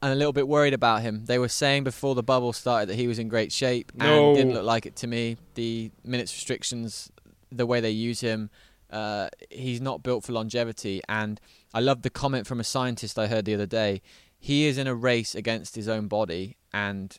I'm 0.00 0.12
a 0.12 0.14
little 0.14 0.32
bit 0.32 0.46
worried 0.46 0.74
about 0.74 1.02
him. 1.02 1.24
They 1.26 1.38
were 1.38 1.48
saying 1.48 1.84
before 1.84 2.14
the 2.14 2.22
bubble 2.22 2.52
started 2.52 2.88
that 2.88 2.94
he 2.96 3.08
was 3.08 3.18
in 3.18 3.28
great 3.28 3.52
shape, 3.52 3.92
No. 3.94 4.28
and 4.28 4.36
didn't 4.36 4.54
look 4.54 4.64
like 4.64 4.86
it 4.86 4.94
to 4.96 5.06
me. 5.06 5.36
The 5.54 5.90
minutes 6.04 6.32
restrictions, 6.32 7.10
the 7.50 7.66
way 7.66 7.80
they 7.80 7.90
use 7.90 8.20
him, 8.20 8.50
uh, 8.90 9.28
he's 9.50 9.80
not 9.80 10.02
built 10.02 10.24
for 10.24 10.32
longevity. 10.32 11.00
And 11.08 11.40
I 11.74 11.80
love 11.80 12.02
the 12.02 12.10
comment 12.10 12.46
from 12.46 12.60
a 12.60 12.64
scientist 12.64 13.18
I 13.18 13.26
heard 13.26 13.44
the 13.44 13.54
other 13.54 13.66
day. 13.66 14.00
He 14.38 14.66
is 14.66 14.78
in 14.78 14.86
a 14.86 14.94
race 14.94 15.34
against 15.34 15.74
his 15.74 15.88
own 15.88 16.06
body, 16.06 16.56
and 16.72 17.16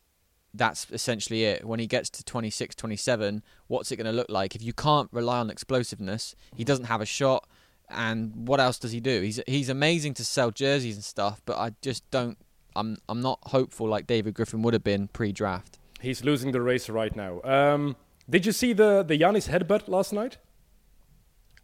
that's 0.54 0.88
essentially 0.92 1.44
it. 1.44 1.66
When 1.66 1.80
he 1.80 1.86
gets 1.86 2.10
to 2.12 2.24
26, 2.24 2.76
27, 2.76 3.44
what's 3.68 3.92
it 3.92 3.98
going 3.98 4.06
to 4.06 4.14
look 4.14 4.30
like? 4.30 4.56
If 4.56 4.64
you 4.64 4.72
can't 4.74 5.10
rely 5.12 5.40
on 5.40 5.50
explosiveness, 5.50 6.34
he 6.56 6.64
doesn't 6.64 6.86
have 6.86 7.02
a 7.02 7.06
shot. 7.06 7.46
And 7.90 8.48
what 8.48 8.60
else 8.62 8.80
does 8.80 8.92
he 8.94 9.00
do? 9.00 9.22
He's 9.22 9.42
he's 9.48 9.68
amazing 9.68 10.14
to 10.16 10.24
sell 10.24 10.52
jerseys 10.52 10.96
and 10.96 11.04
stuff, 11.04 11.42
but 11.46 11.58
I 11.58 11.72
just 11.82 12.10
don't. 12.12 12.38
I'm 12.76 12.98
I'm 13.08 13.22
not 13.22 13.40
hopeful 13.48 13.88
like 13.88 14.08
David 14.08 14.34
Griffin 14.34 14.62
would 14.62 14.74
have 14.74 14.84
been 14.84 15.08
pre-draft. 15.10 15.78
He's 16.02 16.24
losing 16.24 16.52
the 16.52 16.62
race 16.62 16.90
right 16.90 17.16
now. 17.16 17.42
Um, 17.44 17.96
did 18.30 18.46
you 18.46 18.52
see 18.52 18.74
the 18.74 19.04
the 19.04 19.18
Giannis 19.18 19.50
headbutt 19.50 19.88
last 19.88 20.14
night? 20.14 20.38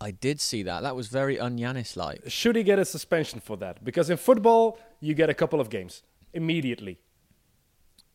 I 0.02 0.12
did 0.12 0.42
see 0.42 0.62
that. 0.64 0.82
That 0.82 0.96
was 0.96 1.08
very 1.08 1.40
un-Giannis 1.40 1.96
like. 1.96 2.30
Should 2.30 2.58
he 2.58 2.64
get 2.64 2.80
a 2.80 2.86
suspension 2.86 3.40
for 3.40 3.56
that? 3.58 3.84
Because 3.84 4.10
in 4.10 4.18
football, 4.18 4.78
you 5.00 5.14
get 5.14 5.30
a 5.30 5.34
couple 5.34 5.62
of 5.62 5.70
games 5.70 6.04
immediately. 6.34 7.00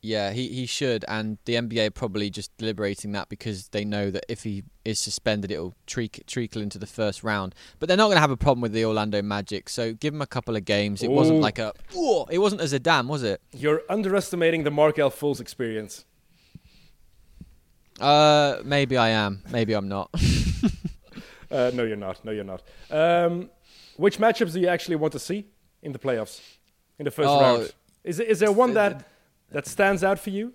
Yeah, 0.02 0.30
he, 0.32 0.48
he 0.48 0.64
should, 0.64 1.04
and 1.08 1.36
the 1.44 1.56
NBA 1.56 1.88
are 1.88 1.90
probably 1.90 2.30
just 2.30 2.56
deliberating 2.56 3.12
that 3.12 3.28
because 3.28 3.68
they 3.68 3.84
know 3.84 4.10
that 4.10 4.24
if 4.30 4.44
he 4.44 4.64
is 4.82 4.98
suspended, 4.98 5.50
it'll 5.50 5.74
treacle, 5.86 6.24
treacle 6.26 6.62
into 6.62 6.78
the 6.78 6.86
first 6.86 7.22
round. 7.22 7.54
But 7.78 7.88
they're 7.88 7.98
not 7.98 8.06
going 8.06 8.16
to 8.16 8.20
have 8.22 8.30
a 8.30 8.36
problem 8.36 8.62
with 8.62 8.72
the 8.72 8.82
Orlando 8.86 9.20
Magic, 9.20 9.68
so 9.68 9.92
give 9.92 10.14
him 10.14 10.22
a 10.22 10.26
couple 10.26 10.56
of 10.56 10.64
games. 10.64 11.02
It 11.02 11.10
wasn't 11.10 11.40
like 11.40 11.58
a, 11.58 11.74
"Ooh," 11.94 12.24
it 12.30 12.38
wasn't 12.38 12.62
as 12.62 12.72
a 12.72 12.78
damn, 12.78 13.08
was 13.08 13.22
it? 13.22 13.42
You're 13.52 13.82
underestimating 13.90 14.64
the 14.64 14.70
Markelle 14.70 15.10
Fultz 15.10 15.38
experience. 15.38 16.06
Uh, 18.00 18.60
maybe 18.64 18.96
I 18.96 19.08
am, 19.10 19.42
maybe 19.50 19.74
I'm 19.74 19.88
not. 19.88 20.10
Uh, 21.50 21.68
no, 21.74 21.82
you're 21.82 21.96
not. 21.96 22.24
No, 22.24 22.30
you're 22.30 22.44
not. 22.44 22.62
Um, 22.92 23.50
which 23.96 24.18
matchups 24.18 24.52
do 24.52 24.60
you 24.60 24.68
actually 24.68 24.94
want 24.94 25.12
to 25.14 25.18
see 25.18 25.46
in 25.82 25.90
the 25.90 25.98
playoffs 25.98 26.40
in 26.96 27.04
the 27.04 27.10
first 27.10 27.28
Oh, 27.28 27.40
round? 27.40 27.74
Is 28.04 28.20
is 28.20 28.38
there 28.38 28.52
one 28.52 28.70
uh, 28.70 28.74
that 28.74 29.08
that 29.50 29.66
stands 29.66 30.02
out 30.04 30.18
for 30.18 30.30
you? 30.30 30.54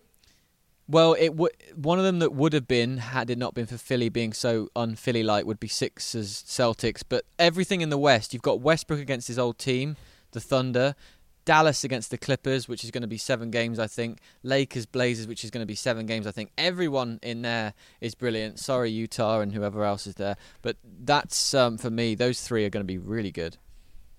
Well, 0.88 1.14
it 1.14 1.30
w- 1.30 1.50
one 1.74 1.98
of 1.98 2.06
them 2.06 2.20
that 2.20 2.34
would 2.34 2.54
have 2.54 2.68
been 2.68 2.98
had 2.98 3.30
it 3.30 3.38
not 3.38 3.56
been 3.56 3.66
for 3.66 3.78
Philly 3.78 4.10
being 4.10 4.34
so 4.34 4.70
un-Philly 4.76 5.24
like 5.24 5.46
would 5.46 5.60
be 5.60 5.68
Sixers 5.68 6.44
Celtics. 6.44 7.02
But 7.08 7.26
everything 7.40 7.82
in 7.82 7.90
the 7.90 7.98
West, 7.98 8.34
you've 8.34 8.44
got 8.44 8.62
Westbrook 8.62 9.00
against 9.00 9.28
his 9.28 9.40
old 9.40 9.58
team, 9.58 9.98
the 10.32 10.40
Thunder, 10.40 10.96
Dallas 11.44 11.84
against 11.84 12.12
the 12.12 12.18
Clippers, 12.18 12.68
which 12.68 12.84
is 12.84 12.92
going 12.92 13.02
to 13.02 13.08
be 13.08 13.18
seven 13.18 13.50
games, 13.50 13.80
I 13.80 13.88
think. 13.88 14.20
Lakers 14.44 14.86
Blazers, 14.86 15.28
which 15.28 15.44
is 15.44 15.50
going 15.50 15.62
to 15.62 15.68
be 15.68 15.76
seven 15.76 16.06
games, 16.06 16.28
I 16.28 16.32
think. 16.32 16.52
Everyone 16.58 17.20
in 17.24 17.42
there 17.42 17.74
is 18.02 18.14
brilliant. 18.14 18.60
Sorry, 18.60 18.92
Utah 18.92 19.40
and 19.40 19.54
whoever 19.54 19.84
else 19.84 20.06
is 20.06 20.16
there, 20.16 20.38
but 20.62 20.78
that's 20.84 21.54
um, 21.54 21.78
for 21.78 21.90
me. 21.90 22.14
Those 22.14 22.42
three 22.42 22.66
are 22.66 22.70
going 22.70 22.84
to 22.84 22.88
be 22.88 22.98
really 22.98 23.32
good. 23.32 23.58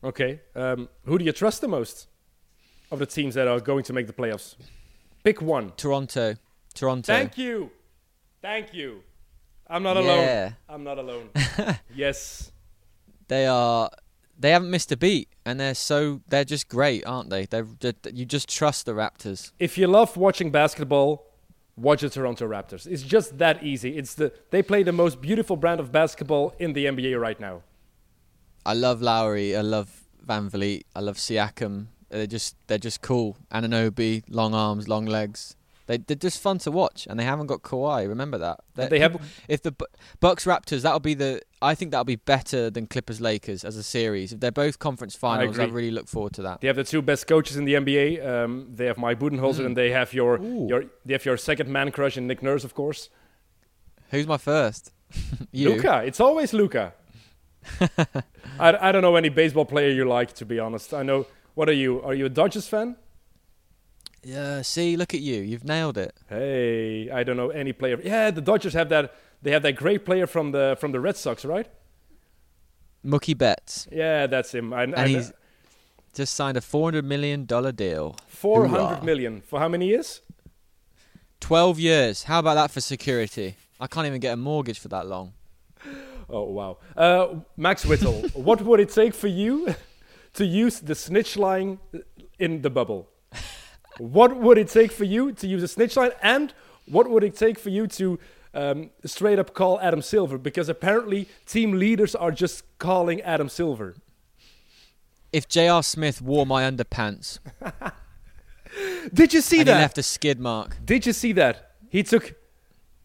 Okay. 0.02 0.40
Um, 0.54 0.88
who 1.04 1.18
do 1.18 1.24
you 1.24 1.32
trust 1.32 1.60
the 1.60 1.68
most 1.68 2.08
of 2.90 2.98
the 2.98 3.06
teams 3.06 3.34
that 3.34 3.48
are 3.48 3.60
going 3.60 3.84
to 3.84 3.92
make 3.92 4.06
the 4.06 4.12
playoffs? 4.12 4.56
Pick 5.24 5.42
one. 5.42 5.72
Toronto, 5.76 6.36
Toronto. 6.74 7.12
Thank 7.12 7.36
you. 7.38 7.70
Thank 8.42 8.72
you. 8.74 9.02
I'm 9.68 9.82
not 9.82 9.96
Yeah. 9.96 10.02
alone. 10.02 10.56
I'm 10.68 10.84
not 10.84 10.98
alone. 10.98 11.30
yes. 11.94 12.52
they 13.28 13.46
are 13.46 13.90
they 14.38 14.50
haven't 14.50 14.70
missed 14.70 14.92
a 14.92 14.96
beat 14.96 15.28
and 15.44 15.58
they're 15.58 15.74
so 15.74 16.20
they're 16.28 16.44
just 16.44 16.68
great 16.68 17.02
aren't 17.06 17.28
they 17.30 17.46
they're, 17.46 17.66
they 17.80 17.92
you 18.12 18.24
just 18.24 18.48
trust 18.48 18.84
the 18.86 18.92
raptors 18.92 19.50
If 19.58 19.76
you 19.78 19.86
love 19.88 20.16
watching 20.16 20.50
basketball, 20.52 21.24
watch 21.76 22.02
the 22.02 22.10
Toronto 22.10 22.46
Raptors. 22.46 22.86
It's 22.86 23.02
just 23.02 23.38
that 23.38 23.64
easy. 23.64 23.96
It's 23.98 24.14
the 24.14 24.32
they 24.50 24.62
play 24.62 24.82
the 24.84 24.92
most 24.92 25.20
beautiful 25.20 25.56
brand 25.56 25.80
of 25.80 25.90
basketball 25.90 26.54
in 26.60 26.72
the 26.74 26.84
NBA 26.86 27.18
right 27.20 27.40
now. 27.40 27.62
i 28.64 28.74
love 28.74 28.98
lowry 29.02 29.56
i 29.56 29.60
love 29.76 29.88
VanVleet 30.24 30.82
i 30.94 31.00
love 31.00 31.16
siakam 31.16 31.74
they're 32.08 32.26
just 32.26 32.56
they're 32.66 32.78
just 32.78 33.02
cool 33.02 33.36
Anunoby 33.50 34.22
long 34.28 34.54
arms 34.54 34.88
long 34.88 35.06
legs 35.06 35.56
they, 35.86 35.98
they're 35.98 36.16
just 36.16 36.40
fun 36.42 36.58
to 36.58 36.70
watch, 36.70 37.06
and 37.08 37.18
they 37.18 37.24
haven't 37.24 37.46
got 37.46 37.62
Kawhi. 37.62 38.08
Remember 38.08 38.38
that. 38.38 38.60
They're- 38.74 38.88
They 38.88 38.98
have- 38.98 39.20
if 39.48 39.62
the 39.62 39.70
Bu- 39.70 39.84
Bucks 40.18 40.44
Raptors, 40.44 40.82
that'll 40.82 41.00
be 41.00 41.14
the. 41.14 41.42
I 41.62 41.74
think 41.74 41.92
that'll 41.92 42.04
be 42.04 42.16
better 42.16 42.70
than 42.70 42.86
Clippers 42.86 43.20
Lakers 43.20 43.64
as 43.64 43.76
a 43.76 43.82
series. 43.82 44.32
If 44.32 44.40
they're 44.40 44.50
both 44.52 44.78
conference 44.78 45.14
finals, 45.14 45.58
I, 45.58 45.64
agree. 45.64 45.74
really 45.74 45.90
look 45.92 46.08
forward 46.08 46.32
to 46.34 46.42
that. 46.42 46.60
They 46.60 46.66
have 46.66 46.76
the 46.76 46.84
two 46.84 47.02
best 47.02 47.26
coaches 47.26 47.56
in 47.56 47.64
the 47.64 47.74
NBA. 47.74 48.26
Um, 48.26 48.68
they 48.74 48.86
have 48.86 48.98
Mike 48.98 49.18
Budenholzer, 49.20 49.64
and 49.64 49.76
they 49.76 49.90
have 49.90 50.12
your, 50.12 50.40
Ooh. 50.40 50.66
your 50.68 50.84
they 51.04 51.12
have 51.14 51.24
your 51.24 51.36
second 51.36 51.70
man 51.70 51.92
crush 51.92 52.16
in 52.16 52.26
Nick 52.26 52.42
Nurse, 52.42 52.64
of 52.64 52.74
course. 52.74 53.08
Who's 54.10 54.26
my 54.26 54.38
first? 54.38 54.92
you. 55.52 55.70
Luka. 55.70 56.02
It's 56.04 56.20
always 56.20 56.52
Luka. 56.52 56.94
I, 57.80 58.88
I 58.88 58.92
don't 58.92 59.02
know 59.02 59.16
any 59.16 59.28
baseball 59.28 59.64
player 59.64 59.90
you 59.90 60.04
like, 60.04 60.32
to 60.34 60.44
be 60.44 60.58
honest. 60.58 60.92
I 60.92 61.02
know. 61.04 61.26
What 61.56 61.70
are 61.70 61.78
you? 61.84 62.02
Are 62.02 62.12
you 62.12 62.26
a 62.26 62.28
Dodgers 62.28 62.68
fan? 62.68 62.96
Yeah. 64.22 64.60
See, 64.60 64.94
look 64.94 65.14
at 65.14 65.20
you. 65.20 65.40
You've 65.40 65.64
nailed 65.64 65.96
it. 65.96 66.14
Hey, 66.28 67.08
I 67.10 67.24
don't 67.24 67.38
know 67.38 67.48
any 67.48 67.72
player. 67.72 67.98
Yeah, 68.04 68.30
the 68.30 68.42
Dodgers 68.42 68.74
have 68.74 68.90
that. 68.90 69.14
They 69.40 69.52
have 69.52 69.62
that 69.62 69.72
great 69.72 70.04
player 70.04 70.26
from 70.26 70.52
the 70.52 70.76
from 70.78 70.92
the 70.92 71.00
Red 71.00 71.16
Sox, 71.16 71.46
right? 71.46 71.66
Mookie 73.02 73.36
Betts. 73.38 73.88
Yeah, 73.90 74.26
that's 74.26 74.52
him. 74.52 74.74
I, 74.74 74.82
and 74.82 75.08
he's 75.08 75.32
just 76.12 76.34
signed 76.34 76.58
a 76.58 76.60
four 76.60 76.88
hundred 76.88 77.06
million 77.06 77.46
dollar 77.46 77.72
deal. 77.72 78.16
four 78.28 78.66
hundred 78.66 79.02
million 79.02 79.40
for 79.40 79.58
how 79.58 79.68
many 79.68 79.86
years? 79.88 80.20
Twelve 81.40 81.80
years. 81.80 82.24
How 82.24 82.40
about 82.40 82.56
that 82.56 82.70
for 82.70 82.82
security? 82.82 83.56
I 83.80 83.86
can't 83.86 84.06
even 84.06 84.20
get 84.20 84.34
a 84.34 84.36
mortgage 84.36 84.78
for 84.78 84.88
that 84.88 85.06
long. 85.06 85.32
Oh 86.28 86.42
wow, 86.42 86.78
uh, 86.96 87.36
Max 87.56 87.86
Whittle. 87.86 88.22
what 88.34 88.60
would 88.60 88.80
it 88.80 88.90
take 88.90 89.14
for 89.14 89.28
you 89.28 89.76
to 90.36 90.44
use 90.46 90.80
the 90.80 90.94
snitch 90.94 91.36
line 91.36 91.78
in 92.38 92.62
the 92.62 92.70
bubble? 92.70 93.08
What 93.98 94.36
would 94.36 94.58
it 94.58 94.68
take 94.68 94.92
for 94.92 95.04
you 95.04 95.32
to 95.32 95.46
use 95.46 95.62
a 95.62 95.68
snitch 95.68 95.96
line, 95.96 96.10
and 96.22 96.52
what 96.86 97.08
would 97.10 97.24
it 97.24 97.34
take 97.36 97.58
for 97.58 97.70
you 97.70 97.86
to 97.88 98.18
um, 98.54 98.90
straight 99.04 99.38
up 99.38 99.54
call 99.54 99.80
Adam 99.80 100.02
Silver? 100.02 100.38
Because 100.38 100.68
apparently, 100.68 101.28
team 101.46 101.72
leaders 101.72 102.14
are 102.14 102.30
just 102.30 102.64
calling 102.78 103.20
Adam 103.22 103.48
Silver. 103.48 103.94
If 105.32 105.48
J.R. 105.48 105.82
Smith 105.82 106.22
wore 106.22 106.46
my 106.46 106.62
underpants 106.70 107.40
Did 109.12 109.34
you 109.34 109.40
see 109.40 109.60
and 109.60 109.68
that? 109.68 109.76
he 109.76 109.80
left 109.82 109.98
a 109.98 110.02
skid 110.02 110.38
mark, 110.40 110.76
Did 110.84 111.06
you 111.06 111.12
see 111.12 111.32
that? 111.32 111.72
He 111.88 112.02
took 112.02 112.34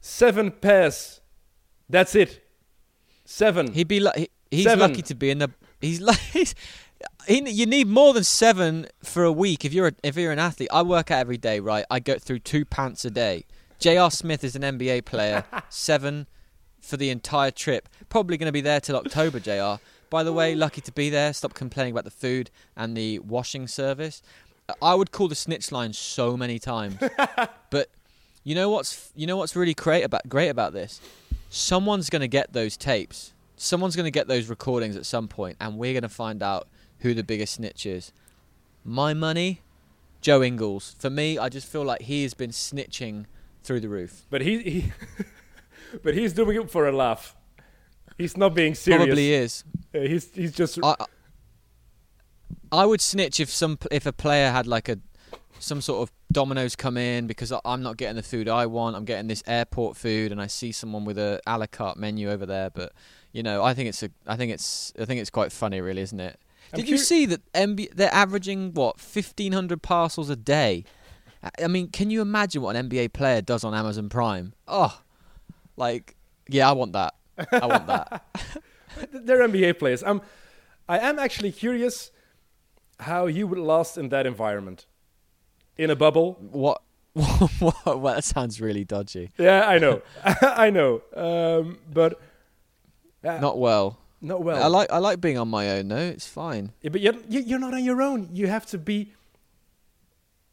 seven 0.02 0.52
pairs. 0.52 1.22
That's 1.90 2.16
it. 2.16 2.44
Seven. 3.26 3.72
he'd 3.74 3.88
be 3.88 4.00
lu- 4.02 4.12
he, 4.16 4.30
he's 4.50 4.64
Seven. 4.66 4.80
lucky 4.80 5.02
to 5.04 5.16
be 5.16 5.30
in 5.30 5.40
the. 5.40 5.50
He's 5.80 6.02
like 6.02 6.18
he's, 6.34 6.54
he, 7.28 7.50
you 7.50 7.66
need 7.66 7.88
more 7.88 8.14
than 8.14 8.24
seven 8.24 8.88
for 9.04 9.24
a 9.24 9.32
week 9.32 9.66
if 9.66 9.74
you're 9.74 9.88
a, 9.88 9.94
if 10.04 10.16
you're 10.18 10.32
an 10.32 10.40
athlete. 10.40 10.70
I 10.72 10.82
work 10.82 11.12
out 11.12 11.20
every 11.20 11.38
day, 11.38 11.60
right? 11.60 11.86
I 11.90 12.00
go 12.00 12.18
through 12.18 12.40
two 12.40 12.66
pants 12.66 13.06
a 13.06 13.10
day. 13.12 13.46
J.R. 13.80 14.12
Smith 14.12 14.44
is 14.44 14.56
an 14.56 14.62
NBA 14.62 15.06
player, 15.06 15.44
seven 15.70 16.28
for 16.80 16.98
the 16.98 17.10
entire 17.10 17.52
trip. 17.52 17.90
Probably 18.10 18.38
going 18.38 18.48
to 18.48 18.52
be 18.52 18.62
there 18.62 18.80
till 18.80 18.96
October, 18.96 19.40
J.R. 19.40 19.80
By 20.10 20.24
the 20.24 20.34
way, 20.34 20.56
lucky 20.56 20.82
to 20.82 20.92
be 20.92 21.10
there. 21.10 21.34
Stop 21.34 21.54
complaining 21.54 21.94
about 21.94 22.04
the 22.04 22.12
food 22.12 22.52
and 22.76 22.96
the 22.98 23.20
washing 23.20 23.68
service. 23.68 24.22
I 24.82 24.94
would 24.94 25.12
call 25.12 25.28
the 25.28 25.36
snitch 25.36 25.72
line 25.72 25.94
so 25.94 26.38
many 26.38 26.60
times, 26.60 26.98
but 27.70 27.90
you 28.44 28.56
know 28.56 28.70
what's 28.70 29.12
you 29.16 29.28
know 29.28 29.38
what's 29.38 29.56
really 29.56 29.74
great 29.74 30.04
about 30.04 30.28
great 30.30 30.50
about 30.50 30.74
this? 30.74 31.02
Someone's 31.50 32.10
going 32.10 32.22
to 32.22 32.28
get 32.28 32.54
those 32.54 32.78
tapes. 32.78 33.34
Someone's 33.58 33.96
going 33.96 34.06
to 34.06 34.12
get 34.12 34.28
those 34.28 34.48
recordings 34.48 34.96
at 34.96 35.06
some 35.06 35.28
point, 35.28 35.58
and 35.60 35.78
we're 35.78 35.94
going 35.94 36.04
to 36.04 36.10
find 36.10 36.42
out 36.42 36.68
who 37.02 37.14
the 37.14 37.24
biggest 37.24 37.56
snitch 37.56 37.86
is. 37.86 38.12
My 38.84 39.14
money, 39.14 39.62
Joe 40.22 40.42
Ingles. 40.42 40.96
For 40.98 41.10
me, 41.10 41.38
I 41.38 41.50
just 41.50 41.68
feel 41.68 41.84
like 41.84 42.04
he 42.04 42.24
has 42.24 42.34
been 42.34 42.52
snitching 42.52 43.26
through 43.64 43.82
the 43.82 43.90
roof. 43.90 44.26
But 44.30 44.42
he, 44.42 44.60
he 44.60 44.92
but 46.04 46.16
he's 46.16 46.34
doing 46.34 46.62
it 46.62 46.72
for 46.72 46.88
a 46.88 46.92
laugh. 46.92 47.36
He's 48.18 48.38
not 48.38 48.54
being 48.54 48.76
serious. 48.76 49.06
Probably 49.06 49.34
is. 49.34 49.64
Uh, 49.94 50.00
he's 50.00 50.34
he's 50.34 50.54
just. 50.54 50.80
I, 50.84 50.96
I 52.72 52.86
would 52.86 53.02
snitch 53.02 53.40
if 53.40 53.50
some 53.50 53.78
if 53.92 54.06
a 54.06 54.14
player 54.14 54.52
had 54.52 54.68
like 54.68 54.90
a 54.90 55.00
some 55.60 55.82
sort 55.82 56.08
of 56.08 56.12
dominoes 56.32 56.76
come 56.76 56.98
in 56.98 57.28
because 57.28 57.54
I'm 57.66 57.84
not 57.84 57.98
getting 57.98 58.16
the 58.16 58.24
food 58.24 58.48
I 58.48 58.66
want. 58.66 58.96
I'm 58.96 59.06
getting 59.06 59.28
this 59.28 59.44
airport 59.48 59.98
food, 59.98 60.32
and 60.32 60.42
I 60.42 60.48
see 60.48 60.72
someone 60.72 61.06
with 61.06 61.18
a 61.18 61.42
a 61.46 61.58
la 61.58 61.68
carte 61.68 61.98
menu 61.98 62.30
over 62.30 62.46
there. 62.46 62.70
But 62.70 62.94
you 63.32 63.44
know, 63.44 63.64
I 63.64 63.74
think 63.74 63.90
it's 63.90 64.04
a 64.04 64.10
I 64.28 64.36
think 64.36 64.52
it's 64.52 64.94
I 65.00 65.06
think 65.06 65.22
it's 65.22 65.30
quite 65.30 65.52
funny, 65.52 65.82
really, 65.82 66.02
isn't 66.02 66.20
it? 66.20 66.40
I'm 66.74 66.80
Did 66.80 66.90
you 66.90 66.96
curi- 66.96 67.00
see 67.00 67.26
that 67.28 67.54
MB, 67.54 67.96
they're 67.96 68.14
averaging 68.14 68.74
what 68.74 68.98
1500 69.00 69.82
parcels 69.82 70.30
a 70.30 70.36
day? 70.36 70.84
I- 71.44 71.64
I 71.66 71.68
mean, 71.68 71.88
can 71.90 72.10
you 72.10 72.22
imagine 72.22 72.62
what 72.62 72.76
an 72.76 72.90
NBA 72.90 73.14
player 73.14 73.42
does 73.42 73.64
on 73.64 73.74
Amazon 73.74 74.10
Prime? 74.10 74.54
Oh, 74.68 75.02
like 75.78 76.16
yeah, 76.50 76.70
I 76.70 76.74
want 76.74 76.94
that. 76.94 77.14
I 77.52 77.66
want 77.66 77.88
that. 77.88 78.24
They're 79.12 79.48
NBA 79.48 79.80
players. 79.80 80.04
I'm, 80.04 80.22
I 80.90 81.00
am 81.00 81.18
actually 81.18 81.52
curious 81.54 82.12
how 83.00 83.26
you 83.26 83.48
would 83.48 83.58
last 83.58 83.98
in 83.98 84.10
that 84.10 84.26
environment, 84.28 84.86
in 85.78 85.90
a 85.90 85.96
bubble. 85.96 86.34
what? 86.40 86.82
What? 87.60 87.76
Well, 87.86 88.00
that 88.16 88.24
sounds 88.24 88.62
really 88.62 88.84
dodgy. 88.86 89.32
Yeah, 89.38 89.66
I 89.68 89.80
know, 89.80 90.02
I 90.24 90.70
know, 90.70 91.02
um, 91.16 91.80
but 91.92 92.20
uh, 93.24 93.38
Not 93.40 93.58
well. 93.60 94.00
Not 94.22 94.44
well. 94.44 94.62
I 94.64 94.68
like 94.68 94.92
I 94.92 94.98
like 95.00 95.20
being 95.22 95.38
on 95.38 95.48
my 95.48 95.70
own 95.72 95.88
No, 95.88 95.98
It's 95.98 96.28
fine. 96.28 96.72
Yeah, 96.82 96.90
but 96.90 97.02
you're 97.02 97.16
you- 97.30 97.42
you're 97.42 97.60
not 97.60 97.74
on 97.74 97.84
your 97.84 98.02
own. 98.02 98.30
You 98.34 98.48
have 98.48 98.66
to 98.68 98.78
be 98.78 99.14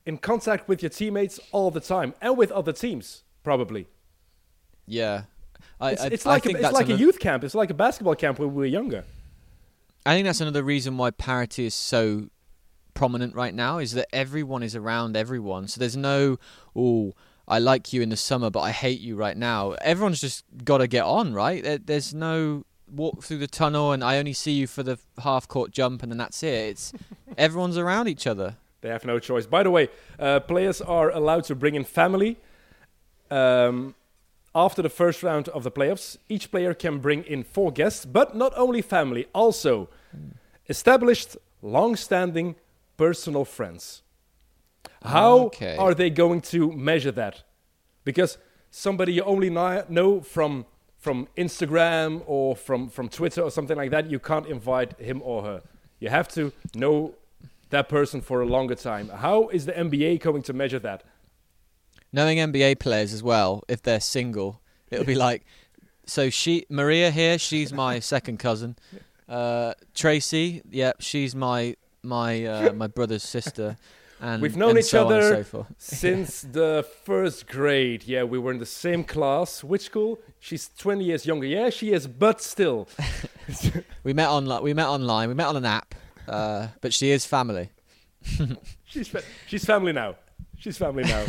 in 0.07 0.19
contact 0.19 0.69
with 0.69 0.83
your 0.83 0.91
teammates 0.91 1.39
all 1.53 1.71
the 1.71 1.81
time 1.81 2.15
and 2.21 2.37
with 2.37 2.51
other 2.53 2.73
teams, 2.73 3.25
probably. 3.43 3.87
Yeah. 4.87 5.25
I, 5.81 5.93
It's, 5.93 6.03
I, 6.03 6.07
it's 6.07 6.27
like 6.27 6.47
a, 6.47 6.51
it's 6.51 6.73
like 6.73 6.89
a 6.89 6.95
youth 6.97 7.21
camp. 7.21 7.45
It's 7.45 7.55
like 7.55 7.71
a 7.71 7.75
basketball 7.75 8.15
camp 8.15 8.39
when 8.39 8.49
we 8.55 8.57
were 8.57 8.65
younger. 8.67 9.05
I 10.07 10.15
think 10.15 10.25
that's 10.27 10.41
another 10.41 10.63
reason 10.63 10.97
why 10.97 11.11
parity 11.11 11.67
is 11.67 11.75
so 11.75 12.29
prominent 12.95 13.35
right 13.35 13.55
now 13.55 13.79
is 13.79 13.93
that 13.93 14.09
everyone 14.13 14.63
is 14.63 14.75
around 14.75 15.17
everyone. 15.17 15.69
So 15.69 15.79
there's 15.79 15.97
no, 15.97 16.39
oh, 16.75 17.13
I 17.47 17.59
like 17.59 17.93
you 17.93 18.01
in 18.01 18.09
the 18.09 18.17
summer, 18.17 18.49
but 18.51 18.61
I 18.61 18.71
hate 18.71 19.01
you 19.01 19.15
right 19.15 19.37
now. 19.37 19.73
Everyone's 19.83 20.21
just 20.21 20.45
got 20.65 20.79
to 20.79 20.89
get 20.89 21.05
on, 21.05 21.35
right? 21.35 21.63
There, 21.63 21.79
there's 21.79 22.15
no 22.15 22.65
walk 22.93 23.23
through 23.23 23.39
the 23.39 23.47
tunnel 23.47 23.93
and 23.93 24.03
I 24.03 24.19
only 24.19 24.33
see 24.33 24.53
you 24.53 24.67
for 24.67 24.83
the 24.83 24.99
half 25.23 25.47
court 25.49 25.71
jump 25.71 26.03
and 26.03 26.11
then 26.13 26.19
that's 26.19 26.43
it. 26.43 26.49
It's 26.71 26.93
everyone's 27.39 27.77
around 27.79 28.09
each 28.09 28.27
other. 28.27 28.57
They 28.81 28.89
have 28.91 29.05
no 29.05 29.19
choice. 29.19 29.47
By 29.47 29.63
the 29.65 29.71
way, 29.71 29.89
uh, 30.19 30.41
players 30.41 30.81
are 30.81 31.11
allowed 31.11 31.45
to 31.45 31.55
bring 31.55 31.75
in 31.75 31.85
family. 31.85 32.39
Um, 33.31 33.95
after 34.55 34.83
the 34.83 34.89
first 34.89 35.23
round 35.23 35.49
of 35.49 35.63
the 35.65 35.71
playoffs, 35.71 36.17
each 36.29 36.51
player 36.51 36.75
can 36.75 36.99
bring 36.99 37.23
in 37.25 37.43
four 37.45 37.71
guests, 37.73 38.05
but 38.05 38.35
not 38.37 38.53
only 38.57 38.81
family, 38.83 39.27
also 39.35 39.89
established, 40.69 41.37
long-standing 41.63 42.55
personal 42.97 43.45
friends. 43.45 44.03
How 45.03 45.39
Okay. 45.47 45.77
are 45.77 45.95
they 45.95 46.11
going 46.11 46.41
to 46.53 46.73
measure 46.73 47.13
that? 47.13 47.43
Because 48.05 48.39
somebody 48.71 49.13
you 49.13 49.23
only 49.23 49.51
know 49.51 50.21
from 50.23 50.67
from 51.09 51.27
Instagram 51.37 52.23
or 52.27 52.55
from, 52.55 52.91
from 52.91 53.09
Twitter 53.09 53.41
or 53.41 53.51
something 53.51 53.77
like 53.77 53.91
that, 53.91 54.11
you 54.11 54.19
can't 54.19 54.47
invite 54.47 54.93
him 55.01 55.23
or 55.25 55.43
her. 55.43 55.63
You 56.01 56.11
have 56.11 56.29
to 56.29 56.53
know 56.75 57.15
that 57.71 57.89
person 57.89 58.21
for 58.21 58.43
a 58.43 58.47
longer 58.47 58.75
time. 58.75 59.09
How 59.09 59.49
is 59.49 59.65
the 59.65 59.73
NBA 59.73 60.21
going 60.21 60.43
to 60.43 60.53
measure 60.53 60.79
that? 60.81 61.05
knowing 62.13 62.39
NBA 62.39 62.79
players 62.79 63.13
as 63.13 63.23
well, 63.23 63.63
if 63.69 63.83
they're 63.83 64.01
single, 64.01 64.61
it'll 64.91 65.05
be 65.05 65.15
like, 65.29 65.45
so 66.07 66.31
she 66.31 66.67
Maria 66.71 67.11
here, 67.11 67.39
she's 67.39 67.73
my 67.73 68.01
second 68.01 68.39
cousin. 68.39 68.77
Uh, 69.29 69.75
Tracy, 69.95 70.63
yep, 70.71 70.97
she's 71.01 71.35
my 71.35 71.77
my 72.03 72.45
uh, 72.45 72.73
my 72.73 72.87
brother's 72.87 73.23
sister. 73.23 73.77
And 74.21 74.43
We've 74.43 74.57
known 74.57 74.77
each 74.79 74.87
so 74.87 75.07
other 75.07 75.45
so. 75.45 75.67
Since 75.79 76.43
the 76.43 76.85
first 77.05 77.47
grade, 77.47 78.05
yeah, 78.05 78.25
we 78.25 78.39
were 78.39 78.51
in 78.51 78.59
the 78.59 78.67
same 78.67 79.05
class. 79.05 79.63
Which 79.63 79.83
school? 79.83 80.19
She's 80.41 80.71
20 80.79 81.05
years 81.05 81.25
younger. 81.27 81.47
Yeah, 81.47 81.71
she 81.71 81.93
is, 81.93 82.07
but 82.07 82.41
still. 82.41 82.89
We 84.05 84.13
met 84.13 84.29
online. 84.29 84.63
We 84.63 84.75
met 84.75 84.87
online. 84.89 85.29
We 85.29 85.35
met 85.35 85.47
on 85.47 85.57
an 85.57 85.65
app. 85.65 85.95
Uh, 86.29 86.69
but 86.83 86.93
she 86.93 87.11
is 87.11 87.25
family. 87.25 87.71
she's, 88.85 89.09
fa- 89.09 89.23
she's 89.47 89.65
family 89.65 89.93
now. 89.93 90.17
She's 90.59 90.77
family 90.77 91.05
now. 91.05 91.25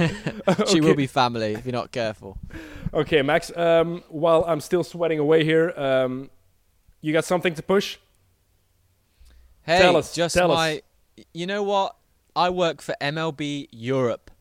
She 0.68 0.82
will 0.82 0.96
be 0.96 1.08
family 1.08 1.54
if 1.54 1.66
you're 1.66 1.72
not 1.72 1.92
careful. 1.92 2.38
Okay, 2.94 3.22
Max, 3.22 3.56
um, 3.56 4.04
while 4.10 4.44
I'm 4.46 4.60
still 4.60 4.84
sweating 4.84 5.20
away 5.20 5.44
here, 5.46 5.72
um, 5.78 6.30
you 7.00 7.14
got 7.14 7.24
something 7.26 7.54
to 7.56 7.62
push? 7.64 7.98
Hey, 9.62 9.80
Tell 9.80 9.96
us, 9.96 10.14
just 10.14 10.36
tell 10.36 10.52
us. 10.52 10.56
my. 10.58 10.82
You 11.34 11.48
know 11.48 11.64
what? 11.64 11.96
I 12.40 12.50
work 12.50 12.82
for 12.82 12.96
MLB 13.02 13.68
Europe, 13.70 14.32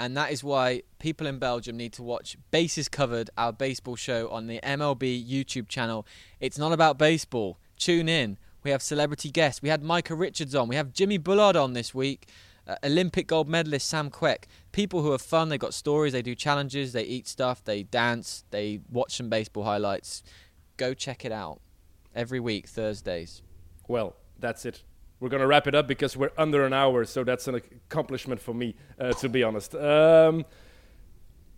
and 0.00 0.16
that 0.16 0.32
is 0.32 0.42
why 0.42 0.82
people 0.98 1.28
in 1.28 1.38
Belgium 1.38 1.76
need 1.76 1.92
to 1.92 2.02
watch 2.02 2.36
Bases 2.50 2.88
Covered, 2.88 3.30
our 3.38 3.52
baseball 3.52 3.94
show 3.94 4.28
on 4.30 4.48
the 4.48 4.58
MLB 4.64 5.24
YouTube 5.24 5.68
channel. 5.68 6.04
It's 6.40 6.58
not 6.58 6.72
about 6.72 6.98
baseball. 6.98 7.60
Tune 7.76 8.08
in. 8.08 8.36
We 8.64 8.72
have 8.72 8.82
celebrity 8.82 9.30
guests. 9.30 9.62
We 9.62 9.68
had 9.68 9.80
Micah 9.80 10.16
Richards 10.16 10.56
on. 10.56 10.66
We 10.66 10.74
have 10.74 10.92
Jimmy 10.92 11.18
Bullard 11.18 11.54
on 11.54 11.72
this 11.72 11.94
week. 11.94 12.26
Uh, 12.66 12.74
Olympic 12.82 13.28
gold 13.28 13.48
medalist 13.48 13.86
Sam 13.86 14.10
Quek. 14.10 14.46
People 14.72 15.02
who 15.02 15.12
are 15.12 15.18
fun. 15.18 15.50
they've 15.50 15.60
got 15.60 15.74
stories. 15.74 16.14
They 16.14 16.22
do 16.22 16.34
challenges. 16.34 16.94
They 16.94 17.04
eat 17.04 17.28
stuff. 17.28 17.62
They 17.62 17.84
dance. 17.84 18.42
They 18.50 18.80
watch 18.90 19.16
some 19.18 19.28
baseball 19.28 19.62
highlights. 19.62 20.24
Go 20.76 20.94
check 20.94 21.24
it 21.24 21.30
out 21.30 21.60
every 22.12 22.40
week 22.40 22.66
Thursdays. 22.66 23.40
Well, 23.86 24.16
that's 24.40 24.66
it. 24.66 24.82
We're 25.20 25.30
to 25.30 25.46
wrap 25.46 25.66
it 25.66 25.74
up 25.74 25.88
because 25.88 26.16
we're 26.16 26.30
under 26.36 26.64
an 26.64 26.72
hour, 26.72 27.04
so 27.04 27.24
that's 27.24 27.48
an 27.48 27.54
accomplishment 27.54 28.40
for 28.40 28.54
me, 28.54 28.74
uh, 29.00 29.12
to 29.14 29.28
be 29.28 29.42
honest. 29.42 29.74
Um, 29.74 30.44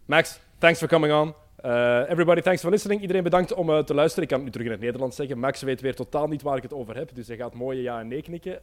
Max, 0.07 0.41
thanks 0.59 0.79
for 0.79 0.89
coming 0.89 1.13
on. 1.13 1.35
Uh, 1.63 2.07
everybody, 2.09 2.41
thanks 2.41 2.63
for 2.63 2.71
listening. 2.71 3.01
Iedereen 3.01 3.23
bedankt 3.23 3.53
om 3.53 3.71
uh, 3.71 3.79
te 3.79 3.95
luisteren. 3.95 4.23
Ik 4.23 4.29
kan 4.29 4.39
het 4.39 4.47
nu 4.47 4.53
terug 4.53 4.67
in 4.67 4.73
het 4.73 4.81
Nederlands 4.81 5.17
zeggen. 5.17 5.39
Max 5.39 5.63
weet 5.63 5.81
weer 5.81 5.95
totaal 5.95 6.27
niet 6.27 6.43
waar 6.43 6.57
ik 6.57 6.63
het 6.63 6.73
over 6.73 6.97
heb, 6.97 7.11
dus 7.15 7.29
hij 7.29 7.37
gaat 7.37 7.55
mooie 7.55 7.83
ja 7.83 8.01
en 8.01 8.09
nee 8.09 8.23
knikken. 8.23 8.59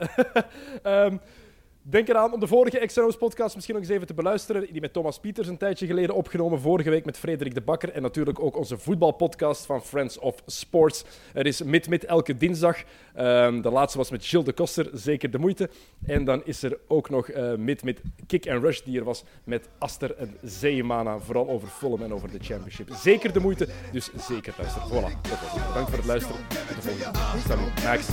Ehm, 0.84 1.18
denk 1.92 2.08
eraan 2.08 2.34
om 2.34 2.40
de 2.40 2.48
vorige 2.48 2.86
XNO's 2.86 3.18
podcast 3.18 3.56
misschien 3.56 3.76
nog 3.76 3.84
eens 3.84 3.94
even 3.94 4.08
te 4.08 4.14
beluisteren. 4.14 4.68
Die 4.72 4.82
met 4.82 4.94
Thomas 4.94 5.20
Pieters 5.20 5.48
een 5.48 5.58
tijdje 5.58 5.86
geleden 5.86 6.16
opgenomen. 6.16 6.60
Vorige 6.60 6.90
week 6.90 7.06
met 7.06 7.18
Frederik 7.18 7.54
de 7.54 7.62
Bakker. 7.62 7.92
En 7.92 8.02
natuurlijk 8.02 8.40
ook 8.40 8.58
onze 8.58 8.78
voetbalpodcast 8.78 9.66
van 9.66 9.82
Friends 9.82 10.20
of 10.20 10.36
Sports. 10.46 11.04
Er 11.34 11.46
is 11.46 11.64
mid-mid 11.64 12.06
elke 12.06 12.38
dinsdag. 12.38 12.78
Ehm, 13.16 13.62
de 13.62 13.70
laatste 13.70 13.98
was 13.98 14.12
met 14.12 14.26
Gilles 14.26 14.46
de 14.46 14.54
Koster. 14.54 14.90
Zeker 14.94 15.32
de 15.32 15.38
moeite. 15.38 15.70
En 16.06 16.26
dan 16.26 16.42
is 16.46 16.64
er 16.64 16.78
ook 16.88 17.10
nog 17.10 17.30
eh, 17.30 17.56
mid-mid 17.56 18.02
Kick 18.28 18.50
and 18.50 18.64
Rush 18.64 18.82
die 18.82 19.00
er 19.00 19.04
was 19.04 19.24
met 19.44 19.70
Aster 19.78 20.16
en 20.16 20.38
Zeemana. 20.44 21.20
Vooral 21.20 21.50
over 21.50 21.68
Fulham 21.68 22.02
en 22.04 22.14
over 22.14 22.32
de 22.32 22.40
Championship. 22.42 22.90
Zeker 22.94 23.34
de 23.34 23.40
moeite. 23.40 23.68
Dus 23.92 24.10
zeker 24.28 24.54
luisteren. 24.58 24.88
Voilà, 24.90 25.22
dat 25.22 25.40
het. 25.40 25.68
Bedankt 25.68 25.90
voor 25.90 25.98
het 25.98 26.08
luisteren. 26.08 26.42
Tot 26.48 26.76
de 26.76 26.82
volgende. 26.82 27.18
Salut. 27.48 27.84
Max. 27.84 28.08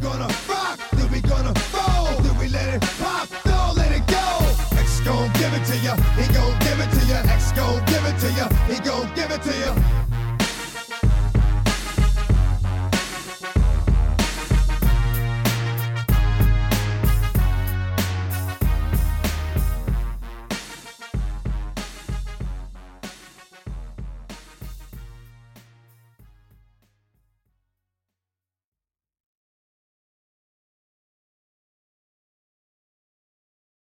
Bye. 0.00 0.49
Rock, 0.50 0.78
then 0.92 1.10
we 1.12 1.20
gonna 1.20 1.54
roll, 1.74 2.20
then 2.24 2.36
we 2.38 2.48
let 2.48 2.74
it 2.74 2.82
pop, 2.98 3.28
don't 3.44 3.76
let 3.76 3.92
it 3.92 4.06
go. 4.06 4.26
X 4.76 5.00
gon' 5.00 5.32
give 5.34 5.52
it 5.54 5.64
to 5.70 5.76
ya, 5.86 5.94
he 6.18 6.26
gon' 6.34 6.58
give 6.60 6.78
it 6.84 6.90
to 6.96 7.02
ya. 7.06 7.18
X 7.38 7.52
gon' 7.52 7.84
give 7.86 8.04
it 8.10 8.16
to 8.22 8.28
ya, 8.38 8.46
he 8.70 8.76
gon' 8.80 9.08
give 9.14 9.30
it 9.30 9.42
to 9.42 9.52
ya. 9.62 9.72